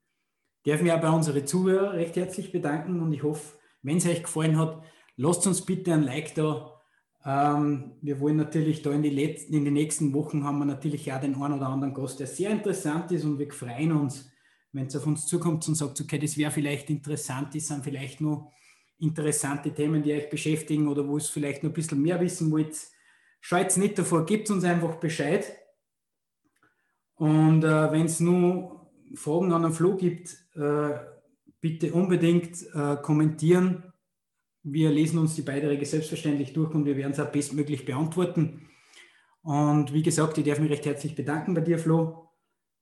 Ich 0.62 0.70
darf 0.70 0.80
mich 0.80 0.92
auch 0.92 1.00
bei 1.00 1.10
unseren 1.10 1.46
Zuhörern 1.46 1.96
recht 1.96 2.16
herzlich 2.16 2.52
bedanken 2.52 3.00
und 3.00 3.12
ich 3.12 3.22
hoffe, 3.22 3.58
Wenn 3.82 3.96
es 3.96 4.06
euch 4.06 4.22
gefallen 4.22 4.58
hat, 4.58 4.82
lasst 5.16 5.46
uns 5.46 5.62
bitte 5.62 5.92
ein 5.92 6.04
Like 6.04 6.34
da. 6.36 6.80
Ähm, 7.24 7.92
wir 8.00 8.20
wollen 8.20 8.36
natürlich 8.36 8.82
da 8.82 8.92
in 8.92 9.02
die, 9.02 9.10
letzten, 9.10 9.54
in 9.54 9.64
die 9.64 9.70
nächsten 9.70 10.14
Wochen 10.14 10.44
haben 10.44 10.58
wir 10.58 10.64
natürlich 10.64 11.12
auch 11.12 11.20
den 11.20 11.34
einen 11.34 11.54
oder 11.54 11.68
anderen 11.68 11.94
Gast, 11.94 12.20
der 12.20 12.26
sehr 12.26 12.50
interessant 12.50 13.10
ist 13.12 13.24
und 13.24 13.38
wir 13.38 13.50
freuen 13.52 13.92
uns, 13.92 14.31
wenn 14.72 14.86
es 14.86 14.96
auf 14.96 15.06
uns 15.06 15.26
zukommt 15.26 15.66
und 15.68 15.74
sagt, 15.74 16.00
okay, 16.00 16.18
das 16.18 16.36
wäre 16.36 16.50
vielleicht 16.50 16.90
interessant, 16.90 17.54
das 17.54 17.68
sind 17.68 17.84
vielleicht 17.84 18.20
nur 18.20 18.50
interessante 18.98 19.72
Themen, 19.72 20.02
die 20.02 20.12
euch 20.12 20.30
beschäftigen 20.30 20.88
oder 20.88 21.06
wo 21.06 21.16
es 21.16 21.28
vielleicht 21.28 21.62
noch 21.62 21.70
ein 21.70 21.74
bisschen 21.74 22.00
mehr 22.00 22.20
wissen 22.20 22.50
wollt, 22.50 22.76
scheut 23.40 23.76
nicht 23.76 23.98
davor, 23.98 24.24
gebt 24.24 24.50
uns 24.50 24.64
einfach 24.64 24.96
Bescheid. 24.96 25.52
Und 27.16 27.64
äh, 27.64 27.92
wenn 27.92 28.06
es 28.06 28.20
nur 28.20 28.90
Fragen 29.14 29.52
an 29.52 29.62
den 29.62 29.72
Flo 29.72 29.96
gibt, 29.96 30.30
äh, 30.54 30.90
bitte 31.60 31.92
unbedingt 31.92 32.62
äh, 32.74 32.96
kommentieren. 32.96 33.92
Wir 34.62 34.90
lesen 34.90 35.18
uns 35.18 35.34
die 35.34 35.42
Beiträge 35.42 35.84
selbstverständlich 35.84 36.52
durch 36.52 36.74
und 36.74 36.84
wir 36.84 36.96
werden 36.96 37.12
es 37.12 37.20
auch 37.20 37.30
bestmöglich 37.30 37.84
beantworten. 37.84 38.68
Und 39.42 39.92
wie 39.92 40.02
gesagt, 40.02 40.38
ich 40.38 40.44
darf 40.44 40.60
mich 40.60 40.70
recht 40.70 40.86
herzlich 40.86 41.16
bedanken 41.16 41.54
bei 41.54 41.60
dir, 41.60 41.78
Flo. 41.78 42.30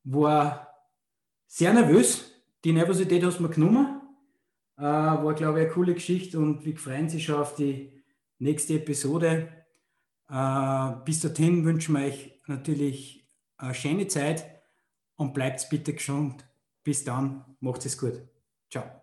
War 0.04 0.69
sehr 1.50 1.74
nervös. 1.74 2.32
Die 2.64 2.72
Nervosität 2.72 3.24
hast 3.24 3.38
du 3.38 3.42
mir 3.42 3.50
genommen. 3.50 4.00
Äh, 4.78 4.82
war, 4.82 5.34
glaube 5.34 5.58
ich, 5.58 5.66
eine 5.66 5.74
coole 5.74 5.94
Geschichte 5.94 6.38
und 6.38 6.64
wir 6.64 6.76
freuen 6.76 7.08
sich 7.08 7.24
schon 7.24 7.40
auf 7.40 7.54
die 7.54 8.02
nächste 8.38 8.74
Episode. 8.74 9.48
Äh, 10.30 10.90
bis 11.04 11.20
dorthin 11.20 11.64
wünschen 11.64 11.96
wir 11.96 12.06
euch 12.06 12.40
natürlich 12.46 13.28
eine 13.56 13.74
schöne 13.74 14.06
Zeit 14.06 14.46
und 15.16 15.34
bleibt 15.34 15.68
bitte 15.68 15.92
gesund. 15.92 16.46
Bis 16.84 17.04
dann, 17.04 17.56
macht 17.60 17.84
es 17.84 17.98
gut. 17.98 18.22
Ciao. 18.70 18.99